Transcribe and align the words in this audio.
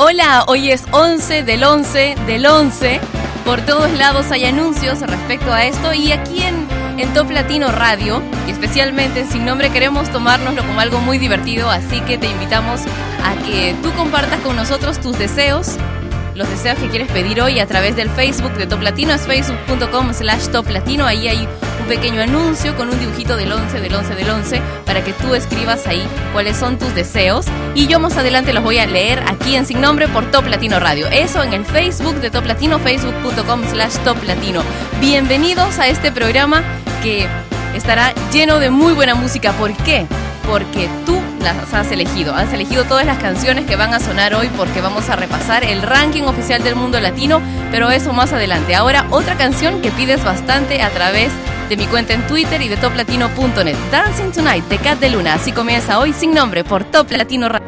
Hola, 0.00 0.44
hoy 0.46 0.70
es 0.70 0.84
11 0.92 1.42
del 1.42 1.64
11 1.64 2.14
del 2.24 2.46
11. 2.46 3.00
Por 3.44 3.62
todos 3.62 3.90
lados 3.98 4.30
hay 4.30 4.44
anuncios 4.44 5.00
respecto 5.00 5.52
a 5.52 5.64
esto 5.64 5.92
y 5.92 6.12
aquí 6.12 6.40
en, 6.44 6.68
Top 7.14 7.28
Latino 7.32 7.72
Radio, 7.72 8.22
y 8.46 8.52
especialmente 8.52 9.18
en 9.18 9.28
Sin 9.28 9.44
Nombre, 9.44 9.70
queremos 9.70 10.08
tomárnoslo 10.10 10.64
como 10.64 10.78
algo 10.78 11.00
muy 11.00 11.18
divertido, 11.18 11.68
así 11.68 12.00
que 12.02 12.16
te 12.16 12.28
invitamos 12.28 12.82
a 13.24 13.34
que 13.44 13.74
tú 13.82 13.92
compartas 13.94 14.38
con 14.40 14.54
nosotros 14.54 15.00
tus 15.00 15.18
deseos, 15.18 15.78
los 16.36 16.48
deseos 16.48 16.78
que 16.78 16.88
quieres 16.88 17.10
pedir 17.10 17.42
hoy 17.42 17.58
a 17.58 17.66
través 17.66 17.96
del 17.96 18.08
Facebook 18.08 18.52
de 18.52 18.66
Top 18.66 18.82
Latino, 18.82 19.14
es 19.14 19.26
facebook.com 19.26 20.14
slash 20.14 20.46
Top 20.50 20.68
Latino, 20.70 21.06
ahí 21.06 21.26
hay 21.26 21.48
pequeño 21.88 22.22
anuncio 22.22 22.76
con 22.76 22.90
un 22.90 23.00
dibujito 23.00 23.36
del 23.36 23.50
11, 23.50 23.80
del 23.80 23.94
11, 23.94 24.14
del 24.14 24.30
11, 24.30 24.60
para 24.84 25.02
que 25.02 25.12
tú 25.14 25.34
escribas 25.34 25.86
ahí 25.86 26.06
cuáles 26.32 26.56
son 26.56 26.78
tus 26.78 26.94
deseos 26.94 27.46
y 27.74 27.86
yo 27.86 27.98
más 27.98 28.16
adelante 28.16 28.52
los 28.52 28.62
voy 28.62 28.78
a 28.78 28.86
leer 28.86 29.24
aquí 29.26 29.56
en 29.56 29.66
Sin 29.66 29.80
Nombre 29.80 30.06
por 30.06 30.30
Top 30.30 30.46
Latino 30.46 30.78
Radio. 30.78 31.08
Eso 31.08 31.42
en 31.42 31.54
el 31.54 31.64
Facebook 31.64 32.16
de 32.16 32.30
Top 32.30 32.44
Latino, 32.44 32.78
facebook.com 32.78 33.64
slash 33.70 33.96
Top 34.04 34.22
Latino. 34.24 34.62
Bienvenidos 35.00 35.78
a 35.78 35.88
este 35.88 36.12
programa 36.12 36.62
que 37.02 37.26
estará 37.74 38.12
lleno 38.32 38.58
de 38.58 38.70
muy 38.70 38.92
buena 38.92 39.14
música. 39.14 39.52
¿Por 39.52 39.74
qué? 39.78 40.06
Porque 40.48 40.88
tú 41.06 41.20
las 41.42 41.72
has 41.72 41.92
elegido. 41.92 42.34
Has 42.34 42.52
elegido 42.52 42.84
todas 42.84 43.06
las 43.06 43.18
canciones 43.18 43.66
que 43.66 43.76
van 43.76 43.94
a 43.94 44.00
sonar 44.00 44.34
hoy 44.34 44.48
porque 44.56 44.80
vamos 44.80 45.08
a 45.08 45.16
repasar 45.16 45.64
el 45.64 45.82
ranking 45.82 46.22
oficial 46.22 46.62
del 46.62 46.74
mundo 46.74 47.00
latino, 47.00 47.40
pero 47.70 47.90
eso 47.90 48.12
más 48.12 48.32
adelante. 48.32 48.74
Ahora 48.74 49.06
otra 49.10 49.36
canción 49.36 49.80
que 49.82 49.90
pides 49.90 50.24
bastante 50.24 50.82
a 50.82 50.90
través 50.90 51.30
de 51.68 51.76
mi 51.76 51.86
cuenta 51.86 52.14
en 52.14 52.26
Twitter 52.26 52.60
y 52.62 52.68
de 52.68 52.76
toplatino.net. 52.76 53.76
Dancing 53.92 54.32
Tonight 54.32 54.64
de 54.68 54.78
Cat 54.78 54.98
de 54.98 55.10
Luna. 55.10 55.34
Así 55.34 55.52
comienza 55.52 55.98
hoy 55.98 56.12
sin 56.12 56.32
nombre 56.32 56.64
por 56.64 56.84
Top 56.84 57.10
Latino 57.10 57.48
Radio. 57.48 57.67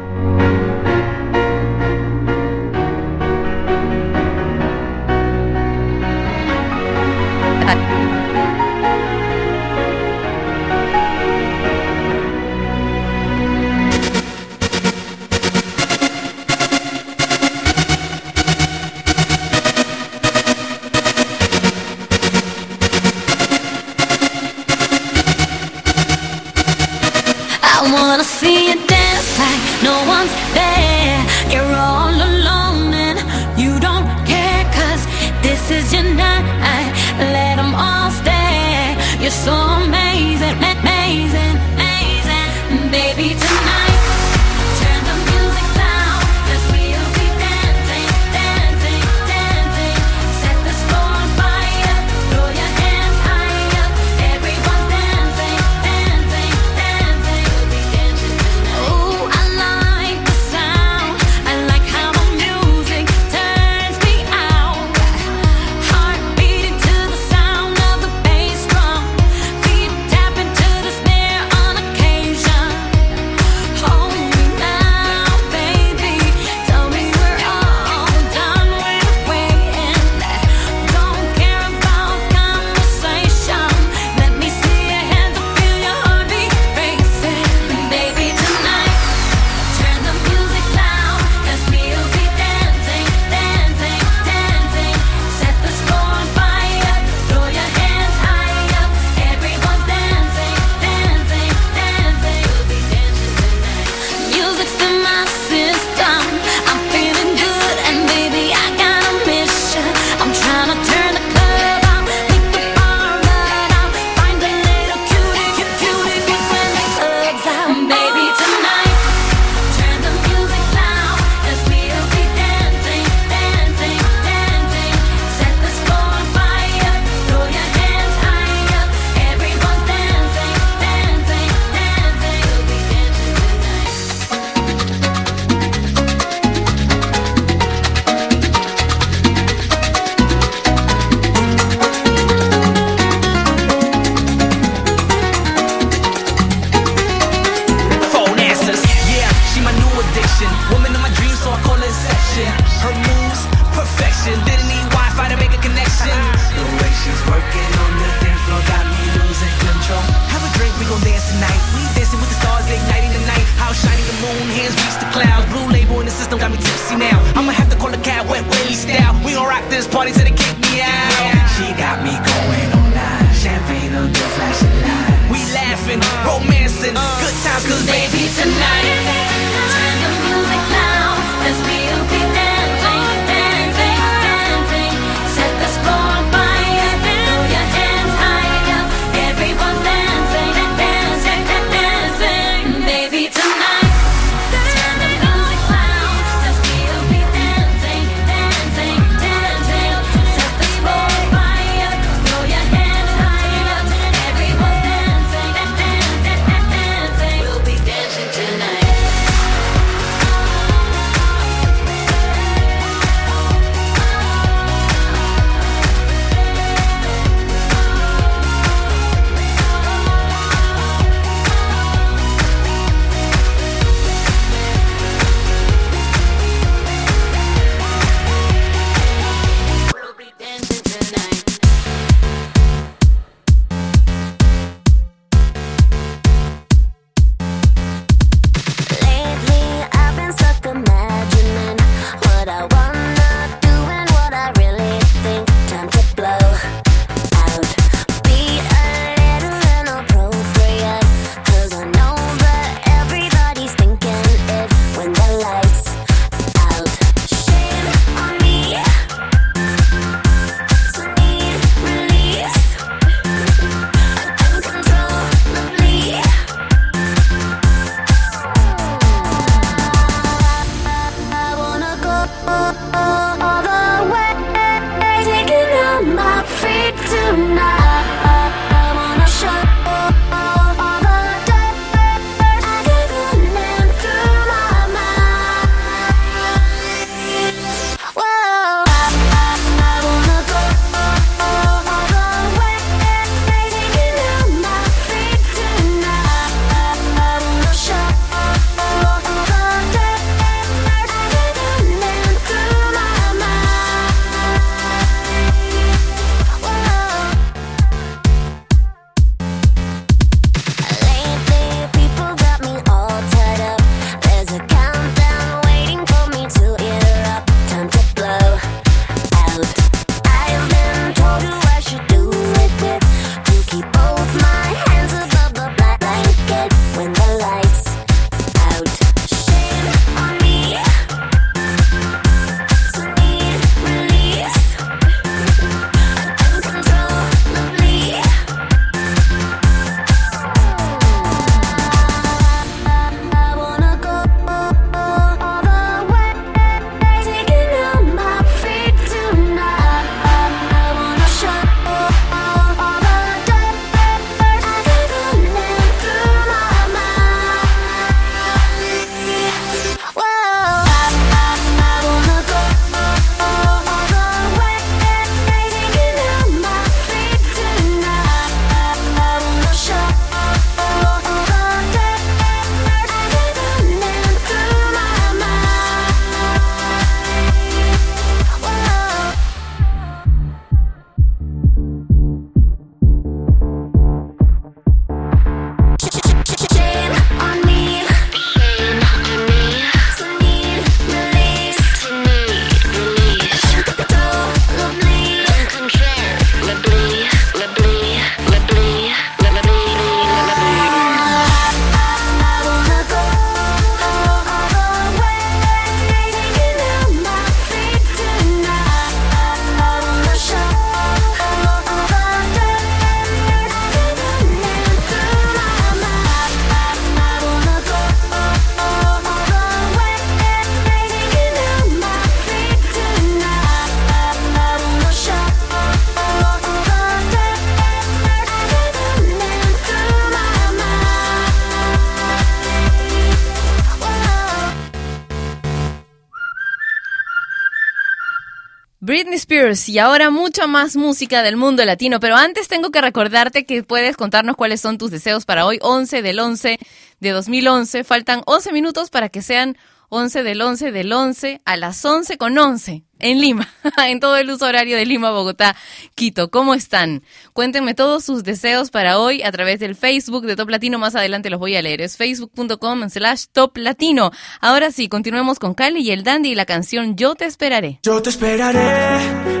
Y 439.71 439.99
ahora 439.99 440.29
mucha 440.29 440.67
más 440.67 440.97
música 440.97 441.43
del 441.43 441.55
mundo 441.55 441.85
latino, 441.85 442.19
pero 442.19 442.35
antes 442.35 442.67
tengo 442.67 442.91
que 442.91 442.99
recordarte 442.99 443.65
que 443.65 443.83
puedes 443.83 444.17
contarnos 444.17 444.57
cuáles 444.57 444.81
son 444.81 444.97
tus 444.97 445.11
deseos 445.11 445.45
para 445.45 445.65
hoy, 445.65 445.79
11 445.81 446.21
del 446.21 446.39
11 446.39 446.77
de 447.19 447.29
2011. 447.29 448.03
Faltan 448.03 448.41
11 448.45 448.73
minutos 448.73 449.09
para 449.09 449.29
que 449.29 449.41
sean 449.41 449.77
11 450.13 450.43
del 450.43 450.61
11 450.61 450.91
del 450.91 451.13
11 451.13 451.61
a 451.63 451.77
las 451.77 452.03
11 452.03 452.37
con 452.37 452.57
11 452.57 453.05
en 453.21 453.39
Lima, 453.39 453.69
en 454.07 454.19
todo 454.19 454.35
el 454.35 454.49
uso 454.49 454.65
horario 454.65 454.97
de 454.97 455.05
Lima, 455.05 455.31
Bogotá, 455.31 455.75
Quito. 456.15 456.51
¿Cómo 456.51 456.73
están? 456.73 457.23
Cuéntenme 457.53 457.93
todos 457.93 458.25
sus 458.25 458.43
deseos 458.43 458.91
para 458.91 459.19
hoy 459.19 459.41
a 459.41 459.51
través 459.53 459.79
del 459.79 459.95
Facebook 459.95 460.45
de 460.45 460.57
Top 460.57 460.69
Latino. 460.69 460.99
Más 460.99 461.15
adelante 461.15 461.49
los 461.49 461.61
voy 461.61 461.77
a 461.77 461.81
leer. 461.81 462.01
Es 462.01 462.17
facebook.com 462.17 463.09
slash 463.09 463.45
Top 463.53 463.77
Latino. 463.77 464.31
Ahora 464.59 464.91
sí, 464.91 465.07
continuemos 465.07 465.59
con 465.59 465.73
Cali 465.73 466.01
y 466.01 466.11
el 466.11 466.23
Dandy 466.23 466.49
y 466.51 466.55
la 466.55 466.65
canción 466.65 467.15
Yo 467.15 467.35
te 467.35 467.45
esperaré. 467.45 467.99
Yo 468.03 468.21
te 468.21 468.31
esperaré, 468.31 469.60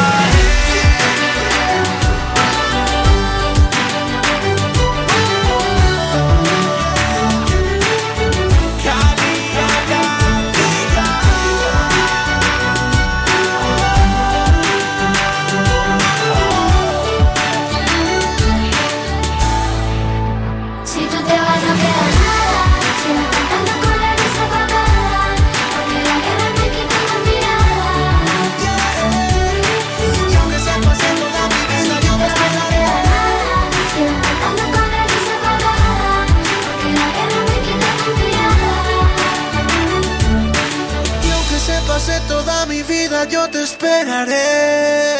Esperaré. 44.21 45.17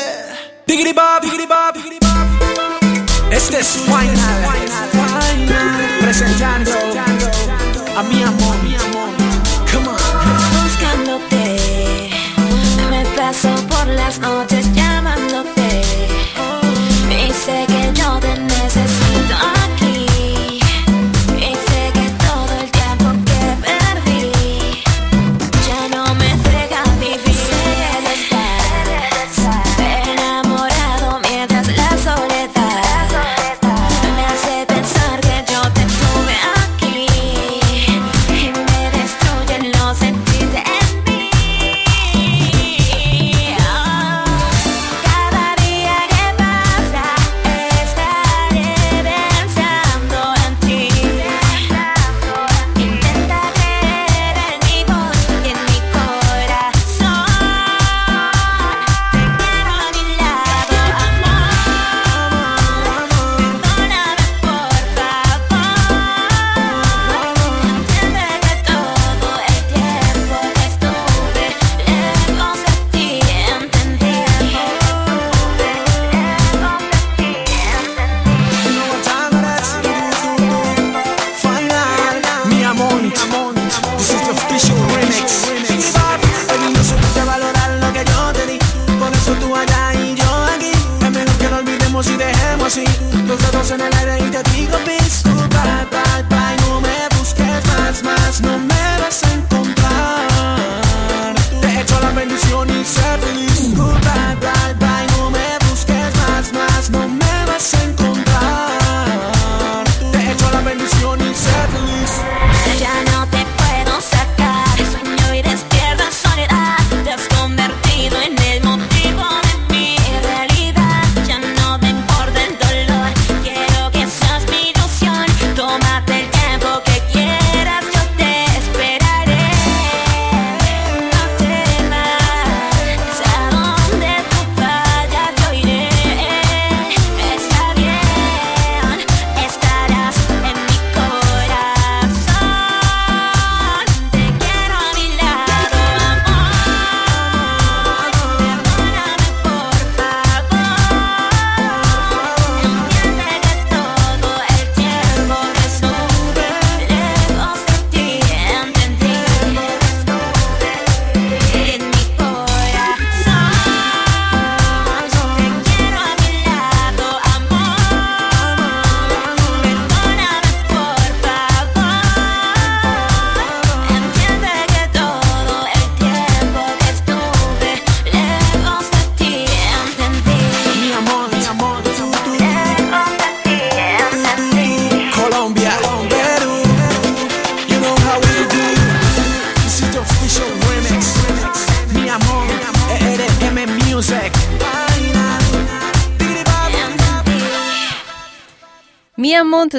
Biggity 0.68 0.94
Bob, 0.94 1.22
Biggity 1.22 1.48
Bob, 1.48 1.74
Biggity 1.74 1.98
Bob. 2.00 3.32
Este 3.32 3.60
es 3.60 3.68
Final, 3.68 4.44
presentando 6.02 6.72
a 7.98 8.04
mi 8.04 8.24
amor, 8.24 8.56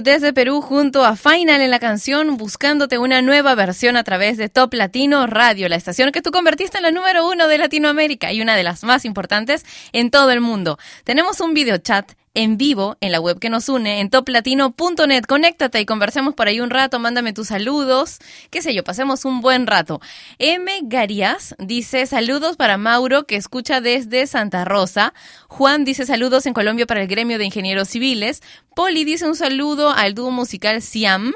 Desde 0.01 0.33
Perú 0.33 0.63
junto 0.63 1.05
a 1.05 1.17
Final 1.17 1.61
en 1.61 1.71
la 1.71 1.79
canción 1.79 2.39
Buscándote 2.39 2.97
una 2.97 3.21
nueva 3.21 3.55
versión 3.55 3.99
a 3.99 4.05
través 4.05 4.39
de 4.39 4.49
Top 4.49 4.73
Latino 4.73 5.27
Radio, 5.27 5.69
la 5.69 5.77
estación 5.77 6.13
que 6.13 6.23
tú 6.23 6.31
convertiste 6.31 6.79
en 6.79 6.85
la 6.85 6.93
número 6.93 7.29
uno 7.29 7.47
de 7.47 7.59
Latinoamérica 7.59 8.33
y 8.33 8.41
una 8.41 8.57
de 8.57 8.63
las 8.63 8.85
más 8.85 9.05
importantes 9.05 9.67
en 9.93 10.11
todo 10.11 10.31
el 10.31 10.41
mundo. 10.41 10.79
Tenemos 11.05 11.41
un 11.41 11.53
video 11.53 11.77
chat 11.77 12.13
en 12.35 12.57
vivo 12.57 12.97
en 13.01 13.13
la 13.13 13.21
web 13.21 13.39
que 13.39 13.51
nos 13.51 13.69
une 13.69 14.01
en 14.01 14.11
toplatino.net. 14.11 15.25
Conéctate 15.25 15.81
y 15.81 15.87
conversemos 15.87 16.35
por 16.35 16.49
ahí 16.49 16.61
un 16.61 16.71
rato, 16.71 16.99
mándame 16.99 17.33
tus 17.33 17.49
saludos, 17.49 18.19
qué 18.51 18.63
sé 18.63 18.75
yo, 18.75 18.85
pasemos 18.85 19.25
un 19.25 19.41
buen 19.41 19.67
rato. 19.67 20.01
M. 20.39 20.71
Garías 20.85 21.55
dice 21.59 22.07
saludos 22.07 22.57
para 22.57 22.79
Mauro 22.79 23.27
que 23.27 23.37
escucha 23.37 23.81
desde 23.81 24.27
Santa 24.27 24.65
Rosa. 24.65 25.13
Juan 25.49 25.85
dice 25.85 26.07
saludos 26.07 26.47
en 26.47 26.55
Colombia 26.55 26.87
para 26.87 27.03
el 27.03 27.09
gremio 27.09 27.39
de 27.39 27.45
ingenieros 27.45 27.89
civiles. 27.89 28.43
Poli 28.75 29.05
dice 29.05 29.27
un 29.27 29.37
saludo 29.37 29.91
al 29.91 30.15
dúo 30.15 30.31
musical 30.31 30.83
Siam. 30.83 31.35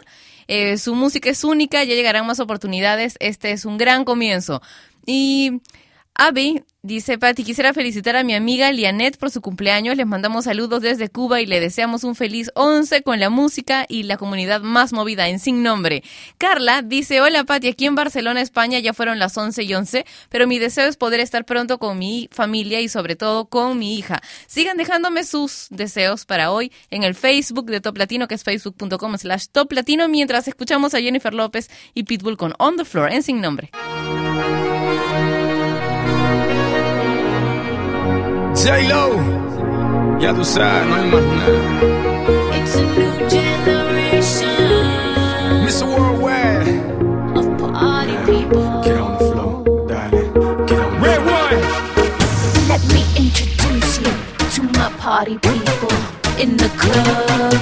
Eh, 0.48 0.78
su 0.78 0.94
música 0.94 1.28
es 1.28 1.44
única, 1.44 1.82
ya 1.84 1.94
llegarán 1.94 2.26
más 2.26 2.40
oportunidades. 2.40 3.16
Este 3.20 3.52
es 3.52 3.64
un 3.64 3.78
gran 3.78 4.04
comienzo. 4.04 4.62
Y 5.04 5.60
Abby 6.14 6.62
dice, 6.86 7.18
Pati, 7.18 7.44
quisiera 7.44 7.74
felicitar 7.74 8.16
a 8.16 8.24
mi 8.24 8.34
amiga 8.34 8.70
Lianet 8.70 9.18
por 9.18 9.30
su 9.30 9.40
cumpleaños. 9.40 9.96
Les 9.96 10.06
mandamos 10.06 10.44
saludos 10.44 10.82
desde 10.82 11.08
Cuba 11.08 11.40
y 11.40 11.46
le 11.46 11.60
deseamos 11.60 12.04
un 12.04 12.14
feliz 12.14 12.50
11 12.54 13.02
con 13.02 13.20
la 13.20 13.28
música 13.28 13.84
y 13.88 14.04
la 14.04 14.16
comunidad 14.16 14.60
más 14.62 14.92
movida 14.92 15.28
en 15.28 15.38
Sin 15.38 15.62
Nombre. 15.62 16.02
Carla 16.38 16.82
dice, 16.82 17.20
hola 17.20 17.44
Pati, 17.44 17.68
aquí 17.68 17.86
en 17.86 17.94
Barcelona, 17.94 18.40
España 18.40 18.78
ya 18.78 18.94
fueron 18.94 19.18
las 19.18 19.36
11 19.36 19.64
y 19.64 19.74
11, 19.74 20.06
pero 20.28 20.46
mi 20.46 20.58
deseo 20.58 20.88
es 20.88 20.96
poder 20.96 21.20
estar 21.20 21.44
pronto 21.44 21.78
con 21.78 21.98
mi 21.98 22.28
familia 22.30 22.80
y 22.80 22.88
sobre 22.88 23.16
todo 23.16 23.46
con 23.46 23.78
mi 23.78 23.98
hija. 23.98 24.22
Sigan 24.46 24.76
dejándome 24.76 25.24
sus 25.24 25.66
deseos 25.70 26.24
para 26.24 26.50
hoy 26.52 26.72
en 26.90 27.02
el 27.02 27.14
Facebook 27.14 27.66
de 27.66 27.80
Top 27.80 27.98
Latino, 27.98 28.28
que 28.28 28.36
es 28.36 28.44
facebook.com 28.44 29.18
slash 29.18 29.46
Top 29.50 29.72
Latino, 29.72 30.08
mientras 30.08 30.46
escuchamos 30.46 30.94
a 30.94 31.00
Jennifer 31.00 31.34
López 31.34 31.68
y 31.94 32.04
Pitbull 32.04 32.36
con 32.36 32.54
On 32.58 32.76
the 32.76 32.84
Floor 32.84 33.12
en 33.12 33.22
Sin 33.22 33.40
Nombre. 33.40 33.70
J-Lo, 38.66 40.18
ya 40.18 40.34
tú 40.34 40.44
sabes, 40.44 40.88
no 40.88 40.96
hay 40.96 41.08
más 41.08 41.22
nada. 41.22 42.58
It's 42.58 42.74
a 42.74 42.82
new 42.82 43.28
generation 43.30 44.48
Mr. 45.64 45.86
Worldwide, 45.86 46.66
of 47.36 47.46
party 47.72 48.16
people. 48.26 48.82
get 48.82 48.98
on 48.98 49.12
the 49.12 49.24
floor, 49.30 49.62
darling. 49.86 50.32
Get 50.66 50.80
on 50.80 51.00
Red 51.00 51.20
one. 51.20 51.62
Let 52.66 52.82
me 52.92 53.06
introduce 53.14 54.00
you 54.00 54.10
to 54.56 54.62
my 54.76 54.90
party 54.98 55.38
people 55.38 55.94
in 56.36 56.56
the 56.56 56.68
club. 56.76 57.54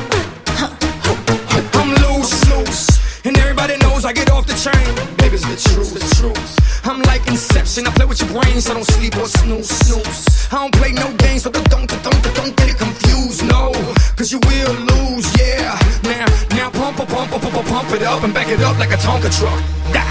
I'm 1.74 1.90
loose, 2.00 2.32
loose, 2.48 2.88
and 3.26 3.36
everybody 3.36 3.76
knows 3.76 4.06
I 4.06 4.14
get 4.14 4.30
off 4.30 4.46
the 4.46 4.54
chain. 4.54 4.94
Baby, 5.18 5.34
it's 5.34 5.44
the 5.44 5.70
truth, 5.70 5.92
the 5.92 6.00
truth. 6.16 6.73
I'm 6.86 7.00
like 7.02 7.26
Inception, 7.26 7.86
I 7.86 7.90
play 7.92 8.04
with 8.04 8.20
your 8.20 8.30
brains, 8.30 8.68
I 8.68 8.74
don't 8.74 8.84
sleep 8.84 9.16
or 9.16 9.26
snooze, 9.26 9.70
snooze. 9.70 10.48
I 10.52 10.56
don't 10.56 10.74
play 10.74 10.92
no 10.92 11.10
games, 11.16 11.42
so 11.42 11.50
don't, 11.50 11.68
don't, 11.70 11.88
don't, 11.88 12.22
don't 12.34 12.56
get 12.56 12.68
it 12.68 12.78
confused, 12.78 13.42
no, 13.48 13.72
cause 14.16 14.30
you 14.30 14.38
will 14.40 14.74
lose, 14.92 15.26
yeah. 15.40 15.78
Now, 16.04 16.26
now 16.50 16.70
pump, 16.70 16.98
pump, 16.98 17.08
pump, 17.08 17.30
pump, 17.30 17.66
pump, 17.66 17.90
it 17.92 18.02
up 18.02 18.22
and 18.22 18.34
back 18.34 18.48
it 18.48 18.60
up 18.60 18.78
like 18.78 18.90
a 18.90 18.96
Tonka 18.96 19.32
truck. 19.32 19.58
Dale. 19.92 20.04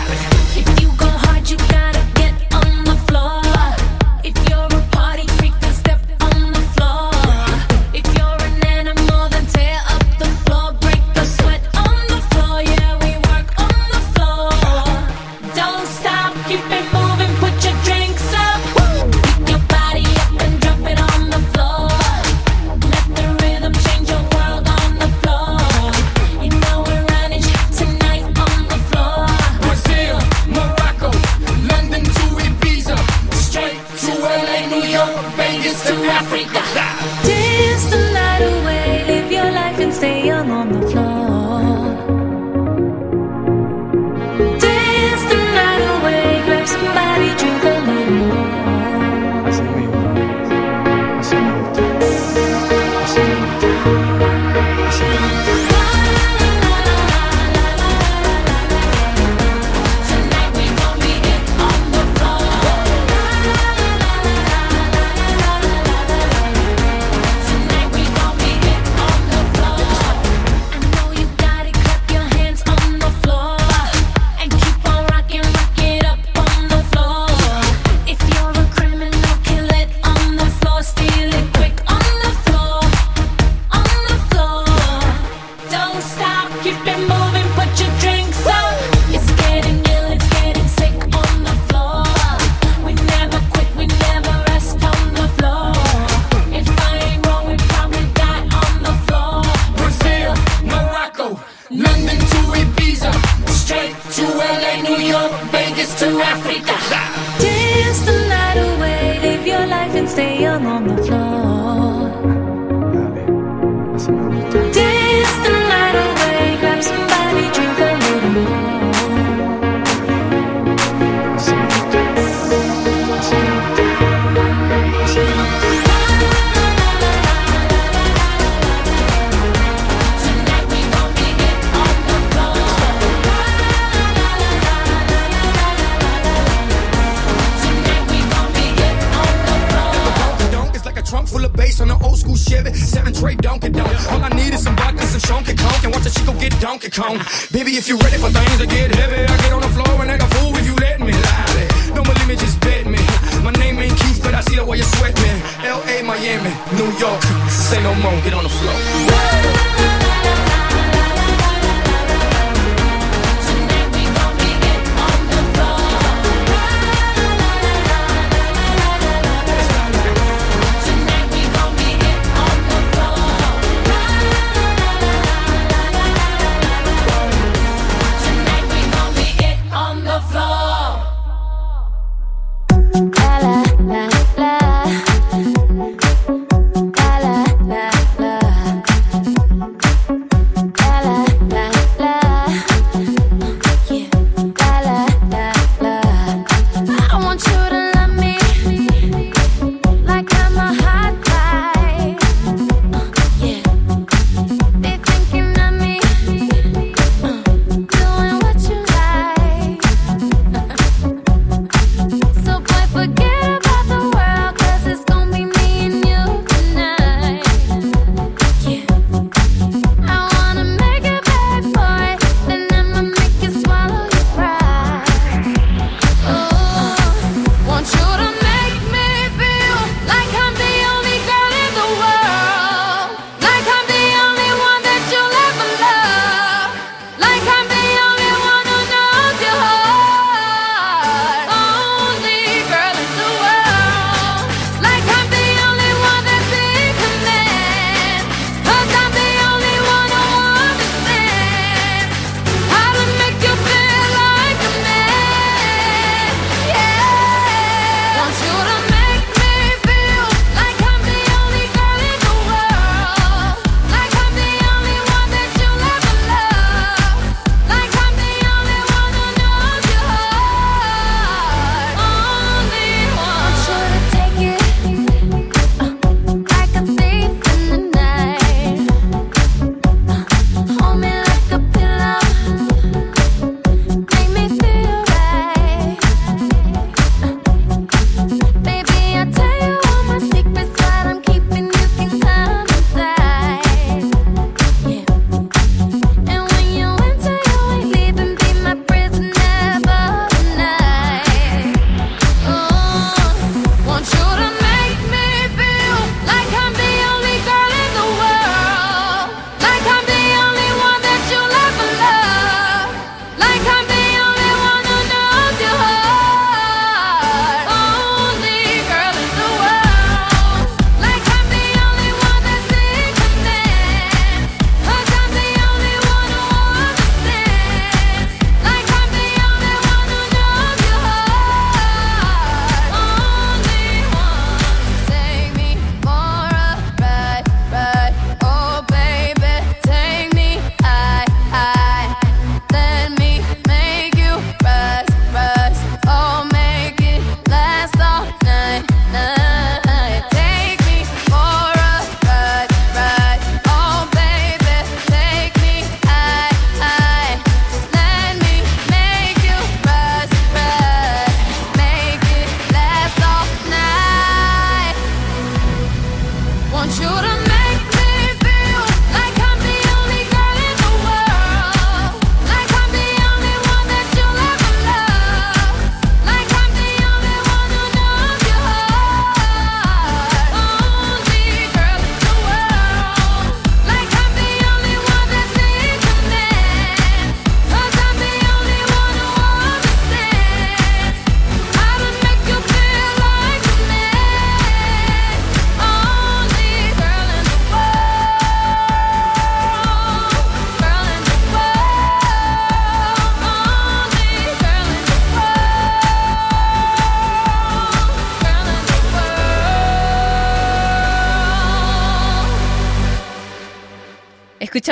If 0.58 0.82
you 0.82 0.90
go 0.98 1.06
hard, 1.06 1.48
you 1.48 1.58
gotta 1.70 1.93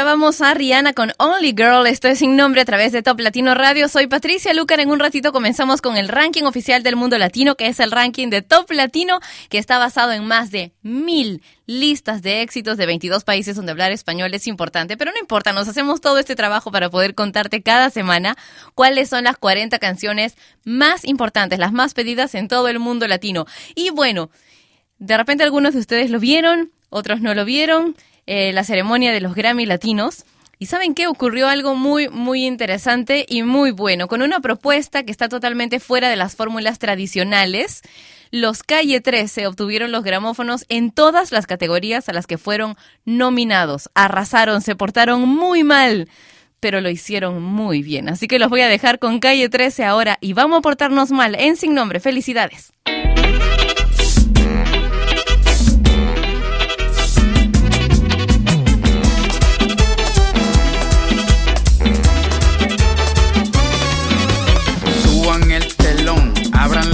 Escuchábamos 0.02 0.42
a 0.42 0.56
Rihanna 0.56 0.94
con 0.94 1.12
Only 1.20 1.54
Girl, 1.56 1.86
esto 1.86 2.08
es 2.08 2.18
sin 2.18 2.36
nombre 2.36 2.62
a 2.62 2.66
través 2.66 2.92
de 2.92 3.04
Top 3.04 3.20
Latino 3.20 3.54
Radio. 3.54 3.88
Soy 3.88 4.08
Patricia 4.08 4.52
Lucar, 4.52 4.80
en 4.80 4.90
un 4.90 4.98
ratito 4.98 5.32
comenzamos 5.32 5.80
con 5.80 5.96
el 5.96 6.08
ranking 6.08 6.46
oficial 6.46 6.82
del 6.82 6.96
mundo 6.96 7.20
latino, 7.20 7.54
que 7.54 7.68
es 7.68 7.80
el 7.80 7.92
ranking 7.92 8.30
de 8.30 8.42
Top 8.42 8.72
Latino, 8.72 9.20
que 9.50 9.60
está 9.60 9.78
basado 9.78 10.12
en 10.12 10.26
más 10.26 10.50
de 10.50 10.72
mil 10.82 11.44
listas 11.68 12.24
de 12.24 12.42
éxitos 12.42 12.78
de 12.78 12.88
22 12.88 13.24
países 13.24 13.56
donde 13.56 13.74
hablar 13.74 13.92
español 13.92 14.34
es 14.34 14.48
importante, 14.48 14.98
pero 14.98 15.12
no 15.12 15.20
importa, 15.20 15.54
nos 15.54 15.68
hacemos 15.68 16.02
todo 16.02 16.18
este 16.18 16.36
trabajo 16.36 16.72
para 16.72 16.90
poder 16.90 17.14
contarte 17.14 17.62
cada 17.62 17.92
semana 17.92 18.36
cuáles 18.74 19.08
son 19.08 19.26
las 19.26 19.38
40 19.38 19.78
canciones 19.78 20.36
más 20.66 21.06
importantes, 21.06 21.60
las 21.60 21.74
más 21.74 21.94
pedidas 21.94 22.34
en 22.34 22.48
todo 22.48 22.70
el 22.70 22.80
mundo 22.80 23.08
latino. 23.08 23.46
Y 23.76 23.92
bueno, 23.92 24.32
de 24.98 25.16
repente 25.16 25.44
algunos 25.44 25.76
de 25.76 25.80
ustedes 25.80 26.10
lo 26.10 26.20
vieron, 26.20 26.72
otros 26.90 27.22
no 27.22 27.36
lo 27.36 27.46
vieron. 27.46 27.96
Eh, 28.28 28.54
la 28.54 28.64
ceremonia 28.64 29.12
de 29.12 29.22
los 29.22 29.36
Grammy 29.36 29.66
Latinos. 29.66 30.26
¿Y 30.60 30.68
saben 30.68 30.94
qué? 30.94 31.08
Ocurrió 31.08 31.48
algo 31.48 31.74
muy, 31.74 32.08
muy 32.08 32.46
interesante 32.46 33.26
y 33.28 33.42
muy 33.42 33.72
bueno, 33.72 34.08
con 34.08 34.22
una 34.22 34.42
propuesta 34.42 35.04
que 35.04 35.12
está 35.12 35.28
totalmente 35.28 35.80
fuera 35.80 36.08
de 36.08 36.16
las 36.16 36.36
fórmulas 36.36 36.78
tradicionales. 36.78 37.82
Los 38.30 38.62
Calle 38.62 39.02
13 39.02 39.48
obtuvieron 39.48 39.92
los 39.92 40.04
gramófonos 40.04 40.66
en 40.70 40.92
todas 40.92 41.32
las 41.32 41.48
categorías 41.48 42.08
a 42.10 42.14
las 42.14 42.28
que 42.28 42.38
fueron 42.38 42.76
nominados. 43.06 43.90
Arrasaron, 43.96 44.62
se 44.62 44.76
portaron 44.76 45.28
muy 45.28 45.64
mal, 45.64 46.08
pero 46.60 46.80
lo 46.80 46.92
hicieron 46.92 47.42
muy 47.42 47.82
bien. 47.82 48.08
Así 48.08 48.28
que 48.28 48.38
los 48.38 48.50
voy 48.50 48.62
a 48.62 48.68
dejar 48.68 49.00
con 49.00 49.20
Calle 49.20 49.50
13 49.50 49.84
ahora 49.84 50.20
y 50.22 50.34
vamos 50.34 50.60
a 50.60 50.62
portarnos 50.62 51.10
mal 51.10 51.34
en 51.36 51.58
Sin 51.58 51.74
Nombre. 51.74 52.00
Felicidades. 52.00 52.72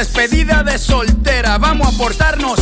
despedida 0.00 0.62
de 0.62 0.78
soltera. 0.78 1.58
Vamos 1.58 1.94
a 1.94 1.98
portarnos 1.98 2.58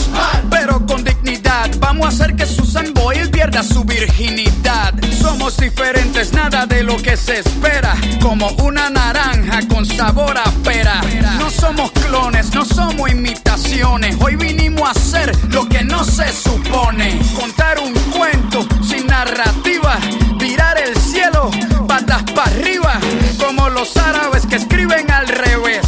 pero 0.51 0.85
con 0.85 1.05
dignidad. 1.05 1.71
Vamos 1.79 2.07
a 2.07 2.09
hacer 2.09 2.35
que 2.35 2.45
Susan 2.45 2.93
Boyle 2.93 3.31
pierda 3.31 3.63
su 3.63 3.85
virginidad. 3.85 4.93
Somos 5.21 5.57
diferentes, 5.57 6.33
nada 6.33 6.67
de 6.67 6.83
lo 6.83 6.97
que 6.97 7.17
se 7.17 7.39
espera. 7.39 7.95
Como 8.21 8.49
una 8.65 8.91
naranja 8.91 9.61
con 9.69 9.87
sabor 9.87 10.37
a 10.37 10.51
pera. 10.65 11.01
No 11.39 11.49
somos 11.49 11.93
clones, 11.93 12.53
no 12.55 12.65
somos 12.65 13.09
imitaciones. 13.09 14.17
Hoy 14.21 14.35
vinimos 14.35 14.89
a 14.89 14.91
hacer 14.91 15.31
lo 15.51 15.69
que 15.69 15.85
no 15.85 16.03
se 16.03 16.33
supone. 16.33 17.21
Contar 17.39 17.79
un 17.79 17.95
cuento 18.11 18.67
sin 18.83 19.07
narrativa. 19.07 19.97
Virar 20.41 20.77
el 20.81 20.97
cielo, 20.97 21.53
patas 21.87 22.25
para 22.35 22.51
arriba. 22.51 22.99
Como 23.39 23.69
los 23.69 23.97
árabes 23.97 24.45
que 24.45 24.57
escriben 24.57 25.09
al 25.13 25.29
revés. 25.29 25.88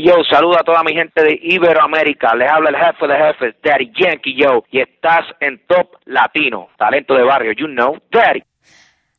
Yo, 0.00 0.24
saluda 0.28 0.58
a 0.60 0.64
toda 0.64 0.82
mi 0.82 0.92
gente 0.92 1.22
de 1.22 1.38
Iberoamérica. 1.42 2.34
Les 2.34 2.50
habla 2.50 2.70
el 2.70 2.76
jefe 2.76 3.06
de 3.06 3.16
jefes, 3.16 3.54
Daddy 3.62 3.92
Yankee 3.94 4.34
yo. 4.34 4.64
Y 4.70 4.80
estás 4.80 5.24
en 5.40 5.60
Top 5.66 5.96
Latino. 6.06 6.68
Talento 6.76 7.14
de 7.14 7.22
barrio, 7.22 7.52
you 7.52 7.66
know, 7.66 7.98
Daddy. 8.10 8.42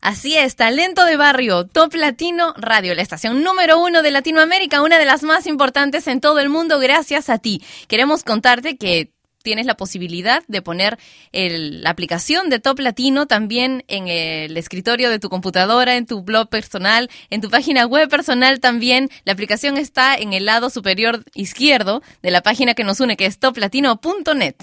Así 0.02 0.38
es, 0.38 0.56
Talento 0.56 1.04
de 1.04 1.18
Barrio, 1.18 1.66
Top 1.66 1.96
Latino 1.96 2.54
Radio, 2.58 2.94
la 2.94 3.02
estación 3.02 3.42
número 3.42 3.80
uno 3.80 4.04
de 4.04 4.12
Latinoamérica, 4.12 4.84
una 4.84 5.00
de 5.00 5.06
las 5.06 5.24
más 5.24 5.48
importantes 5.48 6.08
en 6.08 6.22
todo 6.22 6.38
el 6.40 6.50
mundo, 6.50 6.78
gracias 6.78 7.28
a 7.28 7.40
ti. 7.40 7.60
Queremos 7.88 8.24
contarte 8.24 8.78
que 8.78 9.15
tienes 9.46 9.66
la 9.66 9.78
posibilidad 9.78 10.44
de 10.50 10.62
poner 10.62 10.98
la 11.32 11.90
aplicación 11.90 12.50
de 12.50 12.60
Top 12.60 12.80
Latino 12.80 13.28
también 13.28 13.86
en 13.88 14.10
el 14.10 14.58
escritorio 14.58 15.10
de 15.10 15.20
tu 15.20 15.30
computadora, 15.30 15.96
en 15.96 16.06
tu 16.06 16.24
blog 16.24 16.50
personal, 16.50 17.10
en 17.30 17.40
tu 17.40 17.50
página 17.50 17.86
web 17.86 18.10
personal 18.10 18.60
también. 18.60 19.10
La 19.24 19.32
aplicación 19.32 19.78
está 19.78 20.16
en 20.16 20.34
el 20.34 20.46
lado 20.46 20.70
superior 20.70 21.24
izquierdo 21.34 22.02
de 22.22 22.32
la 22.32 22.42
página 22.42 22.74
que 22.74 22.84
nos 22.84 23.00
une, 23.00 23.16
que 23.16 23.28
es 23.28 23.40
toplatino.net. 23.40 24.56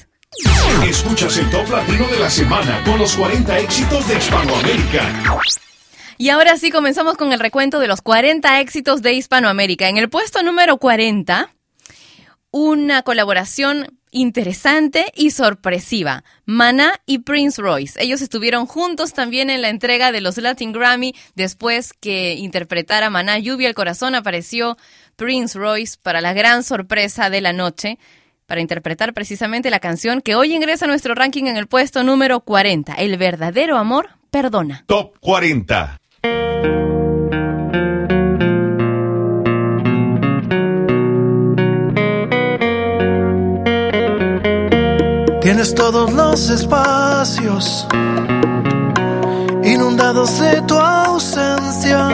Escuchas 0.85 1.37
el 1.37 1.49
Top 1.51 1.71
Latino 1.71 2.07
de 2.09 2.19
la 2.19 2.29
semana 2.29 2.83
con 2.85 2.99
los 2.99 3.17
40 3.17 3.59
éxitos 3.61 4.09
de 4.09 4.17
Hispanoamérica. 4.19 5.41
Y 6.19 6.31
ahora 6.31 6.57
sí 6.57 6.71
comenzamos 6.71 7.17
con 7.17 7.33
el 7.33 7.41
recuento 7.41 7.79
de 7.79 7.87
los 7.87 8.03
40 8.03 8.61
éxitos 8.61 9.03
de 9.03 9.13
Hispanoamérica. 9.13 9.89
En 9.89 9.99
el 9.99 10.09
puesto 10.09 10.43
número 10.43 10.79
40, 10.79 11.55
una 12.51 13.03
colaboración 13.03 13.99
interesante 14.13 15.07
y 15.17 15.31
sorpresiva. 15.31 16.23
Mana 16.45 17.01
y 17.07 17.21
Prince 17.21 17.61
Royce. 17.61 18.01
Ellos 18.01 18.23
estuvieron 18.23 18.67
juntos 18.67 19.13
también 19.13 19.51
en 19.51 19.63
la 19.63 19.71
entrega 19.71 20.13
de 20.13 20.21
los 20.21 20.39
Latin 20.39 20.71
Grammy. 20.71 21.15
Después 21.35 21.93
que 21.93 22.35
interpretara 22.35 23.11
Maná 23.11 23.39
Lluvia 23.41 23.69
el 23.69 23.75
Corazón, 23.75 24.15
apareció 24.15 24.77
Prince 25.17 25.59
Royce 25.59 25.97
para 26.01 26.21
la 26.21 26.33
gran 26.33 26.63
sorpresa 26.63 27.31
de 27.31 27.41
la 27.41 27.53
noche 27.53 27.99
para 28.47 28.61
interpretar 28.61 29.15
precisamente 29.15 29.71
la 29.71 29.81
canción 29.81 30.21
que 30.21 30.35
hoy 30.35 30.55
ingresa 30.55 30.85
a 30.85 30.89
nuestro 30.89 31.15
ranking 31.15 31.47
en 31.47 31.57
el 31.57 31.67
puesto 31.67 32.05
número 32.05 32.41
40. 32.41 32.95
El 32.95 33.17
verdadero 33.17 33.79
amor 33.79 34.11
perdona. 34.31 34.85
Top 34.87 35.19
40. 35.21 35.99
Tienes 45.53 45.75
todos 45.75 46.11
los 46.11 46.49
espacios 46.49 47.87
inundados 49.63 50.41
de 50.41 50.63
tu 50.63 50.79
ausencia, 50.79 52.09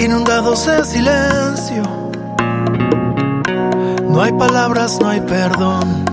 inundados 0.00 0.66
de 0.66 0.84
silencio. 0.84 1.84
No 4.02 4.20
hay 4.20 4.32
palabras, 4.32 4.98
no 5.00 5.08
hay 5.08 5.20
perdón. 5.20 6.04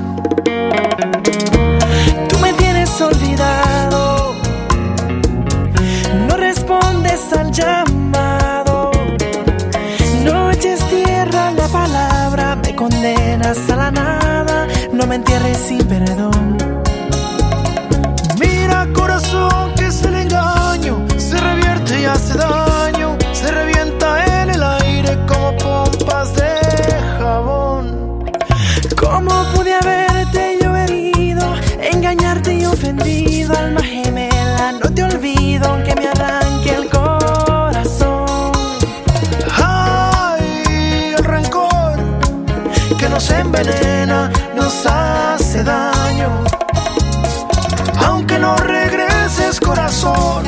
Tú 2.30 2.38
me 2.38 2.54
tienes 2.54 3.02
olvidado, 3.02 4.36
no 6.30 6.38
respondes 6.38 7.34
al 7.34 7.52
llamado. 7.52 7.91
Sin 15.62 15.86
perdón. 15.88 16.51
Daño. 45.64 46.44
Aunque 48.06 48.38
no 48.40 48.56
regreses 48.56 49.60
corazón, 49.60 50.44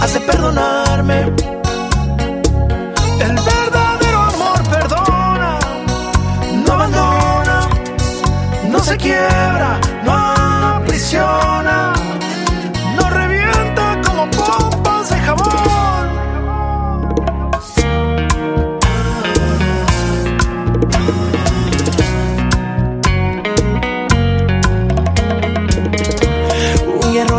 hace 0.00 0.20
perdonarme. 0.20 1.32
El 3.20 3.34
verdadero 3.34 4.22
amor 4.22 4.62
perdona, 4.70 5.58
no 6.64 6.72
abandona, 6.72 7.68
no 8.68 8.78
se 8.80 8.96
quiebra, 8.96 9.80
no 10.04 10.12
aprisiona, 10.76 11.92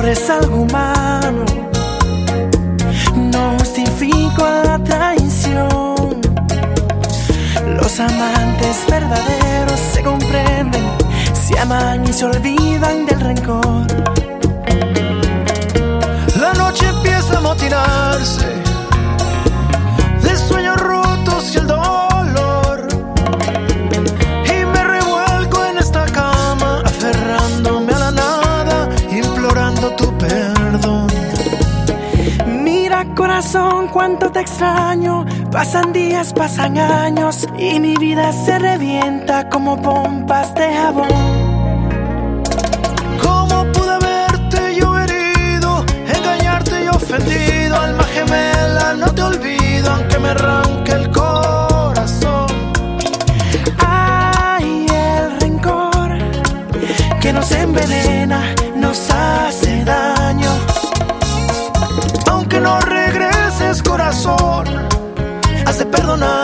Un 0.09 0.15
error 0.15 0.23
es 0.23 0.29
algo 0.29 0.61
humano, 0.61 1.45
no 3.15 3.59
justifico 3.59 4.43
la 4.43 4.79
traición. 4.83 6.21
Los 7.79 7.99
amantes 7.99 8.85
verdaderos 8.89 9.79
se 9.93 10.01
comprenden, 10.01 10.83
se 11.33 11.59
aman 11.59 12.07
y 12.07 12.13
se 12.13 12.25
olvidan 12.25 13.05
del 13.05 13.19
rencor. 13.19 13.85
La 16.39 16.53
noche 16.53 16.87
empieza 16.87 17.37
a 17.37 17.41
motinarse 17.41 18.48
corazón, 33.39 33.87
cuánto 33.87 34.29
te 34.29 34.41
extraño. 34.41 35.25
Pasan 35.49 35.93
días, 35.93 36.33
pasan 36.33 36.77
años 36.77 37.47
y 37.57 37.79
mi 37.79 37.95
vida 37.95 38.33
se 38.33 38.59
revienta 38.59 39.47
como 39.47 39.81
pompas 39.81 40.53
de 40.55 40.73
jabón. 40.73 41.07
¿Cómo 43.23 43.65
pude 43.71 43.91
haberte 43.91 44.75
yo 44.75 44.99
herido, 44.99 45.85
engañarte 46.17 46.83
y 46.83 46.87
ofendido? 46.89 47.77
Alma 47.77 48.03
gemela, 48.03 48.95
no 48.95 49.07
te 49.13 49.21
olvido, 49.21 49.89
aunque 49.89 50.19
me 50.19 50.29
arranque 50.29 50.91
el 50.91 51.09
corazón. 51.09 52.47
Ay, 53.87 54.85
el 54.89 55.39
rencor 55.39 56.09
que 57.21 57.31
nos 57.31 57.49
envenena, 57.51 58.53
nos 58.75 59.09
hace 59.09 59.68
has 65.91 66.38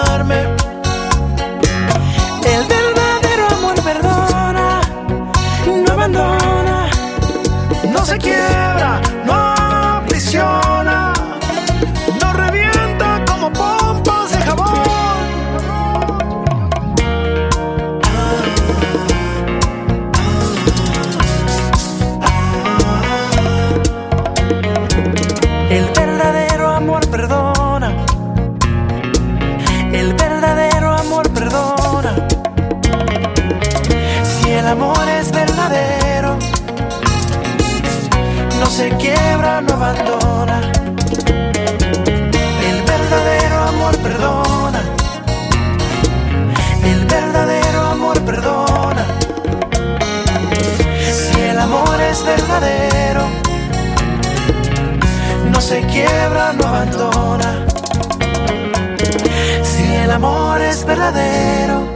verdadero, 52.23 53.29
no 55.51 55.61
se 55.61 55.81
quiebra, 55.87 56.53
no 56.53 56.67
abandona. 56.67 57.65
Si 59.63 59.93
el 59.95 60.11
amor 60.11 60.61
es 60.61 60.85
verdadero. 60.85 61.95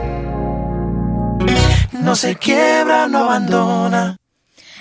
No 2.09 2.15
se 2.15 2.36
quiebra, 2.36 3.07
no 3.07 3.20
abandona. 3.20 4.17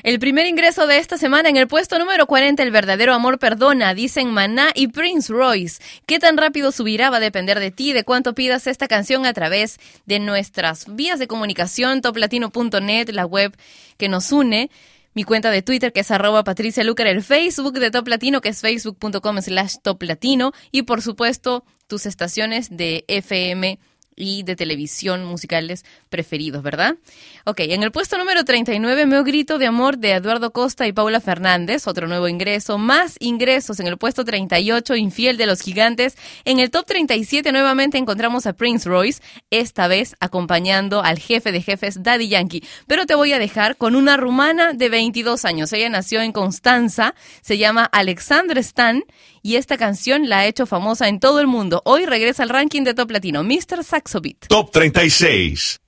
El 0.03 0.21
primer 0.21 0.47
ingreso 0.47 0.87
de 0.87 0.99
esta 0.99 1.19
semana 1.19 1.49
en 1.49 1.57
el 1.57 1.67
puesto 1.67 1.99
número 1.99 2.27
40, 2.27 2.63
El 2.63 2.71
verdadero 2.71 3.13
amor 3.13 3.39
perdona, 3.39 3.93
dicen 3.95 4.31
Maná 4.31 4.71
y 4.75 4.89
Prince 4.89 5.33
Royce. 5.33 5.83
¿Qué 6.07 6.19
tan 6.19 6.37
rápido 6.37 6.73
subirá? 6.73 7.11
Va 7.11 7.17
a 7.17 7.21
depender 7.21 7.59
de 7.59 7.71
ti, 7.71 7.93
de 7.93 8.05
cuánto 8.05 8.35
pidas 8.35 8.67
esta 8.67 8.89
canción 8.89 9.27
a 9.27 9.33
través 9.33 9.79
de 10.07 10.21
nuestras 10.21 10.87
vías 10.95 11.19
de 11.19 11.27
comunicación, 11.27 12.01
toplatino.net, 12.01 13.11
la 13.11 13.27
web 13.27 13.55
que 13.99 14.09
nos 14.09 14.33
une 14.33 14.71
mi 15.15 15.25
cuenta 15.25 15.51
de 15.51 15.63
Twitter 15.63 15.93
que 15.93 16.01
es 16.01 16.11
arroba 16.11 16.45
Patricia 16.45 16.85
Lucar, 16.85 17.07
el 17.07 17.23
Facebook 17.23 17.79
de 17.79 17.91
Top 17.91 18.09
Latino 18.09 18.41
que 18.41 18.51
es 18.51 18.61
facebook.com 18.61 19.41
slash 19.41 19.77
Top 19.83 20.03
Latino 20.03 20.53
y 20.71 20.83
por 20.83 21.03
supuesto 21.03 21.65
tus 21.87 22.07
estaciones 22.07 22.69
de 22.71 23.05
FM 23.09 23.79
y 24.19 24.43
de 24.43 24.57
televisión 24.57 25.25
musicales 25.25 25.85
preferidos, 26.09 26.63
¿verdad? 26.63 26.97
Ok, 27.45 27.61
en 27.61 27.83
el 27.83 27.93
puesto 27.93 28.19
número 28.19 28.45
39, 28.45 29.07
Meo 29.07 29.25
Grito 29.25 29.59
de 29.59 29.67
Amor 29.67 29.99
de 29.99 30.13
Eduardo 30.13 30.53
Costa 30.53 30.87
y 30.87 30.93
Paula 30.93 31.21
Fernández, 31.21 31.87
otro 31.87 32.09
nuevo 32.09 32.29
ingreso, 32.29 32.79
más 32.79 33.17
ingresos 33.21 33.81
en 33.81 33.87
el 33.87 33.97
puesto 33.97 34.25
38, 34.25 34.97
Infiel 34.97 35.37
de 35.37 35.47
los 35.47 35.61
Gigantes. 35.61 36.17
En 36.45 36.59
el 36.59 36.71
top 36.71 36.87
37 36.87 37.53
nuevamente 37.53 37.99
encontramos 37.99 38.47
a 38.47 38.53
Prince 38.53 38.89
Royce, 38.89 39.23
esta 39.51 39.89
vez 39.89 40.17
acompañando 40.21 41.03
al 41.03 41.19
jefe 41.19 41.53
de 41.53 41.63
jefes 41.63 42.03
Daddy 42.03 42.29
Yankee. 42.29 42.65
Pero 42.87 43.07
te 43.07 43.15
voy 43.15 43.33
a 43.33 43.39
dejar 43.39 43.77
con 43.77 43.95
una 43.95 44.17
rumana 44.17 44.73
de 44.73 44.89
22 44.89 45.45
años. 45.45 45.73
Ella 45.73 45.89
nació 45.89 46.21
en 46.21 46.33
Constanza, 46.33 47.15
se 47.41 47.59
llama 47.59 47.85
Alexandra 47.85 48.61
Stan 48.61 49.05
y 49.43 49.57
esta 49.57 49.77
canción 49.77 50.29
la 50.29 50.41
ha 50.41 50.47
hecho 50.47 50.67
famosa 50.67 51.09
en 51.09 51.21
todo 51.21 51.41
el 51.41 51.47
mundo. 51.47 51.83
Hoy 51.85 52.07
regresa 52.07 52.43
al 52.43 52.49
ranking 52.49 52.83
de 52.83 52.95
Top 52.95 53.11
Latino, 53.11 53.43
Mr. 53.45 53.85
Saxo 53.85 54.21
Beat. 54.21 54.47
Top 54.49 54.71
36. 54.71 55.79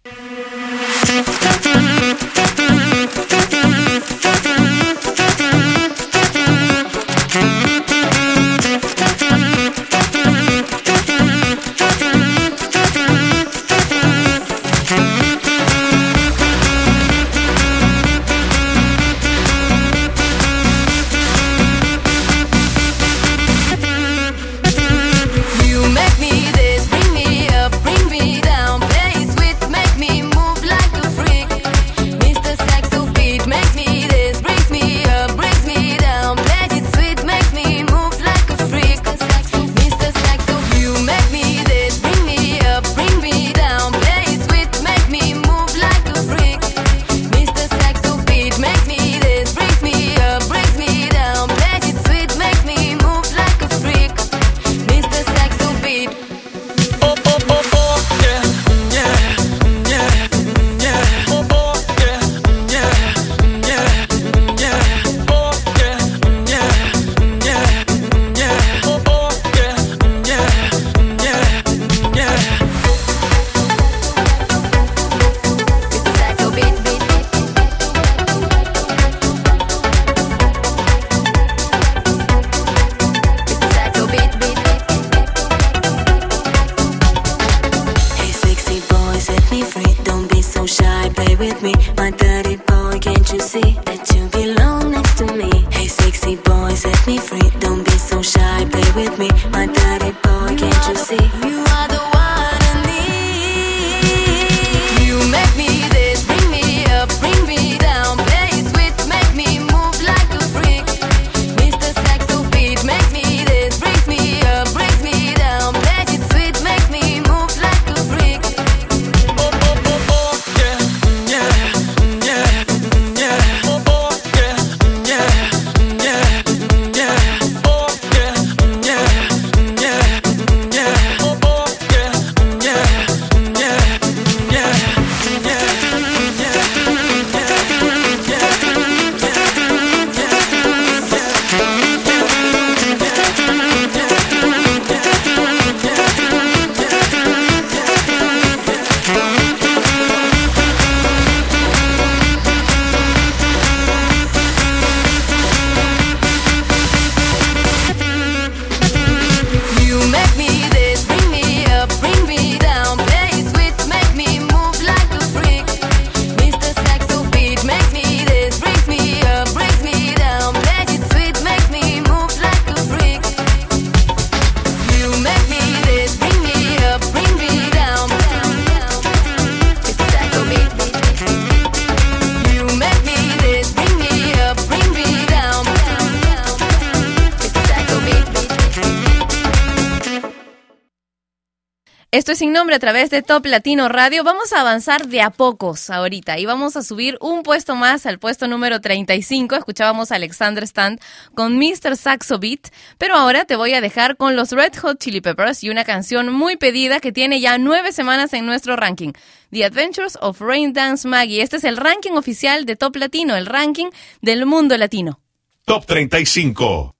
Nombre 192.61 192.77
a 192.77 192.79
través 192.79 193.09
de 193.09 193.23
Top 193.23 193.47
Latino 193.47 193.89
Radio. 193.89 194.23
Vamos 194.23 194.53
a 194.53 194.61
avanzar 194.61 195.07
de 195.09 195.23
a 195.23 195.31
pocos 195.31 195.89
ahorita 195.89 196.39
y 196.39 196.45
vamos 196.45 196.77
a 196.77 196.83
subir 196.83 197.17
un 197.23 197.43
puesto 197.43 197.75
más 197.75 198.05
al 198.05 198.19
puesto 198.19 198.49
número 198.49 198.83
35. 198.83 199.57
Escuchábamos 199.57 200.13
a 200.13 200.17
Alexander 200.17 200.65
Stand 200.65 201.01
con 201.35 201.57
Mr. 201.57 201.97
Saxo 201.97 202.39
Beat, 202.39 202.69
pero 202.99 203.15
ahora 203.15 203.47
te 203.47 203.57
voy 203.57 203.73
a 203.73 203.81
dejar 203.81 204.19
con 204.19 204.37
los 204.37 204.53
Red 204.53 204.75
Hot 204.83 204.99
Chili 204.99 205.23
Peppers 205.23 205.65
y 205.65 205.71
una 205.71 205.85
canción 205.85 206.31
muy 206.31 206.59
pedida 206.59 207.01
que 207.01 207.13
tiene 207.13 207.41
ya 207.41 207.57
nueve 207.57 207.93
semanas 207.93 208.35
en 208.35 208.45
nuestro 208.45 208.77
ranking. 208.77 209.13
The 209.51 209.65
Adventures 209.65 210.19
of 210.21 210.43
Rain 210.43 210.75
Dance 210.75 211.09
Maggie. 211.09 211.41
Este 211.41 211.57
es 211.57 211.65
el 211.65 211.79
ranking 211.79 212.13
oficial 212.13 212.67
de 212.67 212.77
Top 212.77 212.95
Latino, 212.97 213.37
el 213.37 213.47
ranking 213.47 213.89
del 214.21 214.45
mundo 214.45 214.77
latino. 214.77 215.19
Top 215.65 215.87
35. 215.87 216.95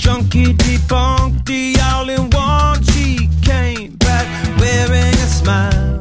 Junkie 0.00 0.54
debunked 0.54 1.44
the 1.44 1.78
all 1.92 2.08
in 2.08 2.30
one. 2.30 2.82
She 2.84 3.28
came 3.42 3.96
back 3.96 4.26
wearing 4.58 5.12
a 5.12 5.28
smile. 5.28 5.98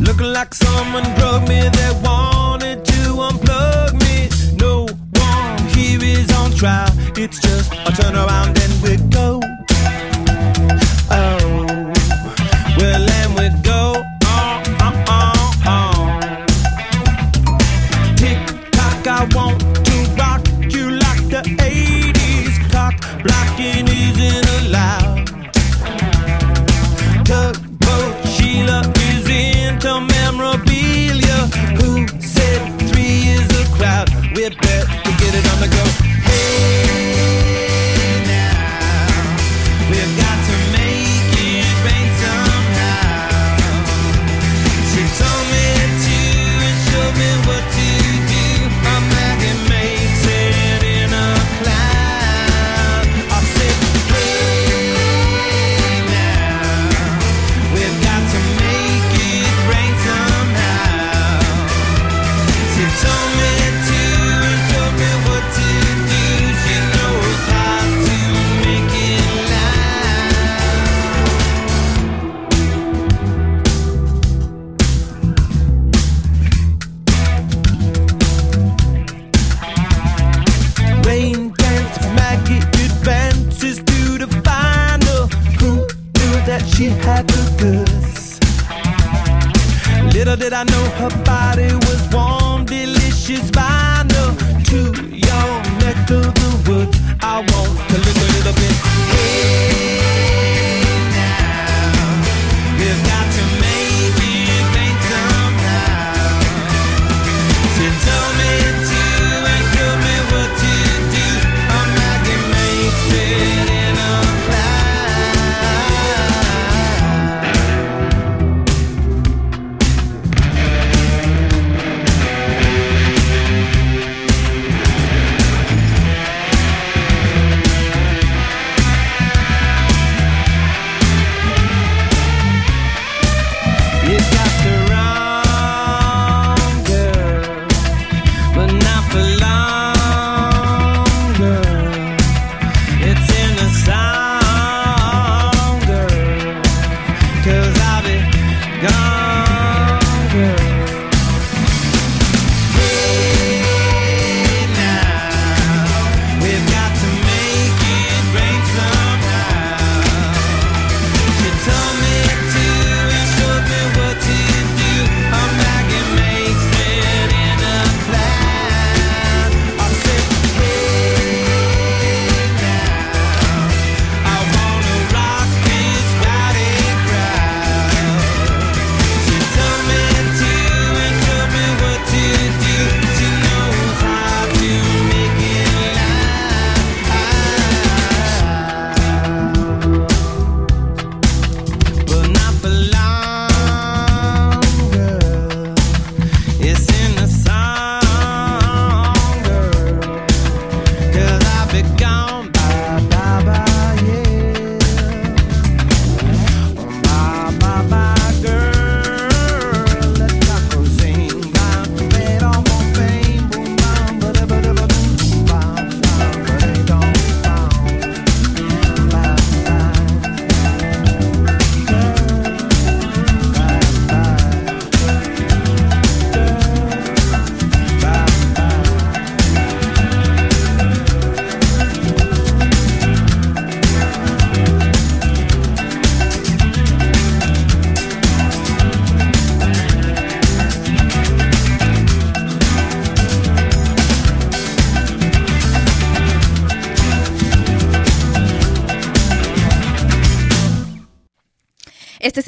Looking 0.00 0.32
like 0.32 0.54
someone 0.54 1.04
broke 1.16 1.46
me 1.46 1.68
they 1.68 1.92
wanted 2.02 2.82
to 2.86 3.00
unplug 3.28 3.92
me. 4.00 4.30
No 4.56 4.86
one 5.20 5.58
here 5.76 6.02
is 6.02 6.32
on 6.32 6.52
trial. 6.52 6.90
It's 7.14 7.40
just 7.40 7.74
a 7.74 7.92
turnaround 7.92 8.58
and 8.58 8.82
we 8.82 8.96
go. 9.10 9.57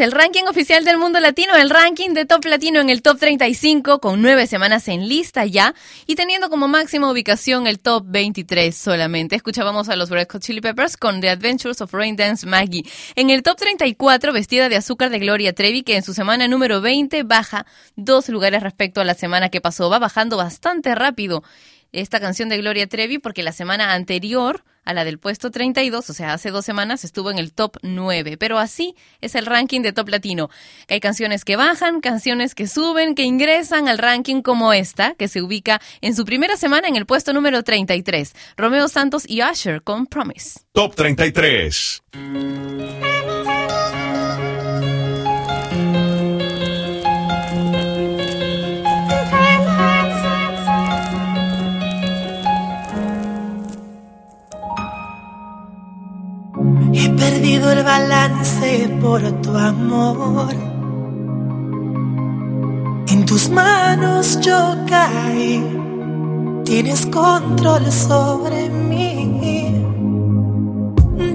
el 0.00 0.12
ranking 0.12 0.44
oficial 0.44 0.84
del 0.84 0.96
mundo 0.96 1.20
latino, 1.20 1.54
el 1.56 1.68
ranking 1.68 2.14
de 2.14 2.24
top 2.24 2.46
latino 2.46 2.80
en 2.80 2.88
el 2.88 3.02
top 3.02 3.18
35, 3.18 4.00
con 4.00 4.22
nueve 4.22 4.46
semanas 4.46 4.88
en 4.88 5.08
lista 5.08 5.44
ya 5.44 5.74
y 6.06 6.14
teniendo 6.14 6.48
como 6.48 6.68
máxima 6.68 7.10
ubicación 7.10 7.66
el 7.66 7.78
top 7.80 8.04
23 8.06 8.74
solamente. 8.74 9.36
Escuchábamos 9.36 9.90
a 9.90 9.96
los 9.96 10.08
Red 10.08 10.28
Hot 10.32 10.42
Chili 10.42 10.62
Peppers 10.62 10.96
con 10.96 11.20
The 11.20 11.28
Adventures 11.28 11.82
of 11.82 11.92
Rain 11.92 12.16
Dance 12.16 12.46
Maggie. 12.46 12.84
En 13.14 13.28
el 13.28 13.42
top 13.42 13.58
34, 13.58 14.32
vestida 14.32 14.70
de 14.70 14.76
azúcar 14.76 15.10
de 15.10 15.18
Gloria 15.18 15.52
Trevi, 15.52 15.82
que 15.82 15.96
en 15.96 16.02
su 16.02 16.14
semana 16.14 16.48
número 16.48 16.80
20 16.80 17.22
baja 17.24 17.66
dos 17.94 18.30
lugares 18.30 18.62
respecto 18.62 19.02
a 19.02 19.04
la 19.04 19.14
semana 19.14 19.50
que 19.50 19.60
pasó. 19.60 19.90
Va 19.90 19.98
bajando 19.98 20.38
bastante 20.38 20.94
rápido 20.94 21.42
esta 21.92 22.20
canción 22.20 22.48
de 22.48 22.58
Gloria 22.58 22.86
Trevi 22.86 23.18
porque 23.18 23.42
la 23.42 23.52
semana 23.52 23.92
anterior 23.94 24.64
a 24.84 24.94
la 24.94 25.04
del 25.04 25.18
puesto 25.18 25.50
32, 25.50 26.10
o 26.10 26.12
sea, 26.12 26.32
hace 26.32 26.50
dos 26.50 26.64
semanas 26.64 27.04
estuvo 27.04 27.30
en 27.30 27.38
el 27.38 27.52
top 27.52 27.76
9, 27.82 28.36
pero 28.38 28.58
así 28.58 28.96
es 29.20 29.34
el 29.34 29.46
ranking 29.46 29.82
de 29.82 29.92
Top 29.92 30.08
Latino. 30.08 30.50
Hay 30.88 31.00
canciones 31.00 31.44
que 31.44 31.56
bajan, 31.56 32.00
canciones 32.00 32.54
que 32.54 32.66
suben, 32.66 33.14
que 33.14 33.22
ingresan 33.22 33.88
al 33.88 33.98
ranking 33.98 34.42
como 34.42 34.72
esta, 34.72 35.14
que 35.14 35.28
se 35.28 35.42
ubica 35.42 35.80
en 36.00 36.16
su 36.16 36.24
primera 36.24 36.56
semana 36.56 36.88
en 36.88 36.96
el 36.96 37.06
puesto 37.06 37.32
número 37.32 37.62
33. 37.62 38.34
Romeo 38.56 38.88
Santos 38.88 39.24
y 39.26 39.42
Usher 39.42 39.82
con 39.82 40.06
Promise. 40.06 40.60
Top 40.72 40.94
33. 40.94 42.02
He 56.92 57.08
perdido 57.10 57.70
el 57.70 57.84
balance 57.84 58.88
por 59.00 59.22
tu 59.42 59.56
amor. 59.56 60.54
En 63.08 63.24
tus 63.26 63.48
manos 63.48 64.40
yo 64.40 64.76
caí. 64.88 65.64
Tienes 66.64 67.06
control 67.06 67.90
sobre 67.90 68.68
mí. 68.68 69.74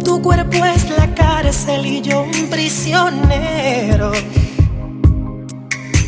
Tu 0.04 0.22
cuerpo 0.22 0.64
es 0.66 0.90
la 0.98 1.14
cárcel 1.16 1.86
y 1.86 2.02
yo 2.02 2.24
un 2.24 2.50
prisionero. 2.50 4.12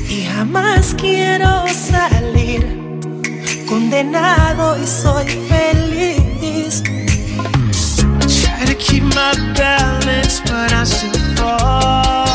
Y 0.10 0.24
jamás 0.26 0.95
quiero 0.98 1.66
salir 1.68 2.78
condenado 3.68 4.78
y 4.82 4.88
soy 4.88 5.26
feliz. 5.26 6.84
Keep 8.80 9.03
my 9.03 9.34
balance, 9.55 10.39
but 10.41 10.71
I 10.71 10.84
still 10.84 11.36
fall. 11.36 12.26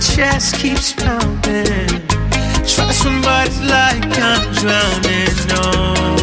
Chest 0.00 0.56
keeps 0.56 0.92
pounding. 0.92 1.88
Try 2.66 2.90
somebody's 2.92 3.60
like 3.60 4.04
I'm 4.18 4.52
drowning. 4.54 5.48
No 5.48 6.17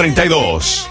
32. 0.00 0.88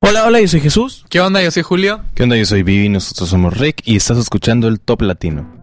Hola, 0.00 0.26
hola, 0.26 0.40
yo 0.40 0.48
soy 0.48 0.60
Jesús. 0.60 1.04
¿Qué 1.08 1.20
onda? 1.20 1.40
Yo 1.40 1.52
soy 1.52 1.62
Julio. 1.62 2.00
¿Qué 2.16 2.24
onda? 2.24 2.36
Yo 2.36 2.44
soy 2.44 2.64
Vivi, 2.64 2.88
nosotros 2.88 3.28
somos 3.28 3.56
Rick 3.56 3.82
y 3.84 3.94
estás 3.94 4.18
escuchando 4.18 4.66
el 4.66 4.80
Top 4.80 5.02
Latino. 5.02 5.57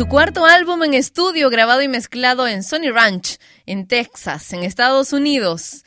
Su 0.00 0.08
cuarto 0.08 0.46
álbum 0.46 0.82
en 0.82 0.94
estudio 0.94 1.50
grabado 1.50 1.82
y 1.82 1.88
mezclado 1.88 2.48
en 2.48 2.62
Sony 2.62 2.90
Ranch, 2.90 3.36
en 3.66 3.86
Texas, 3.86 4.54
en 4.54 4.62
Estados 4.62 5.12
Unidos. 5.12 5.84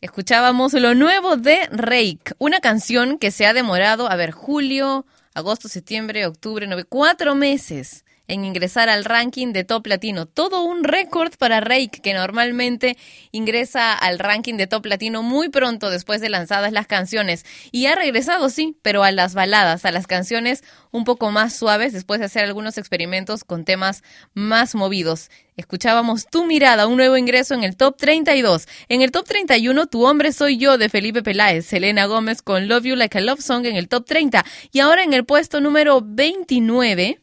Escuchábamos 0.00 0.72
lo 0.72 0.94
nuevo 0.94 1.36
de 1.36 1.68
Rake, 1.70 2.32
una 2.38 2.60
canción 2.60 3.18
que 3.18 3.30
se 3.30 3.44
ha 3.44 3.52
demorado, 3.52 4.10
a 4.10 4.16
ver, 4.16 4.30
julio, 4.30 5.04
agosto, 5.34 5.68
septiembre, 5.68 6.24
octubre, 6.24 6.66
nueve, 6.66 6.84
cuatro 6.84 7.34
meses 7.34 8.06
en 8.32 8.46
ingresar 8.46 8.88
al 8.88 9.04
ranking 9.04 9.52
de 9.52 9.62
Top 9.62 9.86
Latino. 9.86 10.24
Todo 10.24 10.62
un 10.62 10.84
récord 10.84 11.34
para 11.36 11.60
Rake, 11.60 12.00
que 12.02 12.14
normalmente 12.14 12.96
ingresa 13.30 13.92
al 13.92 14.18
ranking 14.18 14.54
de 14.54 14.66
Top 14.66 14.86
Latino 14.86 15.22
muy 15.22 15.50
pronto 15.50 15.90
después 15.90 16.22
de 16.22 16.30
lanzadas 16.30 16.72
las 16.72 16.86
canciones. 16.86 17.44
Y 17.72 17.86
ha 17.86 17.94
regresado, 17.94 18.48
sí, 18.48 18.76
pero 18.80 19.04
a 19.04 19.12
las 19.12 19.34
baladas, 19.34 19.84
a 19.84 19.92
las 19.92 20.06
canciones 20.06 20.64
un 20.92 21.04
poco 21.04 21.30
más 21.30 21.54
suaves, 21.54 21.92
después 21.92 22.20
de 22.20 22.26
hacer 22.26 22.44
algunos 22.44 22.78
experimentos 22.78 23.44
con 23.44 23.66
temas 23.66 24.02
más 24.32 24.74
movidos. 24.74 25.30
Escuchábamos 25.58 26.26
Tu 26.26 26.46
Mirada, 26.46 26.86
un 26.86 26.96
nuevo 26.96 27.18
ingreso 27.18 27.52
en 27.52 27.64
el 27.64 27.76
top 27.76 27.98
32. 27.98 28.66
En 28.88 29.02
el 29.02 29.10
top 29.10 29.26
31, 29.26 29.86
Tu 29.88 30.04
Hombre 30.06 30.32
Soy 30.32 30.56
Yo 30.56 30.78
de 30.78 30.88
Felipe 30.88 31.22
Peláez, 31.22 31.66
Selena 31.66 32.06
Gómez 32.06 32.40
con 32.40 32.66
Love 32.66 32.84
You 32.84 32.96
Like 32.96 33.18
a 33.18 33.20
Love 33.20 33.42
Song 33.42 33.66
en 33.66 33.76
el 33.76 33.88
top 33.88 34.06
30. 34.06 34.42
Y 34.72 34.80
ahora 34.80 35.04
en 35.04 35.12
el 35.12 35.26
puesto 35.26 35.60
número 35.60 36.00
29 36.02 37.20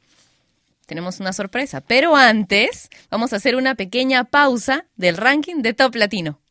tenemos 0.90 1.22
una 1.22 1.32
sorpresa. 1.32 1.80
Pero 1.80 2.18
antes, 2.18 2.90
vamos 3.10 3.32
a 3.32 3.38
hacer 3.38 3.56
una 3.56 3.76
pequeña 3.76 4.26
pausa 4.26 4.86
del 4.98 5.16
ranking 5.16 5.62
de 5.62 5.74
Top 5.74 5.96
Latino. 5.96 6.42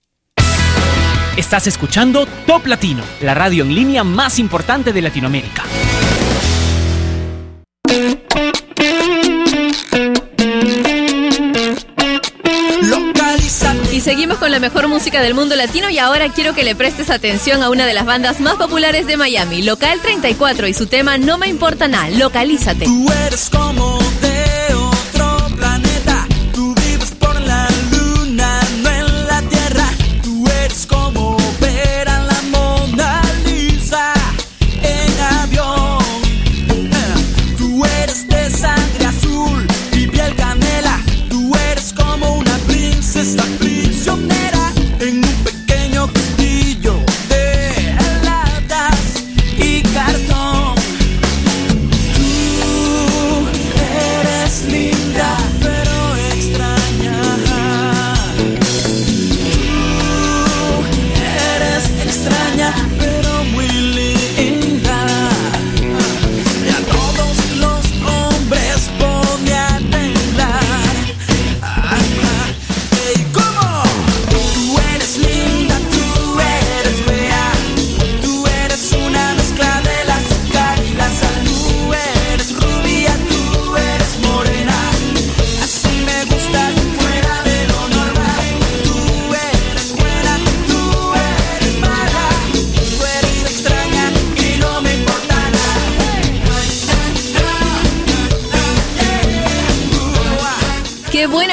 Estás 1.36 1.66
escuchando 1.66 2.26
Top 2.46 2.66
Latino, 2.66 3.02
la 3.20 3.34
radio 3.34 3.64
en 3.64 3.74
línea 3.74 4.04
más 4.04 4.38
importante 4.38 4.92
de 4.92 5.02
Latinoamérica. 5.02 5.64
Y 13.98 14.00
seguimos 14.00 14.38
con 14.38 14.52
la 14.52 14.60
mejor 14.60 14.86
música 14.86 15.20
del 15.22 15.34
mundo 15.34 15.56
latino 15.56 15.90
y 15.90 15.98
ahora 15.98 16.28
quiero 16.28 16.54
que 16.54 16.62
le 16.62 16.76
prestes 16.76 17.10
atención 17.10 17.64
a 17.64 17.70
una 17.70 17.84
de 17.84 17.94
las 17.94 18.06
bandas 18.06 18.38
más 18.38 18.54
populares 18.54 19.08
de 19.08 19.16
Miami, 19.16 19.60
Local 19.62 19.98
34 20.00 20.68
y 20.68 20.74
su 20.74 20.86
tema 20.86 21.18
No 21.18 21.36
me 21.36 21.48
importa 21.48 21.88
nada, 21.88 22.08
localízate. 22.10 22.84
Tú 22.84 23.08
eres 23.26 23.50
como 23.50 23.98
de 24.20 24.27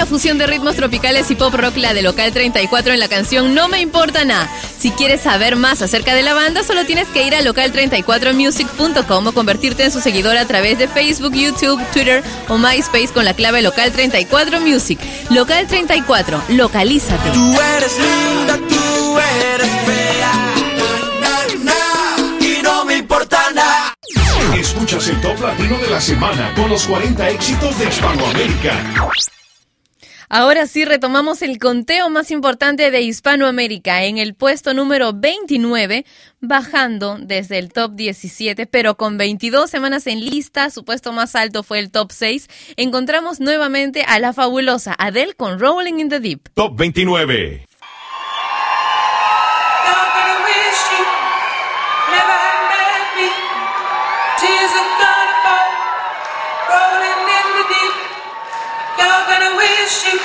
Fusión 0.05 0.37
de 0.37 0.47
ritmos 0.47 0.75
tropicales 0.75 1.31
y 1.31 1.35
pop 1.35 1.53
rock 1.53 1.77
la 1.77 1.93
de 1.93 2.01
Local 2.01 2.31
34 2.31 2.93
en 2.93 2.99
la 2.99 3.07
canción 3.07 3.55
No 3.55 3.67
me 3.67 3.79
importa 3.79 4.23
nada. 4.23 4.49
Si 4.77 4.91
quieres 4.91 5.21
saber 5.21 5.55
más 5.55 5.81
acerca 5.81 6.13
de 6.13 6.21
la 6.21 6.33
banda, 6.33 6.63
solo 6.63 6.85
tienes 6.85 7.07
que 7.07 7.25
ir 7.25 7.33
a 7.35 7.41
local34music.com 7.41 9.27
o 9.27 9.31
convertirte 9.33 9.83
en 9.83 9.91
su 9.91 10.01
seguidor 10.01 10.37
a 10.37 10.45
través 10.45 10.77
de 10.77 10.87
Facebook, 10.87 11.33
YouTube, 11.33 11.81
Twitter 11.91 12.23
o 12.47 12.57
MySpace 12.57 13.09
con 13.13 13.25
la 13.25 13.33
clave 13.33 13.61
Local 13.61 13.91
34 13.91 14.61
Music. 14.61 14.99
Local 15.29 15.67
34, 15.67 16.41
localízate. 16.49 17.31
Tú 17.31 17.53
eres 17.77 17.97
linda, 17.97 18.57
tú 18.69 19.19
eres 19.19 19.69
fea. 19.85 20.55
Y 22.39 22.61
no 22.61 22.85
me 22.85 22.97
importa 22.97 23.39
nada. 23.53 23.93
Escuchas 24.55 25.07
el 25.07 25.19
top 25.21 25.39
latino 25.41 25.77
de 25.79 25.89
la 25.89 25.99
semana 25.99 26.53
con 26.55 26.69
los 26.69 26.85
40 26.85 27.29
éxitos 27.29 27.77
de 27.79 27.85
Hispanoamérica. 27.85 28.73
Ahora 30.29 30.65
sí, 30.65 30.85
retomamos 30.85 31.41
el 31.41 31.59
conteo 31.59 32.09
más 32.09 32.31
importante 32.31 32.89
de 32.89 33.01
Hispanoamérica 33.01 34.03
en 34.05 34.17
el 34.17 34.33
puesto 34.33 34.73
número 34.73 35.13
29, 35.13 36.05
bajando 36.41 37.17
desde 37.19 37.59
el 37.59 37.71
top 37.71 37.93
17, 37.95 38.65
pero 38.65 38.95
con 38.95 39.17
22 39.17 39.69
semanas 39.69 40.07
en 40.07 40.21
lista, 40.21 40.69
su 40.69 40.83
puesto 40.83 41.11
más 41.11 41.35
alto 41.35 41.61
fue 41.63 41.79
el 41.79 41.91
top 41.91 42.11
6. 42.11 42.47
Encontramos 42.77 43.39
nuevamente 43.39 44.03
a 44.03 44.19
la 44.19 44.33
fabulosa 44.33 44.95
Adele 44.97 45.35
con 45.35 45.59
Rolling 45.59 45.99
in 45.99 46.09
the 46.09 46.19
Deep. 46.19 46.49
Top 46.53 46.75
29. 46.75 47.65
Christian 59.95 60.24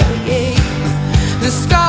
sky. 1.51 1.80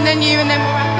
and 0.00 0.06
then 0.06 0.22
you, 0.22 0.38
and 0.38 0.48
then 0.48 0.60
we'll 0.64 0.99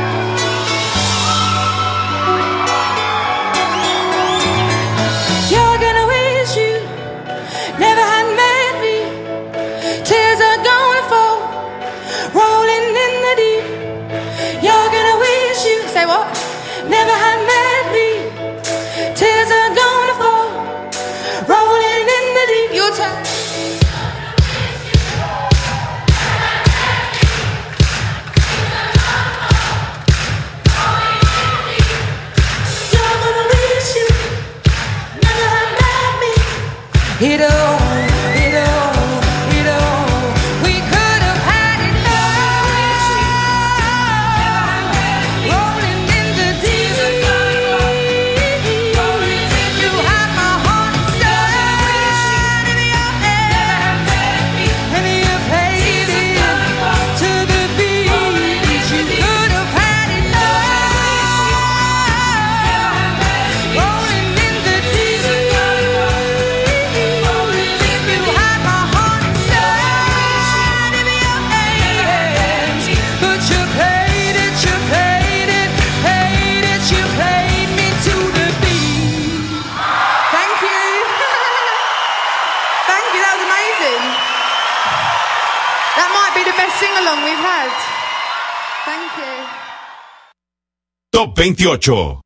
28. 91.41 92.21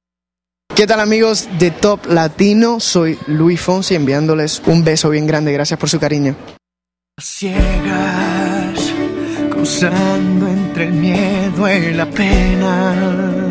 ¿Qué 0.74 0.88
tal 0.88 0.98
amigos 0.98 1.48
de 1.60 1.70
Top 1.70 2.04
Latino? 2.06 2.80
Soy 2.80 3.16
Luis 3.28 3.60
Fonsi 3.60 3.94
enviándoles 3.94 4.60
un 4.66 4.82
beso 4.82 5.08
bien 5.08 5.28
grande. 5.28 5.52
Gracias 5.52 5.78
por 5.78 5.88
su 5.88 6.00
cariño. 6.00 6.34
Ciegas, 7.22 8.92
cruzando 9.52 10.48
entre 10.48 10.86
el 10.86 10.94
miedo 10.94 11.72
y 11.72 11.94
la 11.94 12.10
pena. 12.10 13.48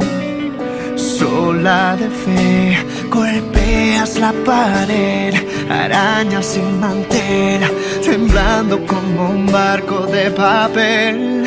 Sola 0.97 1.95
de 1.95 2.09
fe, 2.09 2.77
golpeas 3.09 4.19
la 4.19 4.33
pared, 4.45 5.33
araña 5.69 6.43
sin 6.43 6.77
mantel, 6.81 7.61
temblando 8.03 8.85
como 8.85 9.29
un 9.29 9.45
barco 9.45 10.07
de 10.07 10.29
papel. 10.29 11.45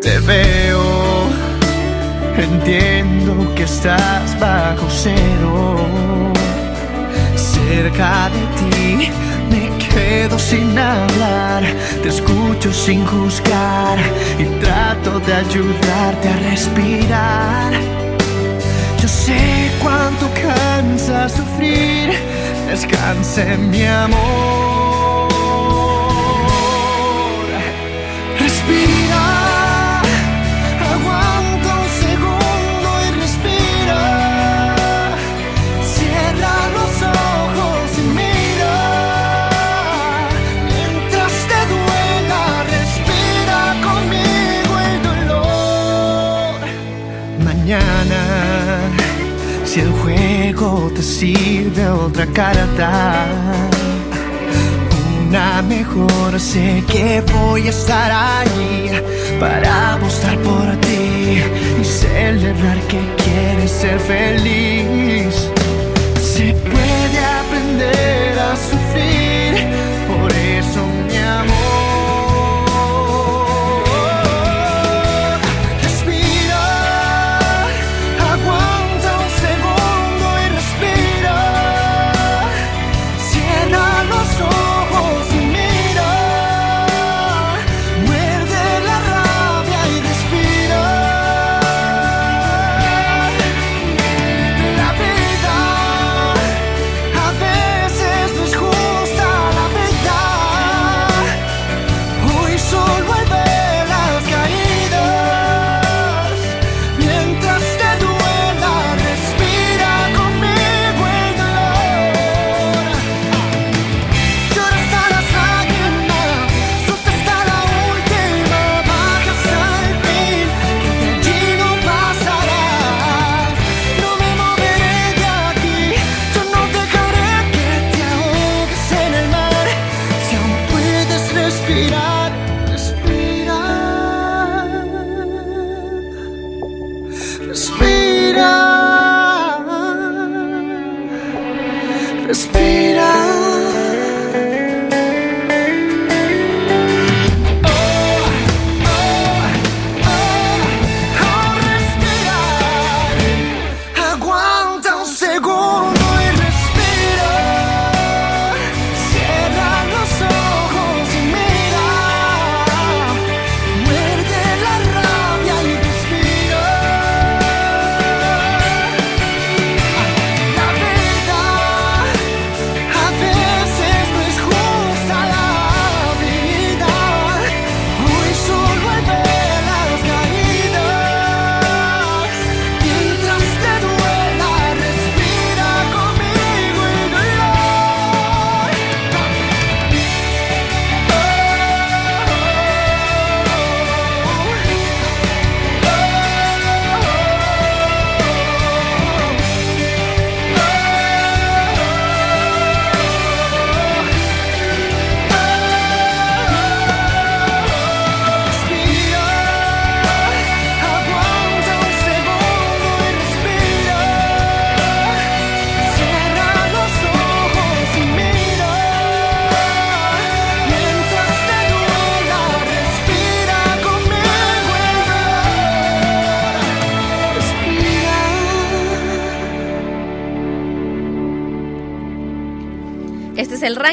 Te 0.00 0.18
veo 0.20 1.13
Entiendo 2.36 3.54
que 3.54 3.62
estás 3.62 4.38
bajo 4.38 4.86
cero. 4.88 5.76
Cerca 7.36 8.30
de 8.30 8.44
ti 8.58 9.10
me 9.50 9.70
quedo 9.78 10.38
sin 10.38 10.76
hablar, 10.78 11.62
te 12.02 12.08
escucho 12.08 12.72
sin 12.72 13.06
juzgar 13.06 13.98
y 14.38 14.44
trato 14.60 15.20
de 15.20 15.34
ayudarte 15.34 16.28
a 16.28 16.36
respirar. 16.50 17.72
Yo 19.00 19.08
sé 19.08 19.70
cuánto 19.82 20.28
cansa 20.42 21.28
sufrir, 21.28 22.10
descanse 22.68 23.56
mi 23.56 23.84
amor. 23.84 25.28
Respira. 28.40 29.03
Te 50.94 51.02
sirve 51.02 51.88
otra 51.88 52.26
carta, 52.26 53.26
una 55.26 55.62
mejor, 55.62 56.38
sé 56.38 56.84
que 56.86 57.22
voy 57.32 57.66
a 57.66 57.70
estar 57.70 58.10
ahí 58.12 58.90
para 59.40 59.94
apostar 59.94 60.38
por 60.38 60.76
ti 60.76 61.42
y 61.80 61.84
celebrar 61.84 62.78
que 62.88 63.00
quieres 63.24 63.70
ser 63.70 63.98
feliz. 63.98 65.50
Se 66.22 66.52
puede 66.52 67.18
aprender 67.40 68.38
a 68.38 68.56
sufrir, 68.56 68.83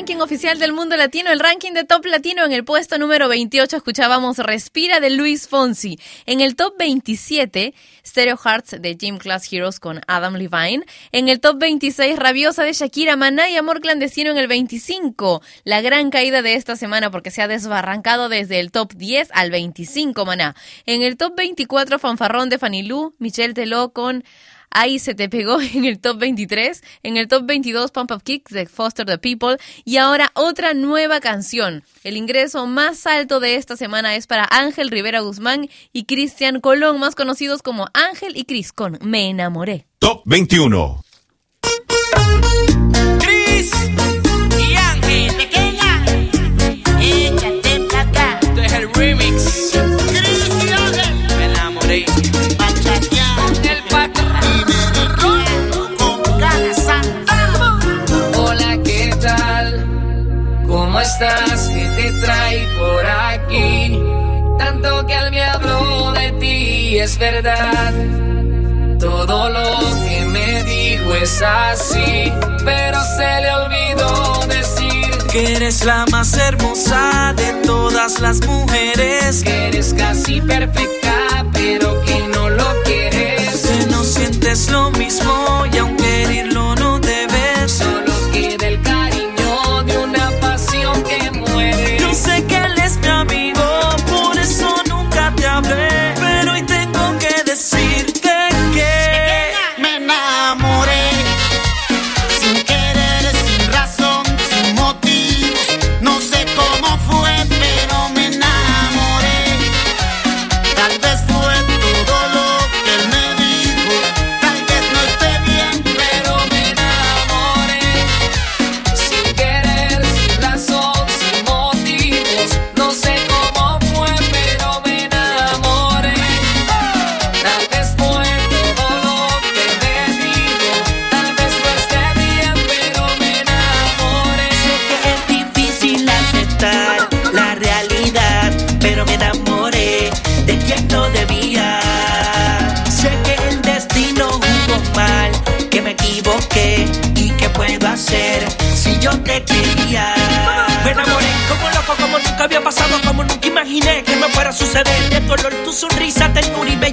ranking 0.01 0.21
oficial 0.21 0.57
del 0.57 0.73
mundo 0.73 0.97
latino, 0.97 1.29
el 1.29 1.39
ranking 1.39 1.73
de 1.73 1.83
top 1.83 2.05
latino. 2.05 2.43
En 2.43 2.53
el 2.53 2.65
puesto 2.65 2.97
número 2.97 3.27
28 3.27 3.77
escuchábamos 3.77 4.39
Respira 4.39 4.99
de 4.99 5.11
Luis 5.11 5.47
Fonsi. 5.47 5.99
En 6.25 6.41
el 6.41 6.55
top 6.55 6.73
27, 6.79 7.75
Stereo 8.03 8.35
Hearts 8.35 8.77
de 8.81 8.95
Gym 8.95 9.19
Class 9.19 9.53
Heroes 9.53 9.79
con 9.79 10.01
Adam 10.07 10.33
Levine. 10.33 10.83
En 11.11 11.29
el 11.29 11.39
top 11.39 11.59
26, 11.59 12.17
Rabiosa 12.17 12.63
de 12.63 12.73
Shakira, 12.73 13.15
Maná 13.15 13.47
y 13.51 13.57
Amor 13.57 13.79
Clandestino 13.79 14.31
en 14.31 14.37
el 14.37 14.47
25. 14.47 15.43
La 15.65 15.81
gran 15.81 16.09
caída 16.09 16.41
de 16.41 16.55
esta 16.55 16.75
semana 16.75 17.11
porque 17.11 17.29
se 17.29 17.43
ha 17.43 17.47
desbarrancado 17.47 18.27
desde 18.27 18.59
el 18.59 18.71
top 18.71 18.93
10 18.95 19.29
al 19.33 19.51
25, 19.51 20.25
Maná. 20.25 20.55
En 20.87 21.03
el 21.03 21.15
top 21.15 21.35
24, 21.35 21.99
Fanfarrón 21.99 22.49
de 22.49 22.57
Fanny 22.57 22.81
Lu, 22.81 23.13
Michelle 23.19 23.53
Teló 23.53 23.93
con 23.93 24.23
Ahí 24.71 24.99
se 24.99 25.13
te 25.13 25.29
pegó 25.29 25.61
en 25.73 25.85
el 25.85 25.99
top 25.99 26.17
23, 26.17 26.83
en 27.03 27.17
el 27.17 27.27
top 27.27 27.45
22 27.45 27.91
Pump 27.91 28.11
Up 28.11 28.23
Kicks 28.23 28.53
de 28.53 28.65
Foster 28.65 29.05
the 29.05 29.17
People 29.17 29.57
y 29.85 29.97
ahora 29.97 30.31
otra 30.33 30.73
nueva 30.73 31.19
canción. 31.19 31.83
El 32.03 32.17
ingreso 32.17 32.65
más 32.65 33.05
alto 33.05 33.39
de 33.39 33.55
esta 33.55 33.77
semana 33.77 34.15
es 34.15 34.27
para 34.27 34.47
Ángel 34.49 34.89
Rivera 34.89 35.19
Guzmán 35.19 35.69
y 35.93 36.05
Cristian 36.05 36.61
Colón, 36.61 36.99
más 36.99 37.15
conocidos 37.15 37.61
como 37.61 37.87
Ángel 37.93 38.35
y 38.35 38.45
Cris 38.45 38.73
con 38.73 38.97
Me 39.01 39.29
enamoré. 39.29 39.85
Top 39.99 40.23
21. 40.25 41.03
estás? 61.01 61.69
¿Qué 61.69 61.85
te 61.95 62.11
trae 62.21 62.67
por 62.77 63.05
aquí? 63.05 63.99
Tanto 64.57 65.05
que 65.05 65.13
él 65.13 65.31
me 65.31 65.43
habló 65.43 66.11
de 66.13 66.31
ti, 66.33 66.97
es 66.99 67.17
verdad. 67.17 67.93
Todo 68.99 69.49
lo 69.49 69.79
que 70.03 70.25
me 70.25 70.63
dijo 70.63 71.15
es 71.15 71.41
así, 71.41 72.31
pero 72.63 72.99
se 73.17 73.41
le 73.41 73.51
olvidó 73.51 74.45
decir 74.47 75.17
que 75.31 75.55
eres 75.55 75.83
la 75.85 76.05
más 76.11 76.37
hermosa 76.37 77.33
de 77.35 77.53
todas 77.65 78.19
las 78.19 78.45
mujeres, 78.45 79.43
que 79.43 79.67
eres 79.69 79.93
casi 79.95 80.39
perfecta, 80.41 81.45
pero 81.51 81.99
que 82.03 82.27
no 82.27 82.49
lo 82.49 82.65
quieres, 82.83 83.61
que 83.61 83.85
no 83.87 84.03
sientes 84.03 84.69
lo 84.69 84.80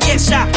headshot. 0.08 0.47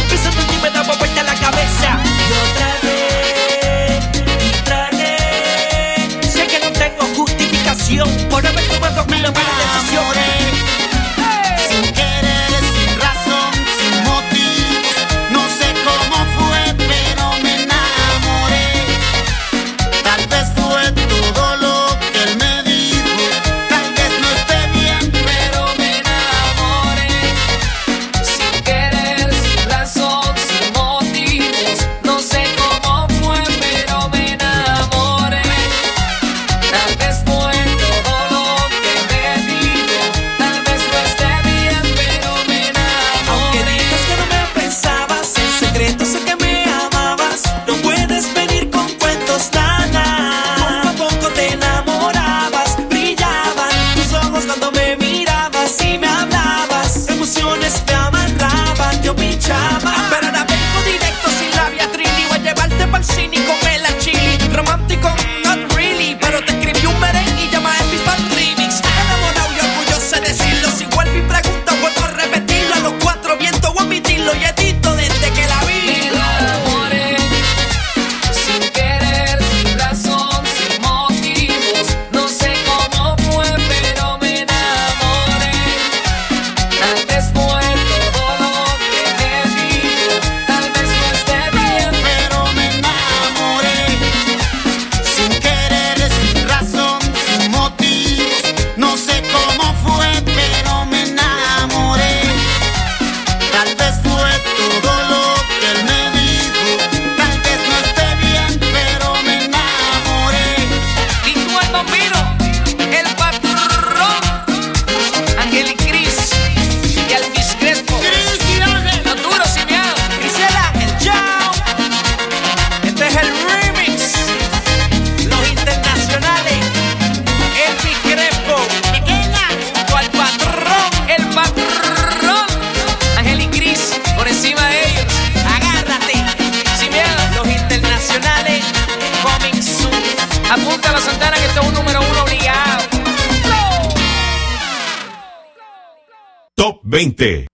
20 146.91 147.50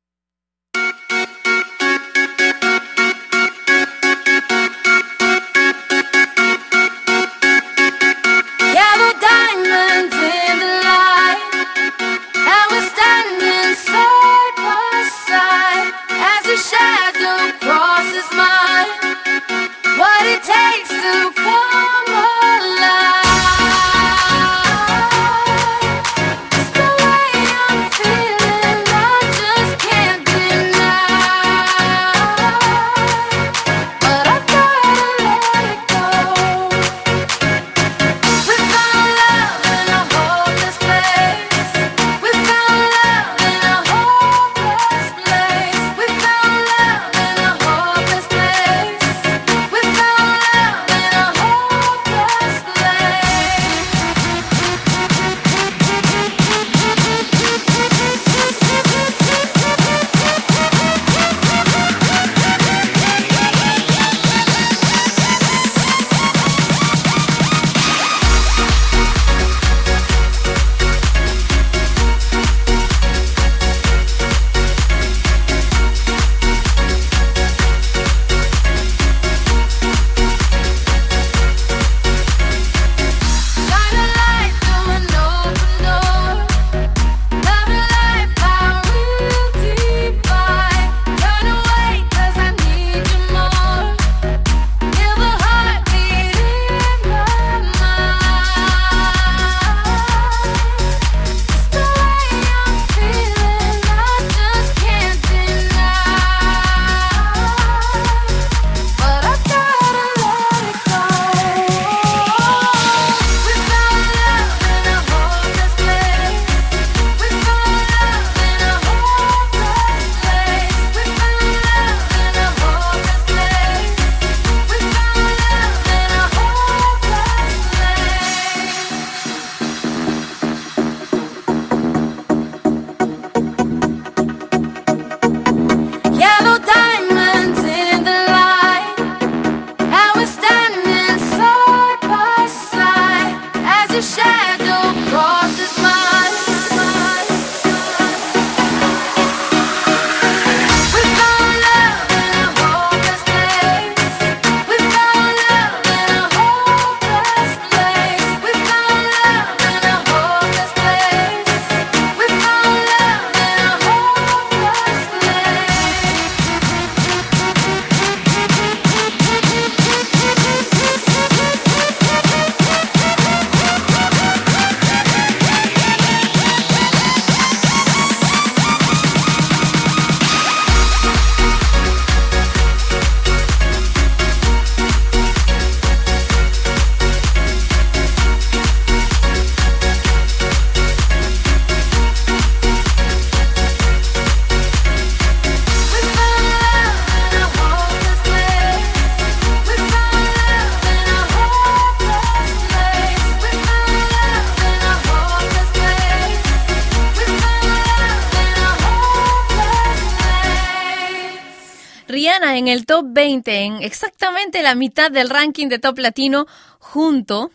en 213.45 213.81
exactamente 213.81 214.61
la 214.61 214.75
mitad 214.75 215.11
del 215.11 215.29
ranking 215.29 215.67
de 215.67 215.79
Top 215.79 215.97
Latino 215.99 216.45
junto 216.79 217.51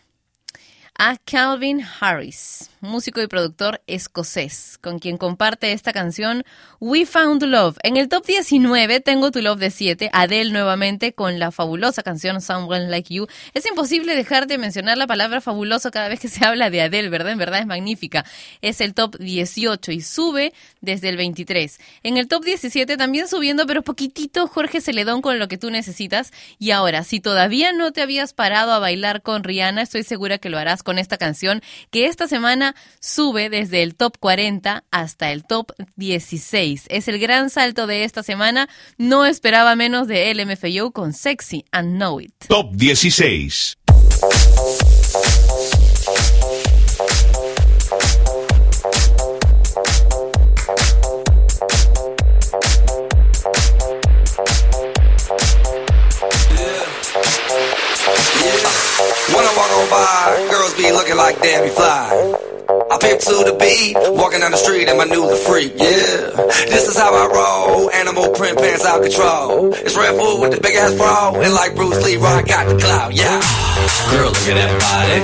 a 0.97 1.17
Calvin 1.17 1.83
Harris, 1.99 2.69
músico 2.81 3.21
y 3.21 3.27
productor 3.27 3.81
escocés 3.87 4.72
con 4.83 4.99
quien 4.99 5.17
comparte 5.17 5.71
esta 5.71 5.93
canción 5.93 6.43
We 6.79 7.05
Found 7.05 7.41
Love. 7.43 7.77
En 7.83 7.95
el 7.95 8.09
top 8.09 8.25
19 8.25 8.99
tengo 8.99 9.31
Tu 9.31 9.41
Love 9.41 9.57
de 9.57 9.71
7, 9.71 10.09
Adele 10.11 10.51
nuevamente 10.51 11.13
con 11.13 11.39
la 11.39 11.51
fabulosa 11.51 12.03
canción 12.03 12.41
Someone 12.41 12.89
Like 12.89 13.11
You. 13.11 13.27
Es 13.53 13.65
imposible 13.65 14.13
dejar 14.13 14.45
de 14.45 14.57
mencionar 14.57 14.97
la 14.97 15.07
palabra 15.07 15.39
fabuloso 15.39 15.89
cada 15.89 16.09
vez 16.09 16.19
que 16.19 16.27
se 16.27 16.45
habla 16.45 16.69
de 16.69 16.81
Adele, 16.81 17.09
¿verdad? 17.09 17.31
En 17.31 17.37
verdad 17.37 17.61
es 17.61 17.65
magnífica. 17.65 18.25
Es 18.61 18.81
el 18.81 18.93
top 18.93 19.17
18 19.17 19.93
y 19.93 20.01
sube 20.01 20.53
desde 20.81 21.07
el 21.07 21.15
23. 21.15 21.79
En 22.03 22.17
el 22.17 22.27
top 22.27 22.43
17 22.43 22.97
también 22.97 23.29
subiendo, 23.29 23.65
pero 23.65 23.83
poquitito 23.83 24.47
Jorge 24.47 24.81
Celedón 24.81 25.21
con 25.21 25.39
lo 25.39 25.47
que 25.47 25.57
tú 25.57 25.69
necesitas. 25.69 26.33
Y 26.59 26.71
ahora, 26.71 27.05
si 27.05 27.21
todavía 27.21 27.71
no 27.71 27.93
te 27.93 28.01
habías 28.01 28.33
parado 28.33 28.73
a 28.73 28.79
bailar 28.79 29.21
con 29.21 29.45
Rihanna, 29.45 29.81
estoy 29.81 30.03
segura 30.03 30.39
que 30.39 30.49
lo 30.49 30.57
harás 30.57 30.83
con 30.83 30.99
esta 30.99 31.17
canción 31.17 31.61
que 31.89 32.07
esta 32.07 32.27
semana 32.27 32.75
sube 32.99 33.49
desde 33.49 33.81
el 33.81 33.95
top 33.95 34.17
40 34.19 34.72
hasta 34.91 35.31
el 35.31 35.43
top 35.45 35.71
16. 35.95 36.85
Es 36.89 37.07
el 37.07 37.19
gran 37.19 37.49
salto 37.49 37.87
de 37.87 38.03
esta 38.03 38.23
semana. 38.23 38.69
No 38.97 39.25
esperaba 39.25 39.75
menos 39.75 40.07
de 40.07 40.33
LMFAO 40.33 40.91
con 40.91 41.13
Sexy 41.13 41.65
and 41.71 41.97
Know 41.97 42.19
It. 42.19 42.33
Top 42.47 42.73
16. 42.75 43.75
When 59.33 59.45
I 59.45 59.53
walk 59.55 59.71
on 59.71 59.89
by, 59.89 60.47
girls 60.51 60.73
be 60.75 60.91
looking 60.91 61.17
like 61.17 61.41
Debbie 61.41 61.69
Fly. 61.69 62.52
I 62.69 62.97
pimp 63.01 63.19
to 63.27 63.35
the 63.43 63.55
beat, 63.59 63.95
walking 64.15 64.39
down 64.39 64.51
the 64.51 64.61
street 64.61 64.87
and 64.87 64.97
my 64.97 65.03
new 65.03 65.27
the 65.27 65.35
freak, 65.35 65.73
yeah. 65.75 66.31
This 66.71 66.87
is 66.87 66.95
how 66.95 67.11
I 67.11 67.27
roll, 67.27 67.91
animal 67.91 68.31
print 68.31 68.57
pants 68.57 68.85
out 68.85 69.03
control. 69.03 69.73
It's 69.73 69.97
Red 69.97 70.15
Bull 70.15 70.39
with 70.39 70.55
the 70.55 70.61
big 70.61 70.75
ass 70.75 70.95
bra, 70.95 71.35
and 71.35 71.53
like 71.53 71.75
Bruce 71.75 71.99
Lee, 72.05 72.15
I 72.15 72.41
got 72.43 72.69
the 72.71 72.79
clout, 72.79 73.11
yeah. 73.11 73.41
Girl, 74.15 74.31
look 74.31 74.47
at 74.47 74.55
that 74.55 74.71
body. 74.79 75.19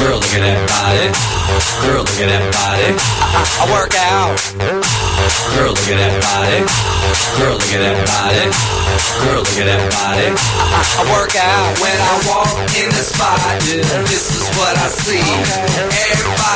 Girl, 0.00 0.18
look 0.18 0.34
at 0.34 0.42
that 0.42 0.60
body. 0.66 1.06
Girl, 1.86 2.02
look 2.02 2.18
at 2.18 2.28
that 2.34 2.44
body. 2.50 2.90
I, 2.96 3.30
I, 3.30 3.42
I 3.46 3.64
work 3.70 3.94
out. 3.94 4.34
Girl, 5.54 5.70
look 5.70 5.86
at 5.86 5.98
that 6.02 6.14
body. 6.18 6.60
Girl, 7.38 7.54
look 7.54 7.72
at 7.76 7.82
that 7.84 7.98
body. 8.10 8.44
Girl, 9.22 9.42
look 9.44 9.58
at 9.60 9.66
that 9.70 9.84
body. 9.92 10.28
I, 10.34 10.66
I, 10.66 10.82
I 10.82 11.02
work 11.14 11.34
out 11.36 11.70
when 11.78 11.94
I 11.94 12.14
walk 12.26 12.56
in 12.74 12.88
the 12.90 13.04
spot. 13.04 13.38
Yeah, 13.68 13.84
this 14.08 14.34
is 14.34 14.44
what 14.56 14.74
I 14.74 14.88
see. 14.88 15.20
Everybody 15.20 16.55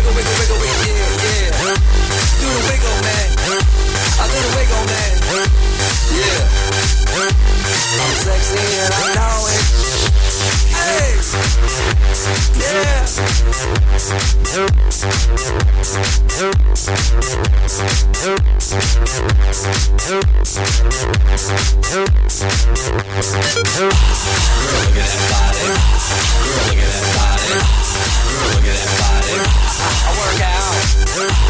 Wiggle, 0.00 0.14
wiggle, 0.14 0.56
wiggle, 0.56 0.64
yeah, 0.64 0.96
yeah. 0.96 1.19
Do 1.60 1.66
the 1.66 2.62
wiggle, 2.72 2.96
man. 3.04 3.28
I 4.16 4.24
do 4.32 4.38
the 4.40 4.48
wiggle, 4.56 4.80
man. 4.88 5.12
Yeah. 6.16 6.40
I'm 8.00 8.14
sexy 8.16 8.64
and 8.80 8.88
I 8.96 9.12
know 9.12 9.44
it. 9.44 9.60
Hey. 10.72 11.20
Yeah. 12.56 13.04
Look 24.40 24.96
at 24.96 25.04
that 25.04 25.28
body. 25.28 25.60
Look 26.48 26.72
at 26.72 26.88
that 26.88 27.04
body. 27.12 27.52
Girl, 28.30 28.48
look 28.48 28.64
at 28.64 28.72
that 28.80 28.96
body. 28.96 29.36
I 30.00 30.10
work 30.16 30.40
out. 30.40 31.49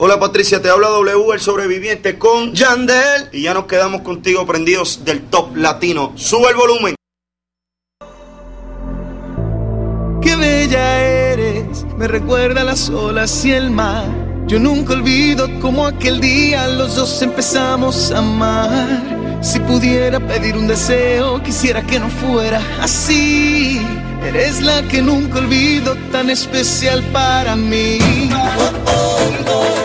Hola 0.00 0.20
Patricia, 0.20 0.62
te 0.62 0.70
habla 0.70 0.90
W, 0.90 1.34
el 1.34 1.40
sobreviviente 1.40 2.20
con 2.20 2.54
Yandel. 2.54 3.30
Y 3.32 3.42
ya 3.42 3.52
nos 3.52 3.66
quedamos 3.66 4.02
contigo 4.02 4.46
prendidos 4.46 5.04
del 5.04 5.22
top 5.22 5.56
latino. 5.56 6.12
Sube 6.14 6.50
el 6.50 6.54
volumen. 6.54 6.94
Qué 10.22 10.36
bella 10.36 11.00
eres, 11.00 11.84
me 11.96 12.06
recuerda 12.06 12.62
las 12.62 12.88
olas 12.90 13.44
y 13.44 13.50
el 13.50 13.72
mar. 13.72 14.06
Yo 14.46 14.60
nunca 14.60 14.92
olvido 14.92 15.48
como 15.58 15.84
aquel 15.84 16.20
día 16.20 16.68
los 16.68 16.94
dos 16.94 17.20
empezamos 17.20 18.12
a 18.12 18.18
amar. 18.18 19.40
Si 19.42 19.58
pudiera 19.58 20.20
pedir 20.20 20.56
un 20.56 20.68
deseo, 20.68 21.42
quisiera 21.42 21.82
que 21.82 21.98
no 21.98 22.08
fuera 22.08 22.62
así. 22.80 23.84
Eres 24.24 24.62
la 24.62 24.80
que 24.82 25.02
nunca 25.02 25.38
olvido, 25.38 25.96
tan 26.12 26.30
especial 26.30 27.02
para 27.12 27.56
mí. 27.56 27.98
Y 27.98 28.28
te 28.28 28.34
quiero 28.84 29.77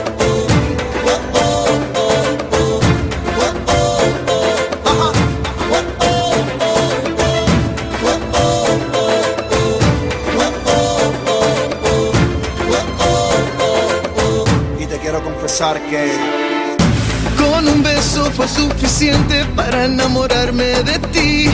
Con 17.38 17.66
un 17.70 17.84
beso 17.84 18.30
fue 18.32 18.50
suficiente 18.50 19.46
para 19.56 19.86
enamorarme 19.86 20.66
de 20.84 21.00
ti. 21.14 21.50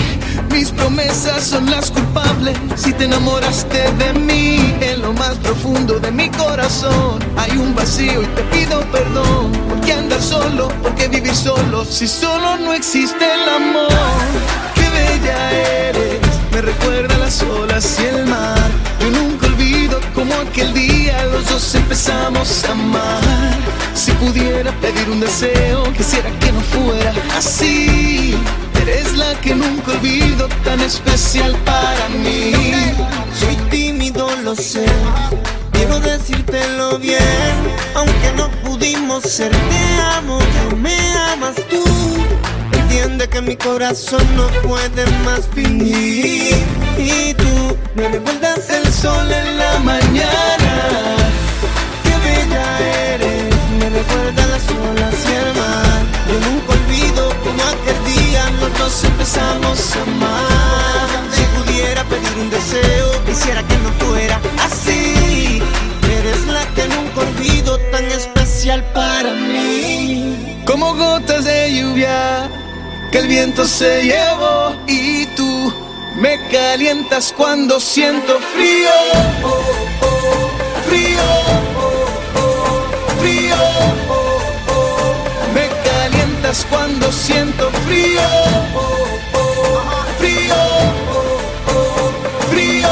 Mis 0.52 0.72
promesas 0.72 1.44
son 1.44 1.70
las 1.70 1.92
culpables 1.92 2.58
si 2.76 2.92
te 2.94 3.06
enamoraste 3.06 3.78
de 4.00 4.14
mí. 4.14 4.76
En 4.82 5.04
lo 5.04 5.14
más 5.14 5.36
profundo 5.44 6.00
de 6.00 6.12
mi 6.12 6.28
corazón 6.32 7.20
hay 7.38 7.52
un 7.52 7.76
vacío 7.76 8.24
y 8.24 8.26
te 8.26 8.42
pido 8.46 8.80
perdón. 8.92 9.52
¿Por 9.70 9.82
qué 9.82 9.94
andar 9.94 10.22
solo? 10.24 10.70
¿Por 10.82 10.96
qué 10.96 11.08
vivir 11.08 11.36
solo? 11.36 11.86
Si 11.86 12.08
solo 12.08 12.58
no 12.58 12.74
existe 12.74 13.24
el 13.32 13.48
amor. 13.48 13.90
Qué 14.74 14.90
bella 14.90 15.52
eres, 15.88 16.20
me 16.52 16.62
recuerda 16.62 17.16
las 17.20 17.44
olas 17.44 18.00
y 18.00 18.06
el 18.08 18.26
mar. 18.26 18.72
Yo 19.02 19.12
nunca 19.12 19.46
olvido 19.46 20.00
como 20.16 20.34
aquel 20.34 20.74
día 20.74 21.24
los 21.26 21.48
dos 21.48 21.76
empezamos 21.76 22.66
a 22.66 22.72
amar. 22.72 23.60
Si 24.00 24.14
pudiera 24.14 24.72
pedir 24.80 25.10
un 25.10 25.20
deseo, 25.20 25.84
quisiera 25.92 26.30
que 26.40 26.54
no 26.54 26.62
fuera 26.62 27.14
así. 27.38 28.34
Eres 28.82 29.18
la 29.18 29.34
que 29.42 29.54
nunca 29.54 29.92
olvido, 29.92 30.48
tan 30.64 30.80
especial 30.80 31.54
para 31.66 32.08
mí. 32.08 32.54
Soy 33.38 33.58
tímido, 33.70 34.30
lo 34.42 34.56
sé. 34.56 34.86
Quiero 35.74 36.00
decírtelo 36.00 36.98
bien, 36.98 37.58
aunque 37.94 38.32
no 38.38 38.50
pudimos 38.64 39.24
ser. 39.24 39.52
Te 39.52 40.02
amo, 40.16 40.40
ya 40.40 40.76
me 40.78 40.98
amas 41.34 41.56
tú. 41.70 41.84
Entiende 42.72 43.28
que 43.28 43.42
mi 43.42 43.58
corazón 43.58 44.26
no 44.38 44.48
puede 44.66 45.06
más 45.26 45.42
fingir. 45.54 46.56
Y 46.98 47.34
tú 47.34 47.78
me 47.96 48.08
recuerdas 48.08 48.70
el 48.70 48.94
sol 48.94 49.30
en 49.30 49.58
la 49.58 49.80
mañana. 49.80 51.19
Empezamos 59.30 59.96
a 59.96 60.02
amar. 60.02 61.10
Si 61.32 61.44
pudiera 61.58 62.04
pedir 62.06 62.34
un 62.40 62.50
deseo, 62.50 63.26
quisiera 63.26 63.62
que 63.64 63.78
no 63.78 63.92
fuera 63.94 64.40
así. 64.64 65.62
Eres 66.20 66.46
la 66.48 66.66
que 66.74 66.88
nunca 66.88 67.22
olvido, 67.22 67.78
tan 67.92 68.06
especial 68.06 68.84
para 68.94 69.32
mí. 69.34 70.64
Como 70.66 70.96
gotas 70.96 71.46
de 71.46 71.74
lluvia 71.74 72.50
que 73.12 73.20
el 73.20 73.28
viento 73.28 73.66
se 73.66 74.04
llevó 74.04 74.76
y 74.88 75.26
tú 75.38 75.74
me 76.16 76.40
calientas 76.50 77.34
cuando 77.36 77.80
siento 77.80 78.40
frío. 78.54 78.90
Oh, 79.44 79.64
oh, 80.02 80.50
frío. 80.88 81.22
oh, 81.78 82.40
oh, 82.40 83.22
frío. 83.22 83.99
Cuando 86.68 87.12
siento 87.12 87.70
frío. 87.86 88.22
Frío. 90.18 90.56
frío. 92.50 92.90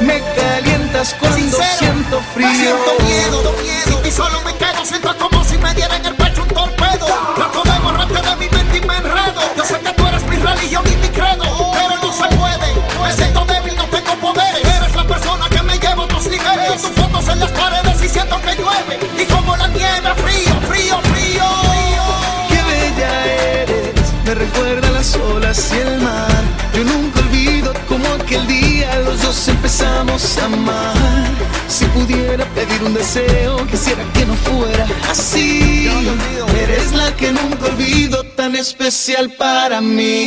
Me 0.00 0.20
calientas 0.34 1.14
cuando 1.14 1.58
siento 1.78 2.20
frío. 2.34 2.48
Siento 2.50 3.02
miedo, 3.04 3.54
si 3.86 3.94
tú 4.02 4.10
solo 4.10 4.40
me 4.40 4.52
quedo, 4.56 4.84
siento 4.84 5.16
como 5.16 5.44
si 5.44 5.58
me 5.58 5.72
diera 5.74 5.94
en 5.94 6.06
el 6.06 6.14
pecho 6.16 6.42
un 6.42 6.48
torpedo. 6.48 7.06
Trato 7.36 7.62
de 7.62 7.78
borrarte 7.78 8.20
de 8.20 8.36
mi 8.36 8.48
mente 8.48 8.78
y 8.78 8.80
me 8.88 8.96
enredo. 8.96 9.40
Yo 9.56 9.64
sé 9.64 9.78
que 9.78 9.92
tú 9.92 10.06
eres 10.08 10.24
mi 10.24 10.36
religión 10.36 10.84
y 10.88 10.96
mi 10.96 11.08
credo, 11.08 11.70
pero 11.72 11.96
no 12.02 12.12
se 12.12 12.36
puede. 12.36 12.74
Me 13.00 13.12
siento 13.12 13.44
débil, 13.44 13.76
no 13.76 13.84
tengo 13.84 14.14
poderes. 14.16 14.64
Eres 14.64 14.96
la 14.96 15.04
persona 15.04 15.48
que 15.48 15.62
me 15.62 15.78
lleva 15.78 16.02
a 16.02 16.06
otros 16.06 16.26
niveles. 16.26 16.82
Tus 16.82 16.90
fotos 16.90 17.28
en 17.28 17.38
las 17.38 17.50
paredes 17.52 18.02
y 18.02 18.08
siento 18.08 18.40
que 18.40 18.56
llueve. 18.56 18.98
Y 19.22 19.24
como 19.26 19.56
la 19.56 19.68
nieve, 19.68 19.99
las 25.10 25.16
olas 25.16 25.72
y 25.72 25.78
el 25.78 26.00
mar. 26.00 26.42
Yo 26.74 26.84
nunca 26.84 27.20
olvido 27.20 27.72
como 27.88 28.06
aquel 28.14 28.46
día 28.46 28.98
los 29.00 29.22
dos 29.22 29.48
empezamos 29.48 30.38
a 30.38 30.44
amar. 30.44 31.28
Si 31.68 31.84
pudiera 31.86 32.44
pedir 32.54 32.82
un 32.84 32.94
deseo, 32.94 33.66
quisiera 33.66 34.04
que 34.14 34.26
no 34.26 34.34
fuera 34.34 34.86
así. 35.08 35.88
Eres 36.62 36.92
la 36.92 37.14
que 37.16 37.32
nunca 37.32 37.66
olvido, 37.66 38.22
tan 38.36 38.54
especial 38.54 39.30
para 39.32 39.80
mí. 39.80 40.26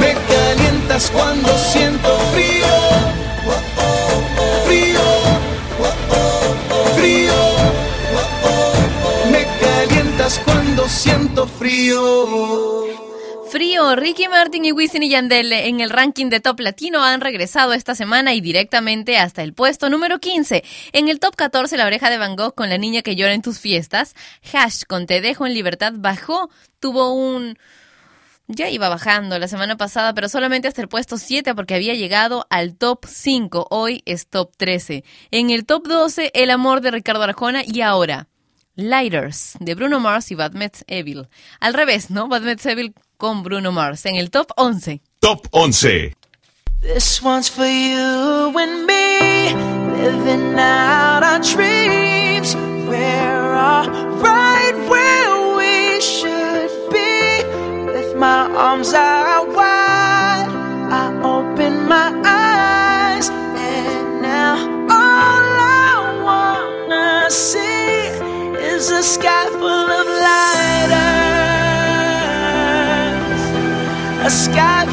Me 0.00 0.14
calientas 0.14 1.10
cuando 1.10 1.58
siento. 1.58 2.18
Frío. 2.32 2.91
Frío. 13.50 13.96
Ricky 13.96 14.28
Martin 14.28 14.64
y 14.64 14.72
Wisin 14.72 15.02
y 15.02 15.10
Yandel 15.10 15.52
en 15.52 15.80
el 15.80 15.90
ranking 15.90 16.30
de 16.30 16.40
Top 16.40 16.60
Latino 16.60 17.04
han 17.04 17.20
regresado 17.20 17.72
esta 17.72 17.94
semana 17.94 18.34
y 18.34 18.40
directamente 18.40 19.18
hasta 19.18 19.42
el 19.42 19.52
puesto 19.52 19.90
número 19.90 20.20
15. 20.20 20.64
En 20.92 21.08
el 21.08 21.18
Top 21.18 21.34
14, 21.36 21.76
La 21.76 21.86
oreja 21.86 22.08
de 22.08 22.18
Van 22.18 22.36
Gogh 22.36 22.54
con 22.54 22.68
La 22.68 22.78
niña 22.78 23.02
que 23.02 23.16
llora 23.16 23.34
en 23.34 23.42
tus 23.42 23.58
fiestas. 23.58 24.14
Hash 24.52 24.82
con 24.86 25.06
Te 25.06 25.20
dejo 25.20 25.46
en 25.46 25.54
libertad 25.54 25.92
bajó, 25.96 26.50
tuvo 26.80 27.14
un... 27.14 27.58
Ya 28.48 28.68
iba 28.70 28.88
bajando 28.88 29.38
la 29.38 29.48
semana 29.48 29.76
pasada, 29.76 30.14
pero 30.14 30.28
solamente 30.28 30.68
hasta 30.68 30.82
el 30.82 30.88
puesto 30.88 31.16
7 31.16 31.54
porque 31.54 31.74
había 31.74 31.94
llegado 31.94 32.46
al 32.50 32.76
top 32.76 33.06
5. 33.06 33.68
Hoy 33.70 34.02
es 34.04 34.28
top 34.28 34.52
13. 34.56 35.04
En 35.30 35.50
el 35.50 35.64
top 35.64 35.86
12, 35.88 36.30
El 36.34 36.50
amor 36.50 36.80
de 36.80 36.90
Ricardo 36.90 37.22
Arjona 37.22 37.62
y 37.66 37.80
ahora 37.80 38.28
Lighters 38.74 39.56
de 39.60 39.74
Bruno 39.74 40.00
Mars 40.00 40.30
y 40.30 40.34
Bad 40.34 40.52
Metz 40.52 40.84
Evil. 40.86 41.28
Al 41.60 41.74
revés, 41.74 42.10
¿no? 42.10 42.28
Bad 42.28 42.42
Metz 42.42 42.64
Evil 42.66 42.94
con 43.16 43.42
Bruno 43.42 43.70
Mars 43.72 44.06
en 44.06 44.16
el 44.16 44.30
top 44.30 44.50
11. 44.56 45.00
Top 45.20 45.46
11. 45.50 46.16
This 46.80 47.22
one's 47.22 47.48
for 47.48 47.64
you 47.64 48.58
and 48.58 48.86
me, 48.86 49.54
living 49.96 50.58
out 50.58 51.22
our 51.22 51.38
dreams. 51.38 52.56
We're 52.88 53.54
all 53.54 53.88
right 54.20 54.74
where 54.88 55.56
we 55.56 56.00
should 56.00 56.70
be. 56.90 57.44
With 57.86 58.16
my 58.16 58.48
arms 58.56 58.92
out 58.94 59.46
wide, 59.54 60.48
I 60.90 61.12
open 61.22 61.86
my 61.86 62.10
eyes, 62.24 63.30
and 63.30 64.20
now 64.20 64.56
all 64.90 65.60
I 65.60 66.20
wanna 66.88 67.30
see 67.30 68.01
is 68.82 68.90
a 68.90 69.02
sky 69.02 69.46
full 69.60 69.90
of 70.00 70.06
lighters, 70.26 71.02
a 74.26 74.30
sky 74.30 74.84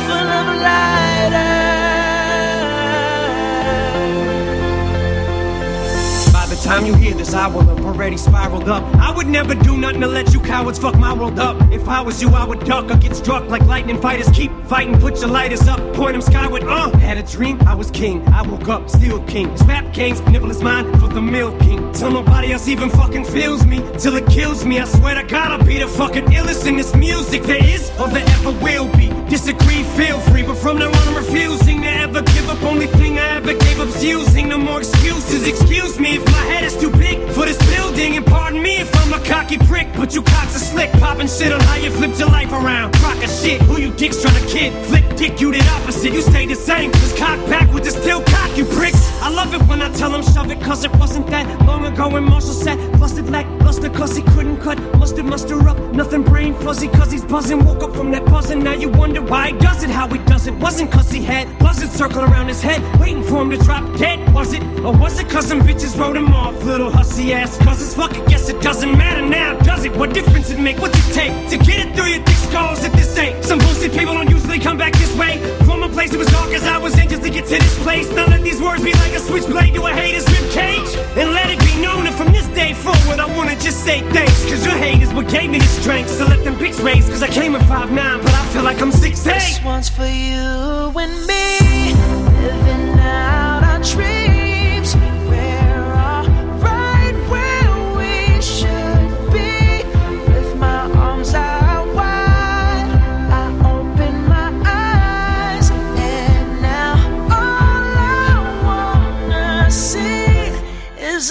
time 6.80 6.88
you 6.88 6.96
hear 6.96 7.14
this, 7.14 7.34
I 7.34 7.48
will 7.48 7.62
have 7.62 7.86
already 7.86 8.18
spiraled 8.18 8.70
up. 8.70 8.84
I 8.96 9.12
would 9.12 9.28
never 9.28 9.54
do 9.56 9.78
nothing 9.78 10.02
to 10.02 10.08
let 10.08 10.34
you 10.34 10.40
cowards 10.40 10.80
fuck 10.80 10.98
my 10.98 11.14
world 11.14 11.40
up. 11.40 11.58
If 11.72 11.88
I 11.88 12.02
was 12.02 12.22
you, 12.22 12.30
I 12.30 12.46
would 12.46 12.64
duck 12.66 12.90
or 12.90 12.98
get 12.98 13.16
struck 13.16 13.48
like 13.50 13.64
lightning 13.66 14.00
fighters. 14.02 14.30
Keep 14.30 14.52
fighting, 14.66 15.00
put 15.00 15.20
your 15.20 15.30
lighters 15.30 15.68
up, 15.68 15.80
point 15.94 16.14
them 16.14 16.22
skyward. 16.22 16.64
Uh, 16.64 16.90
had 16.98 17.18
a 17.18 17.24
dream, 17.24 17.60
I 17.68 17.76
was 17.76 17.92
king. 17.92 18.26
I 18.28 18.42
woke 18.44 18.70
up, 18.70 18.90
still 18.90 19.22
king. 19.24 19.54
Rap 19.66 19.94
game's 19.94 20.22
nibble 20.22 20.52
is 20.52 20.62
mine 20.62 20.86
for 21.00 21.08
the 21.08 21.22
milk 21.22 21.60
king. 21.60 21.92
Till 21.94 22.12
nobody 22.12 22.54
else 22.54 22.68
even 22.68 22.90
fucking 22.90 23.26
feels 23.26 23.66
me, 23.66 23.80
till 23.98 24.16
it 24.16 24.28
kills 24.28 24.66
me. 24.66 24.80
I 24.80 24.86
swear 24.86 25.16
to 25.16 25.24
God, 25.24 25.52
I'll 25.52 25.66
be 25.66 25.80
the 25.80 25.88
fucking 25.88 26.26
illest 26.28 26.66
in 26.68 26.78
this 26.78 26.96
music 26.96 27.44
there 27.44 27.64
is 27.64 27.90
or 28.00 28.08
there 28.08 28.26
ever 28.38 28.52
will 28.64 28.88
be. 28.96 29.10
Disagree, 29.30 29.84
feel 30.00 30.20
free, 30.32 30.44
but 30.44 30.58
from 30.58 30.80
now 30.80 30.88
on, 30.88 31.08
I'm 31.08 31.16
refusing 31.16 31.82
to 31.82 31.88
ever 31.88 32.22
give 32.22 32.50
up. 32.50 32.62
Only 32.64 32.88
thing 32.88 33.20
I 33.20 33.38
ever 33.38 33.54
gave 33.54 33.80
up's 33.80 34.04
using. 34.04 34.50
No 34.50 34.58
more 34.58 34.80
excuses. 34.80 35.48
Excuse 35.48 36.00
me 36.00 36.16
if 36.16 36.26
my 36.26 36.44
head 36.52 36.64
is 36.64 36.69
too 36.76 36.92
big 36.92 37.18
for 37.32 37.46
this 37.46 37.58
building, 37.74 38.18
and 38.18 38.26
pardon 38.26 38.62
me 38.62 38.78
if 38.78 38.90
I'm 38.96 39.14
a 39.14 39.24
cocky 39.26 39.58
prick. 39.58 39.88
But 39.96 40.14
you 40.16 40.22
cocks 40.22 40.56
are 40.56 40.60
slick, 40.60 40.92
popping 40.94 41.28
shit 41.28 41.52
on 41.52 41.60
how 41.62 41.76
you 41.76 41.92
flipped 41.92 42.20
your 42.20 42.30
life 42.30 42.52
around. 42.52 43.00
Rock 43.02 43.18
a 43.18 43.28
shit, 43.28 43.62
who 43.64 43.80
you 43.80 43.92
dicks 43.92 44.22
trying 44.22 44.42
to 44.42 44.48
kid? 44.48 44.74
Flick 44.88 45.16
dick, 45.16 45.42
you 45.42 45.52
did 45.52 45.66
opposite. 45.68 46.14
You 46.14 46.22
stay 46.22 46.46
the 46.46 46.56
same. 46.56 46.92
Just 46.92 47.18
cock 47.18 47.38
back 47.50 47.74
with 47.74 47.84
the 47.84 47.92
still 47.92 48.22
cock, 48.24 48.58
you 48.58 48.66
pricks. 48.66 49.10
I 49.22 49.30
love 49.30 49.54
it 49.54 49.62
when 49.64 49.82
I 49.82 49.92
tell 49.94 50.12
them 50.12 50.24
shove 50.24 50.50
it, 50.52 50.62
cause 50.62 50.84
it 50.84 50.92
wasn't 50.96 51.28
that 51.28 51.46
long 51.66 51.86
ago 51.86 52.08
when 52.10 52.24
Marshall 52.24 52.54
said, 52.54 52.78
busted 53.00 53.30
like 53.30 53.48
luster, 53.62 53.90
cause 53.90 54.16
he 54.16 54.24
couldn't 54.24 54.58
cut. 54.62 54.80
Mustard, 54.98 55.26
muster 55.26 55.68
up, 55.68 55.78
nothing 55.94 56.24
brain 56.24 56.54
fuzzy, 56.56 56.88
cause 56.88 57.12
he's 57.12 57.26
buzzing. 57.26 57.64
Woke 57.66 57.84
up 57.84 57.96
from 57.96 58.12
that 58.12 58.26
buzzing, 58.26 58.64
now 58.64 58.74
you 58.74 58.90
wonder 58.90 59.22
why 59.22 59.52
he 59.52 59.58
does 59.60 59.84
it, 59.84 59.90
how 59.90 60.08
he 60.08 60.20
does 60.20 60.48
it. 60.48 60.54
Wasn't 60.56 60.92
cause 60.92 61.12
he 61.12 61.22
had 61.22 61.48
buzzards 61.60 61.94
circling 61.94 62.32
around 62.32 62.48
his 62.48 62.62
head, 62.62 62.82
waiting 63.00 63.24
for 63.24 63.42
him 63.42 63.50
to 63.52 63.58
drop 63.58 63.84
dead, 63.98 64.34
was 64.34 64.54
it? 64.54 64.64
Or 64.86 64.96
was 64.96 65.20
it 65.20 65.30
cause 65.30 65.48
some 65.48 65.62
bitches 65.62 65.98
wrote 66.00 66.16
him 66.16 66.34
off, 66.34 66.59
little 66.64 66.92
hussy 66.92 67.34
ass 67.34 67.58
cousins. 67.58 67.94
Fuck 67.94 68.16
it, 68.18 68.28
guess 68.28 68.50
it 68.50 68.62
doesn't 68.62 68.98
matter 68.98 69.22
now, 69.22 69.58
does 69.60 69.86
it? 69.86 69.96
What 69.96 70.14
difference 70.14 70.50
it 70.50 70.60
make? 70.60 70.78
What's 70.80 70.98
it 70.98 71.14
take 71.14 71.50
to 71.50 71.58
get 71.58 71.86
it 71.86 71.96
through 71.96 72.08
your 72.08 72.24
thick 72.24 72.36
skulls 72.36 72.84
at 72.84 72.94
this 72.94 73.18
ain't? 73.18 73.44
Some 73.44 73.60
bullshit 73.60 73.92
people 73.92 74.14
don't 74.14 74.30
usually 74.30 74.60
come 74.60 74.78
back 74.78 74.94
this 74.94 75.16
way. 75.16 75.40
From 75.66 75.84
a 75.84 75.90
place 75.90 76.14
it 76.14 76.18
was 76.18 76.28
dark 76.28 76.52
as 76.52 76.64
I 76.64 76.78
was 76.78 76.98
in 76.98 77.10
just 77.10 77.24
to 77.24 77.30
get 77.30 77.46
to 77.46 77.58
this 77.58 77.84
place. 77.84 78.10
Now 78.12 78.28
let 78.28 78.42
these 78.44 78.62
words 78.62 78.84
be 78.84 78.94
like 78.94 79.14
a 79.14 79.20
switchblade 79.20 79.74
to 79.76 79.86
a 79.86 79.94
hater's 79.94 80.26
ribcage. 80.26 80.96
And 81.18 81.34
let 81.34 81.50
it 81.50 81.60
be 81.60 81.82
known 81.82 82.06
that 82.06 82.14
from 82.16 82.32
this 82.32 82.48
day 82.48 82.74
forward, 82.74 83.20
I 83.20 83.26
wanna 83.38 83.56
just 83.60 83.84
say 83.84 84.02
thanks. 84.12 84.46
Cause 84.46 84.66
your 84.66 84.76
hate 84.76 85.02
is 85.02 85.14
what 85.14 85.28
gave 85.30 85.50
me 85.50 85.60
the 85.60 85.66
strength. 85.66 86.10
So 86.10 86.26
let 86.26 86.44
them 86.44 86.56
bitch 86.56 86.84
raise, 86.84 87.08
cause 87.10 87.24
I 87.24 87.28
came 87.28 87.56
in 87.56 87.62
5'9, 87.62 88.22
but 88.22 88.34
I 88.34 88.46
feel 88.54 88.64
like 88.64 88.82
I'm 88.82 88.92
6'8. 88.92 89.24
This 89.24 89.64
one's 89.64 89.90
for 89.90 90.06
you 90.06 90.92
and 91.04 91.28
me, 91.28 91.94
living 92.42 93.00
out 93.00 93.64
our 93.64 93.80
dreams. 93.84 94.19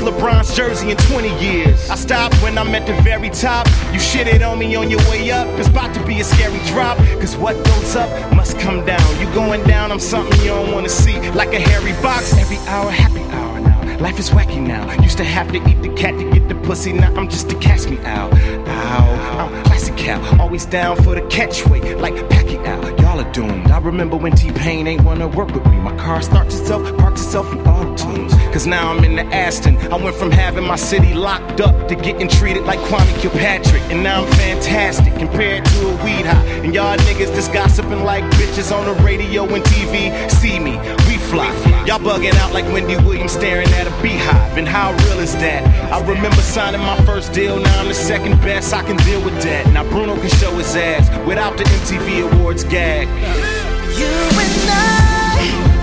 LeBron's 0.00 0.54
jersey 0.56 0.90
in 0.90 0.96
20 0.96 1.28
years. 1.40 1.90
I 1.90 1.96
stopped 1.96 2.34
when 2.42 2.58
I'm 2.58 2.74
at 2.74 2.86
the 2.86 2.94
very 3.02 3.30
top. 3.30 3.66
You 3.92 3.98
shit 3.98 4.26
it 4.26 4.42
on 4.42 4.58
me 4.58 4.74
on 4.74 4.90
your 4.90 5.00
way 5.10 5.30
up. 5.30 5.46
It's 5.58 5.68
about 5.68 5.94
to 5.94 6.04
be 6.04 6.20
a 6.20 6.24
scary 6.24 6.60
drop. 6.66 6.98
Cause 7.20 7.36
what 7.36 7.54
goes 7.64 7.96
up 7.96 8.10
must 8.34 8.58
come 8.58 8.84
down. 8.84 9.20
You 9.20 9.32
going 9.34 9.62
down, 9.64 9.92
I'm 9.92 10.00
something 10.00 10.38
you 10.40 10.48
don't 10.48 10.72
wanna 10.72 10.88
see. 10.88 11.18
Like 11.32 11.52
a 11.52 11.60
hairy 11.60 11.92
box, 12.02 12.32
every 12.38 12.58
hour, 12.68 12.90
happy 12.90 13.20
hour. 13.32 13.43
Life 14.04 14.18
is 14.18 14.28
wacky 14.28 14.60
now. 14.60 14.84
Used 15.00 15.16
to 15.16 15.24
have 15.24 15.50
to 15.52 15.56
eat 15.66 15.80
the 15.80 15.88
cat 15.94 16.12
to 16.18 16.30
get 16.30 16.46
the 16.46 16.54
pussy. 16.56 16.92
Now 16.92 17.14
I'm 17.14 17.26
just 17.26 17.48
to 17.48 17.58
catch 17.58 17.88
me 17.88 17.96
out. 18.00 18.34
Ow, 18.34 19.48
I'm 19.48 19.64
classic 19.64 19.96
cow. 19.96 20.20
Always 20.38 20.66
down 20.66 20.96
for 20.96 21.14
the 21.14 21.22
catchweight, 21.22 21.98
like 22.02 22.12
Pacquiao. 22.28 23.00
Y'all 23.00 23.18
are 23.18 23.32
doomed. 23.32 23.70
I 23.70 23.78
remember 23.78 24.18
when 24.18 24.32
T-Pain 24.32 24.86
ain't 24.86 25.04
wanna 25.04 25.26
work 25.26 25.54
with 25.54 25.64
me. 25.64 25.78
My 25.78 25.96
car 25.96 26.20
starts 26.20 26.60
itself, 26.60 26.82
parks 26.98 27.22
itself 27.22 27.50
in 27.50 27.60
auto 27.60 27.96
tunes. 27.96 28.34
Cause 28.52 28.66
now 28.66 28.92
I'm 28.92 29.02
in 29.04 29.16
the 29.16 29.24
Aston. 29.34 29.78
I 29.90 29.96
went 29.96 30.16
from 30.16 30.30
having 30.30 30.66
my 30.66 30.76
city 30.76 31.14
locked 31.14 31.62
up 31.62 31.88
to 31.88 31.94
getting 31.94 32.28
treated 32.28 32.64
like 32.64 32.80
Kwame 32.80 33.20
Kilpatrick. 33.22 33.80
And 33.84 34.02
now 34.02 34.22
I'm 34.22 34.32
fantastic 34.32 35.14
compared 35.14 35.64
to 35.64 35.88
a 35.88 36.04
weed 36.04 36.26
high. 36.26 36.44
And 36.62 36.74
y'all 36.74 36.98
niggas 36.98 37.34
just 37.34 37.54
gossiping 37.54 38.04
like 38.04 38.24
bitches 38.32 38.70
on 38.70 38.84
the 38.84 39.02
radio 39.02 39.44
and 39.44 39.64
TV. 39.64 40.30
See 40.30 40.58
me, 40.58 40.76
we 41.08 41.16
fly. 41.16 41.73
Y'all 41.86 41.98
bugging 41.98 42.34
out 42.36 42.50
like 42.54 42.64
Wendy 42.72 42.96
Williams 42.96 43.32
staring 43.32 43.68
at 43.74 43.86
a 43.86 44.02
beehive. 44.02 44.56
And 44.56 44.66
how 44.66 44.92
real 45.04 45.20
is 45.20 45.34
that? 45.34 45.62
I 45.92 46.00
remember 46.00 46.40
signing 46.40 46.80
my 46.80 46.96
first 47.04 47.34
deal. 47.34 47.60
Now 47.60 47.80
I'm 47.80 47.88
the 47.88 47.94
second 47.94 48.40
best. 48.40 48.72
I 48.72 48.82
can 48.82 48.96
deal 49.04 49.22
with 49.22 49.40
that. 49.42 49.70
Now 49.70 49.84
Bruno 49.90 50.16
can 50.16 50.30
show 50.30 50.50
his 50.56 50.74
ass 50.74 51.10
without 51.26 51.58
the 51.58 51.64
MTV 51.64 52.32
Awards 52.32 52.64
gag. 52.64 53.06
You 53.98 54.06
and 54.06 54.70
I 54.70 55.73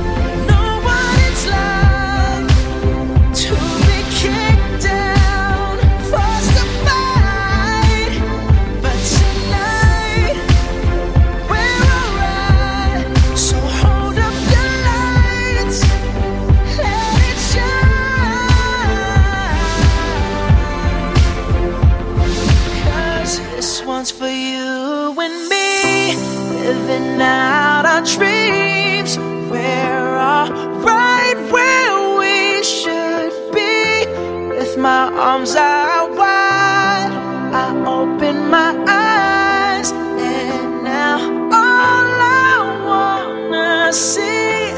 my 34.82 35.14
arms 35.14 35.56
out 35.56 36.10
wide, 36.16 37.12
I 37.54 37.68
open 37.86 38.50
my 38.50 38.74
eyes, 38.88 39.92
and 39.92 40.84
now 40.84 41.20
all 41.20 42.22
I 42.50 42.82
wanna 42.88 43.94
see 43.94 44.72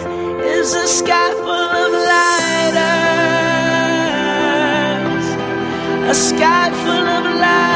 is 0.57 0.73
a 0.73 0.87
sky 0.87 1.31
full 1.35 1.71
of 1.83 1.91
lighters. 2.11 2.83
A 6.09 6.13
sky 6.13 6.69
full 6.83 7.07
of 7.17 7.23
lighters. 7.39 7.72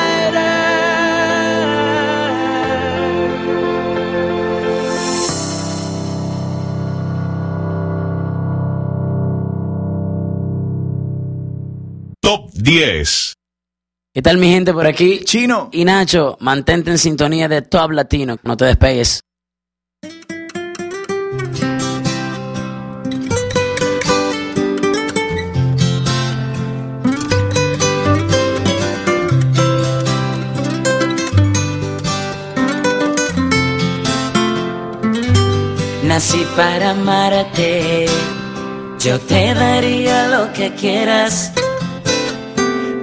10. 12.67 13.33
¿Qué 14.13 14.21
tal 14.21 14.37
mi 14.37 14.49
gente 14.49 14.73
por 14.73 14.85
aquí? 14.85 15.21
Chino. 15.23 15.69
Y 15.71 15.85
Nacho, 15.85 16.35
mantente 16.41 16.91
en 16.91 16.97
sintonía 16.97 17.47
de 17.47 17.61
Top 17.61 17.91
Latino, 17.91 18.35
no 18.43 18.57
te 18.57 18.65
despegues. 18.65 19.21
Nací 36.03 36.45
para 36.57 36.89
amarte, 36.89 38.07
yo 38.99 39.17
te 39.21 39.53
daría 39.53 40.27
lo 40.27 40.51
que 40.51 40.73
quieras. 40.73 41.53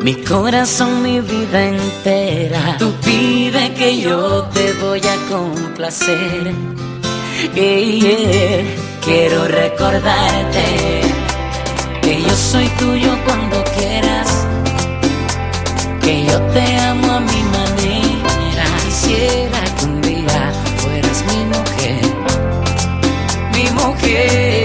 Mi 0.05 0.17
corazón, 0.17 1.03
mi 1.03 1.19
vida 1.21 1.65
entera. 1.65 2.77
Tú 2.79 2.93
pide 3.03 3.73
que 3.73 4.03
yo 4.03 4.43
te 4.53 4.75
voy 4.75 5.01
a 5.01 5.17
complacer. 5.35 6.53
Yeah, 7.55 7.79
yeah. 7.79 8.65
Quiero 9.03 9.49
recordarte 9.49 11.01
que 12.03 12.21
yo 12.21 12.37
soy 12.37 12.69
tuyo 12.79 13.17
cuando 13.25 13.65
quieras. 13.79 14.47
Que 16.03 16.27
yo 16.27 16.39
te 16.53 16.77
amo 16.81 17.11
a 17.11 17.21
mi 17.21 17.43
manera. 17.57 18.65
Quisiera 18.85 19.61
que 19.79 19.85
un 19.87 20.03
día 20.03 20.53
fueras 20.83 21.25
mi 21.31 21.41
mujer. 21.47 22.05
Mi 23.55 23.71
mujer. 23.71 24.64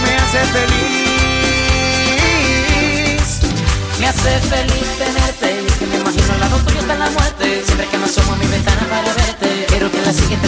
Me 0.00 0.16
hace 0.16 0.40
feliz. 0.56 1.04
Me 4.00 4.06
hace 4.08 4.40
feliz 4.40 4.86
tenerte 4.98 5.48
que 5.78 5.86
me 5.86 5.96
imagino 5.96 6.32
al 6.34 6.40
lado 6.40 6.56
tuyo 6.58 6.80
hasta 6.80 6.94
la 6.94 7.10
muerte. 7.10 7.62
Siempre 7.64 7.86
que 7.88 7.98
me 7.98 8.04
asomo 8.04 8.32
a 8.32 8.36
mi 8.36 8.46
ventana 8.46 8.86
para 8.88 9.14
verte, 9.14 9.66
quiero 9.68 9.90
que 9.90 10.00
la 10.02 10.12
siguiente 10.12 10.43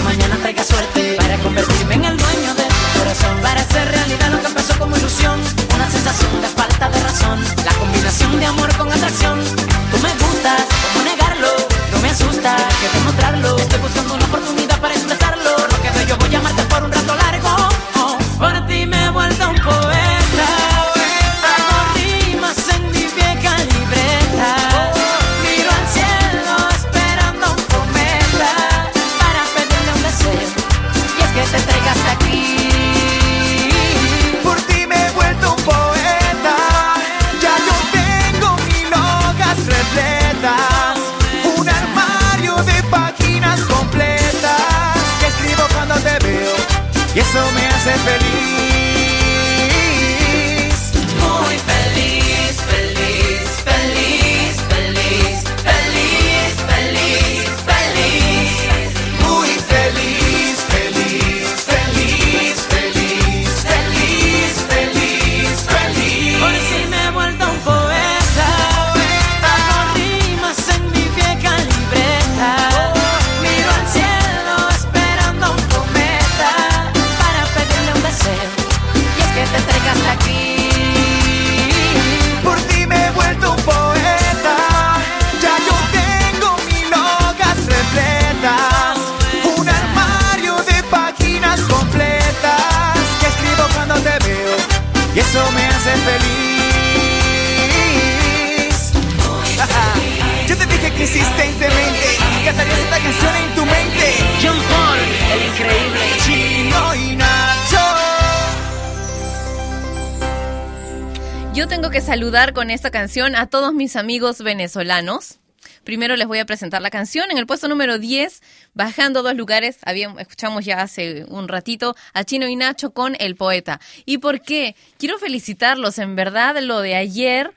saludar 112.37 112.53
con 112.53 112.71
esta 112.71 112.91
canción 112.91 113.35
a 113.35 113.47
todos 113.47 113.73
mis 113.73 113.97
amigos 113.97 114.43
venezolanos. 114.43 115.39
Primero 115.85 116.17
les 116.17 116.27
voy 116.27 116.39
a 116.39 116.45
presentar 116.45 116.83
la 116.83 116.91
canción. 116.91 117.31
En 117.31 117.39
el 117.39 117.47
puesto 117.47 117.67
número 117.67 117.99
10, 117.99 118.43
bajando 118.75 119.23
dos 119.23 119.35
lugares, 119.35 119.79
habíamos, 119.87 120.21
escuchamos 120.21 120.63
ya 120.63 120.83
hace 120.83 121.25
un 121.29 121.49
ratito 121.49 121.97
a 122.13 122.25
Chino 122.25 122.47
y 122.47 122.55
Nacho 122.55 122.91
con 122.91 123.17
El 123.21 123.37
Poeta. 123.37 123.81
¿Y 124.05 124.19
por 124.19 124.43
qué? 124.43 124.77
Quiero 124.99 125.19
felicitarlos. 125.19 125.99
En 125.99 126.15
verdad, 126.15 126.59
lo 126.61 126.81
de 126.81 126.95
ayer, 126.95 127.55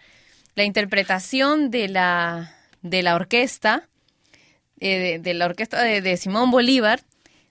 la 0.56 0.64
interpretación 0.64 1.72
de 1.72 1.90
la, 1.90 2.56
de 2.82 3.04
la 3.04 3.16
orquesta, 3.16 3.90
eh, 4.80 5.20
de, 5.20 5.34
la 5.34 5.48
orquesta 5.48 5.84
de 5.84 6.16
Simón 6.16 6.52
Bolívar, 6.52 7.02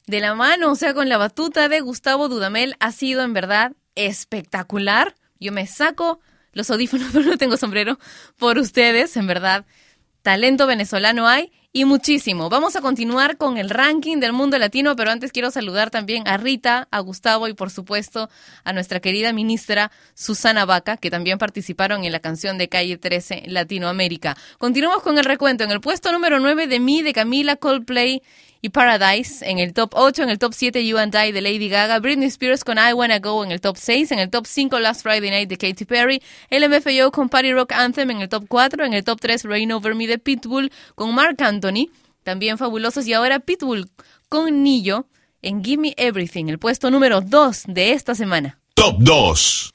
de 0.07 0.21
la 0.21 0.35
mano, 0.35 0.73
o 0.73 0.77
sea, 0.77 0.95
con 0.95 1.11
la 1.11 1.19
batuta 1.19 1.69
de 1.69 1.81
Gustavo 1.83 2.31
Dudamel, 2.31 2.75
ha 2.81 2.91
sido 2.91 3.23
en 3.23 3.35
verdad 3.35 3.73
espectacular. 3.97 5.15
Yo 5.39 5.53
me 5.53 5.67
saco 5.67 6.21
los 6.59 6.71
audífonos, 6.71 7.09
pero 7.13 7.25
no 7.25 7.39
tengo 7.39 7.57
sombrero, 7.57 7.99
por 8.37 8.59
ustedes, 8.59 9.17
en 9.17 9.27
verdad. 9.27 9.65
Talento 10.21 10.67
venezolano 10.67 11.27
hay 11.27 11.53
y 11.73 11.85
muchísimo. 11.85 12.51
Vamos 12.51 12.77
a 12.77 12.81
continuar 12.81 13.37
con 13.37 13.57
el 13.57 13.71
ranking 13.71 14.19
del 14.19 14.33
mundo 14.33 14.59
latino, 14.59 14.97
pero 14.97 15.11
antes 15.11 15.33
quiero 15.33 15.51
saludar 15.51 15.91
también 15.91 16.27
a 16.27 16.37
Rita, 16.37 16.89
a 16.91 16.99
Gustavo 17.01 17.47
y 17.47 17.55
por 17.55 17.71
supuesto 17.71 18.29
a 18.65 18.73
nuestra 18.73 19.01
querida 19.01 19.33
ministra 19.33 19.93
Susana 20.15 20.65
Vaca, 20.65 20.97
que 20.97 21.11
también 21.11 21.39
participaron 21.39 22.05
en 22.05 22.13
la 22.13 22.21
canción 22.21 22.59
de 22.59 22.69
Calle 22.69 22.99
13 22.99 23.45
Latinoamérica. 23.47 24.37
Continuamos 24.59 25.03
con 25.03 25.19
el 25.19 25.25
recuento. 25.25 25.63
En 25.63 25.71
el 25.71 25.81
puesto 25.81 26.11
número 26.11 26.41
9 26.41 26.67
de 26.67 26.81
mí, 26.81 27.03
de 27.03 27.13
Camila 27.13 27.57
Coldplay 27.57 28.23
y 28.61 28.71
Paradise. 28.71 29.49
En 29.49 29.59
el 29.59 29.73
top 29.73 29.93
8, 29.95 30.23
en 30.23 30.31
el 30.31 30.39
top 30.39 30.53
7, 30.55 30.87
You 30.87 30.99
and 30.99 31.15
I 31.15 31.33
de 31.33 31.41
Lady 31.41 31.69
Gaga. 31.69 31.99
Britney 31.99 32.29
Spears 32.29 32.65
con 32.65 32.79
I 32.79 32.93
Wanna 32.93 33.19
Go 33.19 33.45
en 33.45 33.53
el 33.53 33.61
top 33.61 33.77
6. 33.77 34.13
En 34.13 34.19
el 34.19 34.31
top 34.31 34.47
5, 34.47 34.79
Last 34.79 35.03
Friday 35.03 35.31
Night 35.31 35.49
de 35.49 35.57
Katy 35.57 35.85
Perry. 35.85 36.23
LMFAO 36.51 37.11
con 37.13 37.29
Party 37.29 37.53
Rock 37.53 37.73
Anthem 37.73 38.11
en 38.11 38.21
el 38.21 38.29
top 38.29 38.47
4. 38.49 38.85
En 38.85 38.95
el 38.95 39.05
top 39.05 39.21
3, 39.21 39.45
Rain 39.45 39.73
Over 39.73 39.95
Me 39.95 40.07
de 40.07 40.19
Pitbull 40.19 40.71
con 40.95 41.15
Mark 41.15 41.43
Anthony. 41.43 41.91
También 42.23 42.59
fabulosos. 42.59 43.07
Y 43.07 43.13
ahora 43.13 43.41
Pitbull 43.41 43.89
con 44.29 44.63
Nillo 44.63 45.07
en 45.43 45.65
Gimme 45.65 45.95
Everything, 45.97 46.47
el 46.49 46.59
puesto 46.59 46.91
número 46.91 47.21
2 47.21 47.65
de 47.69 47.93
esta 47.93 48.15
semana. 48.15 48.59
Top 48.75 48.97
2. 48.99 49.75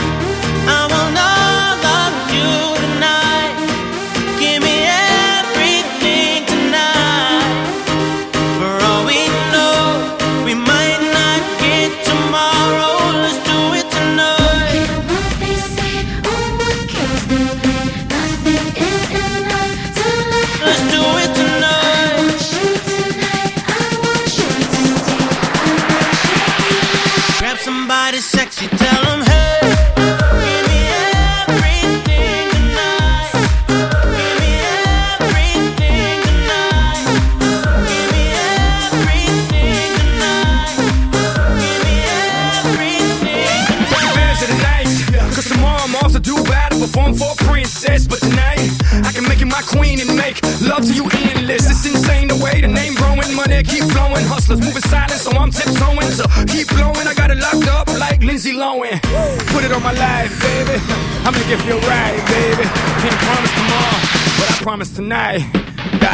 My 59.93 59.99
life, 59.99 60.41
baby. 60.41 60.79
I'm 61.25 61.33
gonna 61.33 61.45
give 61.47 61.63
you 61.65 61.77
ride, 61.87 62.21
baby. 62.27 62.63
Can't 63.01 63.19
promise 63.25 63.53
tomorrow, 63.59 63.99
but 64.37 64.51
I 64.51 64.57
promise 64.61 64.95
tonight. 64.95 65.41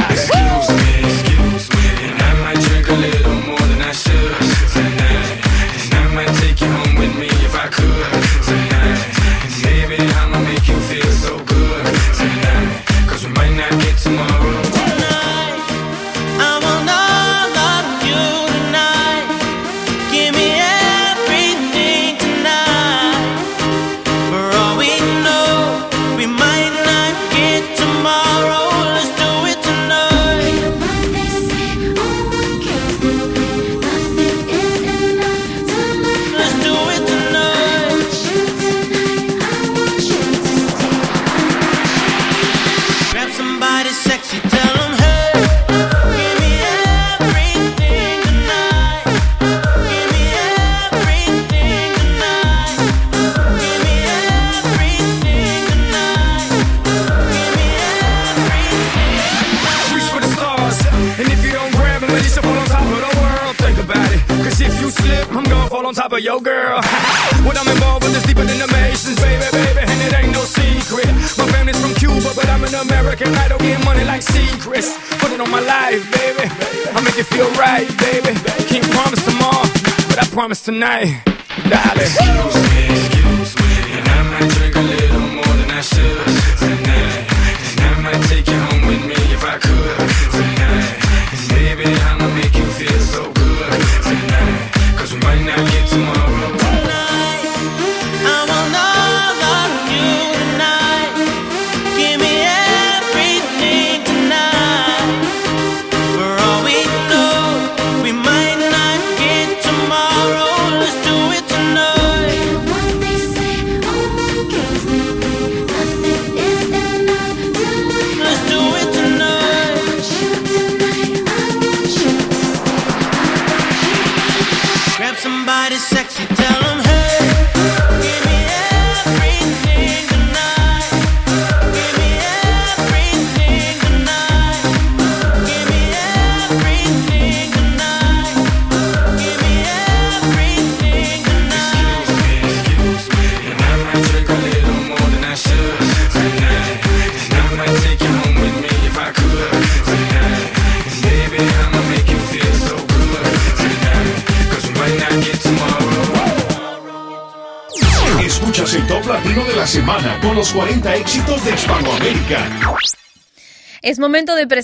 Excuse 0.09 0.69
me, 0.77 1.26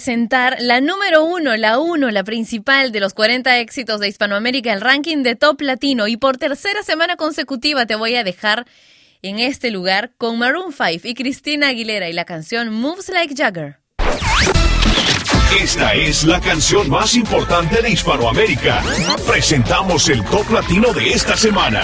presentar 0.03 0.57
la 0.59 0.81
número 0.81 1.23
uno, 1.23 1.55
la 1.55 1.79
uno, 1.79 2.11
la 2.11 2.25
principal 2.25 2.91
de 2.91 2.99
los 2.99 3.13
40 3.13 3.59
éxitos 3.59 4.01
de 4.01 4.09
Hispanoamérica, 4.09 4.73
el 4.73 4.81
ranking 4.81 5.23
de 5.23 5.35
Top 5.35 5.61
Latino. 5.61 6.09
Y 6.09 6.17
por 6.17 6.35
tercera 6.35 6.83
semana 6.83 7.15
consecutiva 7.15 7.85
te 7.85 7.95
voy 7.95 8.15
a 8.17 8.25
dejar 8.25 8.65
en 9.21 9.39
este 9.39 9.71
lugar 9.71 10.11
con 10.17 10.37
Maroon 10.39 10.73
5 10.73 11.07
y 11.07 11.13
Cristina 11.13 11.69
Aguilera 11.69 12.09
y 12.09 12.13
la 12.13 12.25
canción 12.25 12.73
Moves 12.73 13.07
Like 13.07 13.33
Jagger. 13.33 13.77
Esta 15.61 15.93
es 15.93 16.25
la 16.25 16.41
canción 16.41 16.89
más 16.89 17.15
importante 17.15 17.81
de 17.81 17.91
Hispanoamérica. 17.91 18.83
Presentamos 19.25 20.09
el 20.09 20.21
top 20.25 20.51
latino 20.51 20.91
de 20.91 21.11
esta 21.11 21.37
semana. 21.37 21.81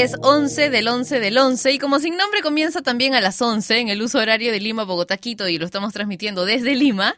Es 0.00 0.14
11 0.22 0.70
del 0.70 0.88
11 0.88 1.20
del 1.20 1.36
11 1.36 1.72
y 1.72 1.78
como 1.78 1.98
sin 1.98 2.16
nombre 2.16 2.40
comienza 2.40 2.80
también 2.80 3.14
a 3.14 3.20
las 3.20 3.40
11 3.42 3.80
en 3.80 3.88
el 3.90 4.00
uso 4.00 4.18
horario 4.18 4.50
de 4.50 4.58
Lima, 4.58 4.84
Bogotá, 4.84 5.18
Quito 5.18 5.46
y 5.46 5.58
lo 5.58 5.66
estamos 5.66 5.92
transmitiendo 5.92 6.46
desde 6.46 6.74
Lima. 6.74 7.16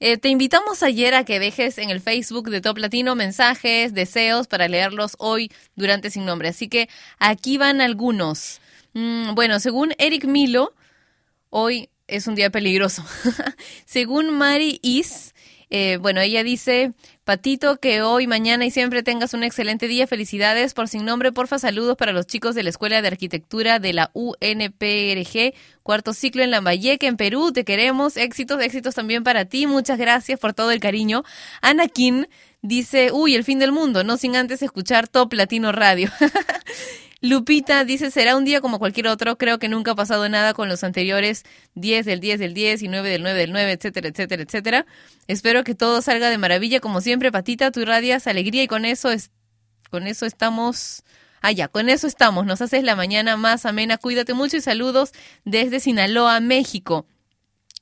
eh, 0.00 0.16
te 0.16 0.30
invitamos 0.30 0.82
ayer 0.82 1.14
a 1.14 1.24
que 1.24 1.38
dejes 1.38 1.76
en 1.76 1.90
el 1.90 2.00
Facebook 2.00 2.48
de 2.48 2.62
Top 2.62 2.78
Latino 2.78 3.14
mensajes, 3.14 3.92
deseos 3.92 4.46
para 4.46 4.68
leerlos 4.68 5.16
hoy 5.18 5.52
durante 5.76 6.08
Sin 6.08 6.24
Nombre. 6.24 6.48
Así 6.48 6.68
que 6.68 6.88
aquí 7.18 7.58
van 7.58 7.82
algunos. 7.82 8.60
Mm, 8.94 9.34
bueno, 9.34 9.60
según 9.60 9.92
Eric 9.98 10.24
Milo, 10.24 10.72
hoy 11.50 11.90
es 12.06 12.26
un 12.26 12.36
día 12.36 12.48
peligroso. 12.48 13.04
según 13.84 14.30
Mari 14.30 14.78
Is, 14.82 15.33
eh, 15.70 15.98
bueno, 16.00 16.20
ella 16.20 16.42
dice, 16.42 16.92
Patito, 17.24 17.78
que 17.78 18.02
hoy, 18.02 18.26
mañana 18.26 18.64
y 18.64 18.70
siempre 18.70 19.02
tengas 19.02 19.34
un 19.34 19.42
excelente 19.44 19.88
día. 19.88 20.06
Felicidades 20.06 20.74
por 20.74 20.88
sin 20.88 21.04
nombre. 21.04 21.32
Porfa, 21.32 21.58
saludos 21.58 21.96
para 21.96 22.12
los 22.12 22.26
chicos 22.26 22.54
de 22.54 22.62
la 22.62 22.70
Escuela 22.70 23.02
de 23.02 23.08
Arquitectura 23.08 23.78
de 23.78 23.92
la 23.92 24.10
UNPRG, 24.14 25.54
cuarto 25.82 26.12
ciclo 26.12 26.42
en 26.42 26.50
Lambayeque, 26.50 27.06
en 27.06 27.16
Perú. 27.16 27.52
Te 27.52 27.64
queremos. 27.64 28.16
Éxitos, 28.16 28.60
éxitos 28.62 28.94
también 28.94 29.24
para 29.24 29.46
ti. 29.46 29.66
Muchas 29.66 29.98
gracias 29.98 30.38
por 30.38 30.52
todo 30.54 30.70
el 30.70 30.80
cariño. 30.80 31.24
Anakin 31.62 32.28
dice, 32.62 33.10
uy, 33.12 33.34
el 33.34 33.44
fin 33.44 33.58
del 33.58 33.72
mundo, 33.72 34.04
no 34.04 34.16
sin 34.16 34.36
antes 34.36 34.62
escuchar 34.62 35.06
Top 35.08 35.32
Latino 35.32 35.70
Radio. 35.72 36.10
Lupita 37.24 37.84
dice, 37.84 38.10
será 38.10 38.36
un 38.36 38.44
día 38.44 38.60
como 38.60 38.78
cualquier 38.78 39.06
otro, 39.06 39.38
creo 39.38 39.58
que 39.58 39.66
nunca 39.66 39.92
ha 39.92 39.94
pasado 39.94 40.28
nada 40.28 40.52
con 40.52 40.68
los 40.68 40.84
anteriores 40.84 41.44
10 41.74 42.04
del 42.04 42.20
10 42.20 42.38
del 42.38 42.52
10 42.52 42.82
y 42.82 42.88
9 42.88 43.08
del 43.08 43.22
9 43.22 43.38
del 43.38 43.50
9, 43.50 43.72
etcétera, 43.72 44.08
etcétera, 44.08 44.42
etcétera. 44.42 44.86
Espero 45.26 45.64
que 45.64 45.74
todo 45.74 46.02
salga 46.02 46.28
de 46.28 46.36
maravilla, 46.36 46.80
como 46.80 47.00
siempre, 47.00 47.32
Patita, 47.32 47.70
tú 47.70 47.80
irradias 47.80 48.26
alegría 48.26 48.62
y 48.62 48.68
con 48.68 48.84
eso 48.84 49.10
es, 49.10 49.30
con 49.90 50.06
eso 50.06 50.26
estamos... 50.26 51.02
Ah, 51.40 51.50
ya, 51.50 51.68
con 51.68 51.88
eso 51.88 52.06
estamos. 52.06 52.44
Nos 52.44 52.60
haces 52.60 52.84
la 52.84 52.94
mañana 52.94 53.38
más 53.38 53.64
amena. 53.64 53.96
Cuídate 53.96 54.34
mucho 54.34 54.58
y 54.58 54.60
saludos 54.60 55.12
desde 55.46 55.80
Sinaloa, 55.80 56.40
México. 56.40 57.06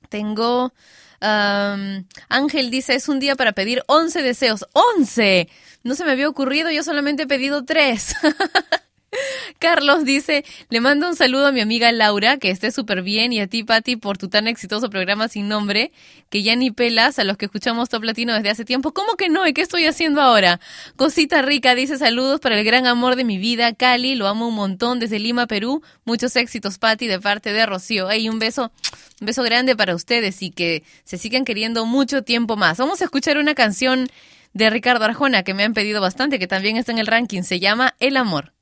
Tengo... 0.09 0.73
um, 1.21 2.05
Ángel 2.29 2.71
dice, 2.71 2.95
es 2.95 3.09
un 3.09 3.19
día 3.19 3.35
para 3.35 3.53
pedir 3.53 3.83
11 3.89 4.23
deseos. 4.23 4.67
¡11! 4.73 5.49
No 5.83 5.97
se 5.97 6.05
me 6.05 6.13
había 6.13 6.29
ocurrido, 6.29 6.71
yo 6.71 6.85
solamente 6.85 7.25
he 7.25 7.27
pedido 7.27 7.65
3. 7.65 8.15
Carlos 9.59 10.05
dice, 10.05 10.45
le 10.71 10.81
mando 10.81 11.09
un 11.09 11.17
saludo 11.17 11.47
a 11.47 11.53
mi 11.53 11.61
amiga 11.61 11.93
Laura, 11.93 12.39
que 12.39 12.51
esté 12.51 12.71
súper 12.71 13.03
bien, 13.03 13.33
y 13.33 13.41
a 13.41 13.47
ti, 13.47 13.65
Patti, 13.65 13.97
por 13.97 14.19
tu 14.19 14.29
tan 14.29 14.49
exitoso 14.49 14.91
programa 14.91 15.29
sin 15.29 15.49
nombre, 15.49 15.93
que 16.31 16.43
ya 16.43 16.57
ni 16.57 16.71
pelas 16.71 17.19
a 17.19 17.25
los 17.25 17.37
que 17.37 17.47
escuchamos 17.47 17.89
Top 17.89 18.05
Latino 18.05 18.35
desde 18.35 18.51
hace 18.51 18.65
tiempo. 18.65 18.93
¿Cómo 18.93 19.15
que 19.17 19.29
no? 19.29 19.47
¿Y 19.47 19.53
qué 19.53 19.63
estoy 19.63 19.87
haciendo 19.87 20.21
ahora? 20.21 20.61
Cosita 20.97 21.43
Rica 21.43 21.75
dice, 21.75 21.99
saludos 21.99 22.41
para 22.41 22.59
el 22.59 22.65
gran 22.65 22.87
amor 22.87 23.17
de 23.17 23.25
mi 23.25 23.39
vida, 23.39 23.73
Cali, 23.75 24.15
lo 24.15 24.27
amo 24.29 24.49
un 24.49 24.55
montón 24.55 24.99
desde 24.99 25.19
Lima, 25.19 25.47
Perú. 25.47 25.83
Muchos 26.05 26.35
éxitos, 26.37 26.79
Patti, 26.79 27.07
de 27.07 27.21
parte 27.21 27.53
de 27.53 27.67
Rocío. 27.67 28.11
Ey, 28.11 28.29
un 28.29 28.39
beso, 28.39 28.73
un 29.21 29.27
beso 29.27 29.43
grande 29.43 29.77
para 29.77 29.95
ustedes 29.95 30.43
y 30.43 30.51
que 30.51 30.85
se 31.05 31.19
sigan 31.19 31.45
queriendo 31.45 31.85
mucho 31.87 32.23
tiempo 32.23 32.57
más. 32.57 32.79
Vamos 32.79 33.01
a 33.03 33.05
escuchar 33.05 33.39
una 33.39 33.55
canción 33.55 34.09
de 34.55 34.71
Ricardo 34.71 35.05
Arjona 35.05 35.43
que 35.43 35.55
me 35.55 35.65
han 35.65 35.75
pedido 35.75 36.01
bastante, 36.01 36.39
que 36.39 36.47
también 36.47 36.77
está 36.77 36.93
en 36.93 36.99
el 36.99 37.07
ranking. 37.07 37.43
Se 37.43 37.61
llama 37.61 37.95
El 38.01 38.17
Amor. 38.17 38.53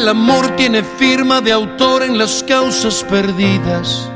El 0.00 0.08
amor 0.08 0.56
tiene 0.56 0.82
firma 0.82 1.42
de 1.42 1.52
autor 1.52 2.02
en 2.02 2.16
las 2.16 2.42
causas 2.42 3.04
perdidas. 3.04 4.10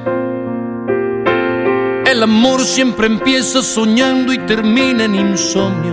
El 2.07 2.23
amor 2.23 2.65
siempre 2.65 3.07
empieza 3.07 3.61
soñando 3.61 4.33
y 4.33 4.39
termina 4.39 5.05
en 5.05 5.15
insomnio. 5.15 5.93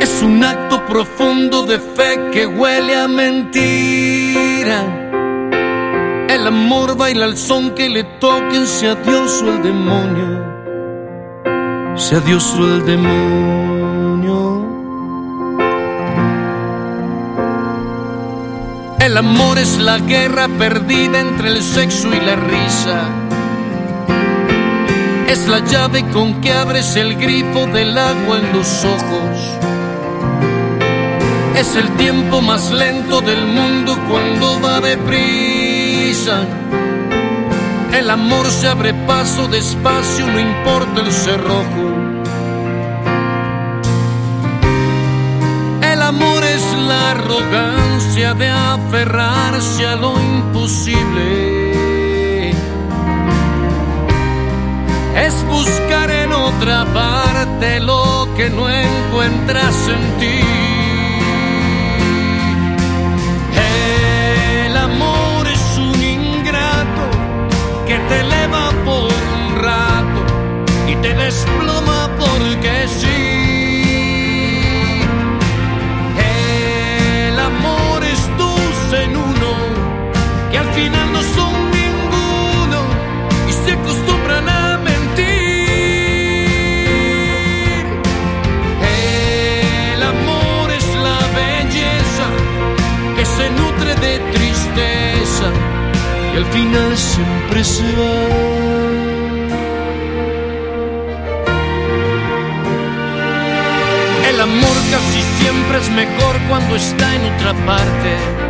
Es 0.00 0.22
un 0.22 0.44
acto 0.44 0.86
profundo 0.86 1.64
de 1.64 1.80
fe 1.80 2.30
que 2.32 2.46
huele 2.46 2.94
a 2.94 3.08
mentira. 3.08 4.84
El 6.28 6.46
amor 6.46 6.96
baila 6.96 7.24
al 7.24 7.36
son 7.36 7.72
que 7.72 7.88
le 7.88 8.04
toquen, 8.20 8.64
sea 8.64 8.94
Dios 8.94 9.42
o 9.42 9.50
el 9.50 9.60
demonio. 9.60 10.44
Sea 11.96 12.20
Dios 12.20 12.54
o 12.56 12.64
el 12.64 12.86
demonio. 12.86 13.69
El 19.00 19.16
amor 19.16 19.58
es 19.58 19.78
la 19.78 19.98
guerra 19.98 20.46
perdida 20.46 21.20
entre 21.20 21.48
el 21.48 21.62
sexo 21.62 22.08
y 22.14 22.20
la 22.20 22.36
risa. 22.36 23.08
Es 25.26 25.48
la 25.48 25.60
llave 25.60 26.04
con 26.10 26.40
que 26.42 26.52
abres 26.52 26.96
el 26.96 27.16
grifo 27.16 27.66
del 27.66 27.96
agua 27.96 28.38
en 28.38 28.52
los 28.52 28.84
ojos. 28.84 29.58
Es 31.56 31.76
el 31.76 31.88
tiempo 31.96 32.42
más 32.42 32.70
lento 32.70 33.22
del 33.22 33.46
mundo 33.46 33.98
cuando 34.08 34.60
va 34.60 34.80
deprisa. 34.80 36.42
El 37.92 38.10
amor 38.10 38.50
se 38.50 38.68
abre 38.68 38.92
paso 39.06 39.48
despacio, 39.48 40.26
no 40.26 40.38
importa 40.38 41.00
el 41.00 41.12
cerrojo. 41.12 41.99
Arrogancia 47.10 48.34
de 48.34 48.48
aferrarse 48.48 49.86
a 49.86 49.96
lo 49.96 50.12
imposible. 50.20 51.70
Es 55.16 55.34
buscar 55.48 56.10
en 56.10 56.32
otra 56.32 56.84
parte 56.92 57.80
lo 57.80 58.28
que 58.36 58.48
no 58.50 58.68
encuentras 58.70 59.76
en 59.88 60.18
ti. 60.20 60.40
El 64.66 64.76
amor 64.76 65.46
es 65.48 65.78
un 65.78 66.00
ingrato 66.02 67.04
que 67.86 67.98
te 68.08 68.20
eleva 68.20 68.70
por 68.84 69.12
un 69.36 69.56
rato 69.56 70.20
y 70.88 70.94
te 70.96 71.12
desploma 71.14 72.08
porque 72.18 72.86
sí. 72.88 73.29
Que 80.50 80.58
al 80.58 80.70
final 80.72 81.12
no 81.12 81.22
son 81.22 81.52
ninguno 81.70 82.80
y 83.48 83.52
se 83.52 83.72
acostumbran 83.72 84.48
a 84.48 84.78
mentir. 84.78 85.26
El 89.94 90.02
amor 90.02 90.70
es 90.72 90.86
la 91.06 91.20
belleza 91.40 92.26
que 93.16 93.24
se 93.24 93.50
nutre 93.50 93.94
de 94.06 94.18
tristeza 94.32 95.48
y 96.34 96.36
al 96.36 96.46
final 96.46 96.96
siempre 96.96 97.64
se 97.64 97.84
va. 97.98 98.60
El 104.30 104.40
amor 104.40 104.76
casi 104.90 105.22
siempre 105.38 105.78
es 105.78 105.90
mejor 105.90 106.34
cuando 106.48 106.76
está 106.76 107.14
en 107.14 107.24
otra 107.34 107.52
parte. 107.66 108.49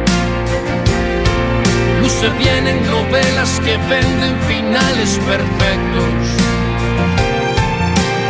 Luce 2.11 2.29
bien 2.39 2.67
en 2.67 2.91
novelas 2.91 3.61
que 3.61 3.77
venden 3.89 4.37
finales 4.49 5.19
perfectos. 5.27 6.15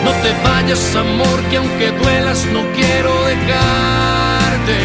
No 0.05 0.11
te 0.23 0.33
vayas, 0.45 0.97
amor, 0.97 1.41
que 1.49 1.57
aunque 1.57 1.91
duelas 1.93 2.47
no 2.53 2.61
quiero 2.75 3.11
dejarte. 3.25 4.79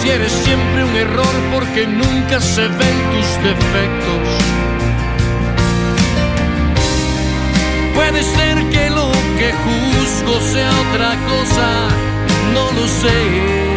Si 0.00 0.10
eres 0.10 0.30
siempre 0.30 0.84
un 0.84 0.94
error 0.94 1.34
porque 1.52 1.86
nunca 1.86 2.38
se 2.38 2.68
ven 2.68 2.98
tus 3.12 3.28
defectos. 3.42 4.28
Puede 7.94 8.22
ser 8.24 8.62
que 8.70 8.90
lo 8.90 9.10
que 9.38 9.52
juzgo 9.64 10.40
sea 10.52 10.70
otra 10.90 11.16
cosa, 11.26 11.88
no 12.52 12.70
lo 12.78 12.86
sé. 12.86 13.67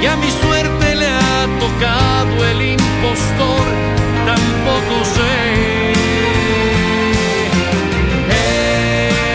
Que 0.00 0.08
a 0.08 0.16
mi 0.16 0.30
suerte 0.30 0.94
le 0.94 1.06
ha 1.06 1.46
tocado 1.58 2.46
el 2.50 2.62
impostor, 2.62 3.66
tampoco 4.26 5.04
sé. 5.04 5.92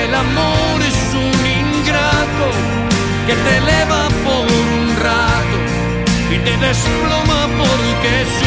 El 0.05 0.15
amor 0.15 0.81
es 0.81 0.99
un 1.13 1.35
ingrato 1.61 2.47
que 3.27 3.35
te 3.43 3.57
eleva 3.57 4.07
por 4.23 4.45
un 4.45 4.95
rato 5.01 5.57
y 6.31 6.37
te 6.39 6.57
desploma 6.65 7.39
porque 7.57 8.25
sí. 8.39 8.42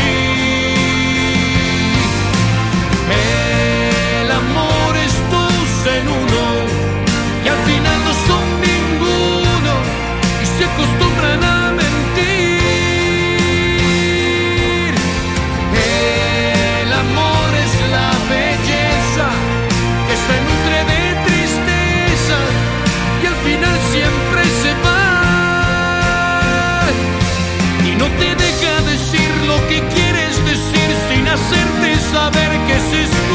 saber 32.17 32.51
que 32.67 32.73
existe. 32.73 33.26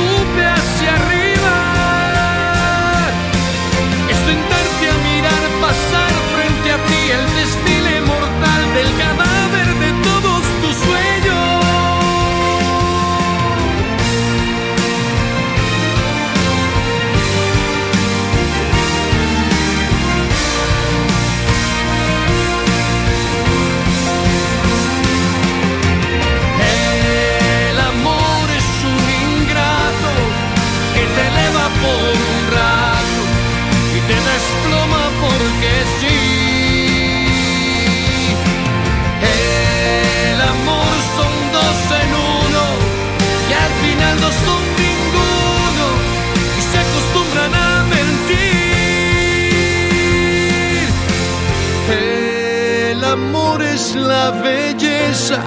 Amor 53.12 53.62
es 53.62 53.94
la 53.96 54.32
belleza 54.32 55.40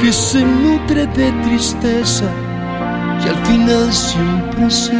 que 0.00 0.12
se 0.12 0.44
nutre 0.44 1.06
de 1.06 1.32
tristeza 1.42 2.24
y 3.24 3.28
al 3.28 3.36
final 3.46 3.92
siempre 3.92 4.70
se 4.70 4.92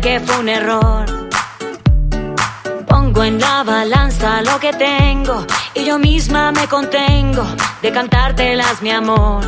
que 0.00 0.20
fue 0.20 0.38
un 0.38 0.48
error. 0.48 1.06
Pongo 2.86 3.24
en 3.24 3.40
la 3.40 3.64
balanza 3.64 4.42
lo 4.42 4.58
que 4.60 4.72
tengo 4.72 5.44
y 5.74 5.84
yo 5.84 5.98
misma 5.98 6.52
me 6.52 6.66
contengo 6.68 7.44
de 7.82 7.90
cantártelas, 7.90 8.80
mi 8.82 8.90
amor. 8.90 9.44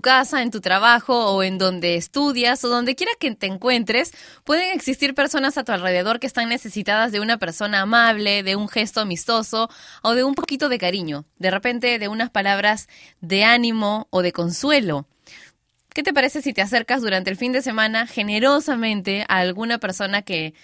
Casa, 0.00 0.42
en 0.42 0.50
tu 0.50 0.60
trabajo 0.60 1.32
o 1.32 1.42
en 1.42 1.58
donde 1.58 1.96
estudias 1.96 2.64
o 2.64 2.68
donde 2.68 2.94
quiera 2.94 3.12
que 3.18 3.34
te 3.34 3.46
encuentres, 3.46 4.12
pueden 4.44 4.72
existir 4.74 5.14
personas 5.14 5.58
a 5.58 5.64
tu 5.64 5.72
alrededor 5.72 6.20
que 6.20 6.26
están 6.26 6.48
necesitadas 6.48 7.12
de 7.12 7.20
una 7.20 7.38
persona 7.38 7.80
amable, 7.80 8.42
de 8.42 8.56
un 8.56 8.68
gesto 8.68 9.00
amistoso 9.00 9.68
o 10.02 10.14
de 10.14 10.24
un 10.24 10.34
poquito 10.34 10.68
de 10.68 10.78
cariño, 10.78 11.24
de 11.38 11.50
repente 11.50 11.98
de 11.98 12.08
unas 12.08 12.30
palabras 12.30 12.88
de 13.20 13.44
ánimo 13.44 14.08
o 14.10 14.22
de 14.22 14.32
consuelo. 14.32 15.06
¿Qué 15.92 16.02
te 16.02 16.12
parece 16.12 16.40
si 16.40 16.52
te 16.52 16.62
acercas 16.62 17.02
durante 17.02 17.30
el 17.30 17.36
fin 17.36 17.52
de 17.52 17.62
semana 17.62 18.06
generosamente 18.06 19.24
a 19.28 19.38
alguna 19.38 19.78
persona 19.78 20.22
que 20.22 20.54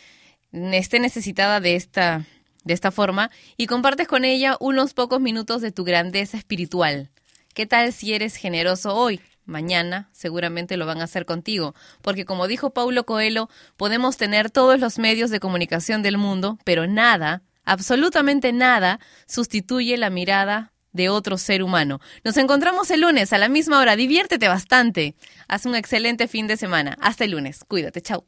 esté 0.53 1.01
necesitada 1.01 1.61
de 1.61 1.75
esta, 1.75 2.25
de 2.65 2.75
esta 2.75 2.93
forma 2.93 3.31
y 3.57 3.67
compartes 3.67 4.07
con 4.07 4.25
ella 4.25 4.57
unos 4.61 4.95
pocos 4.95 5.21
minutos 5.21 5.63
de 5.63 5.73
tu 5.73 5.83
grandeza 5.83 6.37
espiritual? 6.37 7.11
¿Qué 7.57 7.65
tal 7.65 7.95
si 7.95 8.13
eres 8.13 8.37
generoso 8.37 8.95
hoy? 8.95 9.19
Mañana 9.47 10.11
seguramente 10.13 10.77
lo 10.77 10.85
van 10.85 11.01
a 11.01 11.05
hacer 11.05 11.25
contigo, 11.25 11.75
porque 12.03 12.27
como 12.27 12.49
dijo 12.49 12.75
Paulo 12.75 13.07
Coelho, 13.07 13.49
podemos 13.79 14.19
tener 14.19 14.51
todos 14.51 14.79
los 14.79 14.99
medios 14.99 15.31
de 15.31 15.41
comunicación 15.41 16.03
del 16.03 16.19
mundo, 16.19 16.59
pero 16.65 16.87
nada, 16.87 17.41
absolutamente 17.65 18.53
nada, 18.53 19.01
sustituye 19.27 19.97
la 19.97 20.11
mirada 20.11 20.75
de 20.97 21.09
otro 21.09 21.39
ser 21.39 21.63
humano. 21.63 22.01
Nos 22.25 22.37
encontramos 22.37 22.91
el 22.91 23.03
lunes 23.03 23.33
a 23.33 23.39
la 23.39 23.49
misma 23.49 23.79
hora. 23.79 23.95
Diviértete 23.95 24.49
bastante. 24.49 25.15
Haz 25.47 25.67
un 25.67 25.77
excelente 25.77 26.27
fin 26.27 26.49
de 26.49 26.57
semana. 26.57 26.97
Hasta 27.01 27.25
el 27.25 27.31
lunes. 27.33 27.61
Cuídate. 27.69 28.01
Chao. 28.01 28.25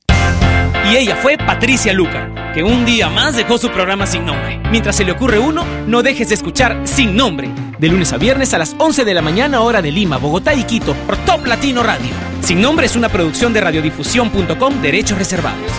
Y 0.91 0.97
ella 0.97 1.17
fue 1.17 1.37
Patricia 1.37 1.93
Luca, 1.93 2.53
que 2.55 2.63
un 2.63 2.87
día 2.87 3.09
más 3.09 3.37
dejó 3.37 3.59
su 3.59 3.71
programa 3.71 4.07
sin 4.07 4.25
nombre. 4.25 4.61
Mientras 4.71 4.97
se 4.97 5.05
le 5.05 5.13
ocurre 5.13 5.39
uno, 5.39 5.65
no 5.87 6.03
dejes 6.03 6.29
de 6.29 6.35
escuchar 6.35 6.87
Sin 6.87 7.17
Nombre, 7.17 7.51
de 7.79 7.89
lunes 7.89 8.13
a 8.13 8.17
viernes 8.17 8.55
a 8.55 8.59
las 8.59 8.75
11 8.79 9.05
de 9.05 9.15
la 9.15 9.23
mañana 9.23 9.61
hora 9.61 9.83
de 9.83 9.91
Lima, 9.91 10.17
Bogotá 10.17 10.55
y 10.55 10.65
Quito, 10.65 10.95
por 11.07 11.17
Top 11.25 11.47
Latino 11.47 11.83
Radio. 11.83 12.11
Sin 12.43 12.61
Nombre 12.61 12.87
es 12.87 12.97
una 12.97 13.09
producción 13.09 13.53
de 13.53 13.61
radiodifusión.com, 13.61 14.81
derechos 14.81 15.19
reservados. 15.19 15.71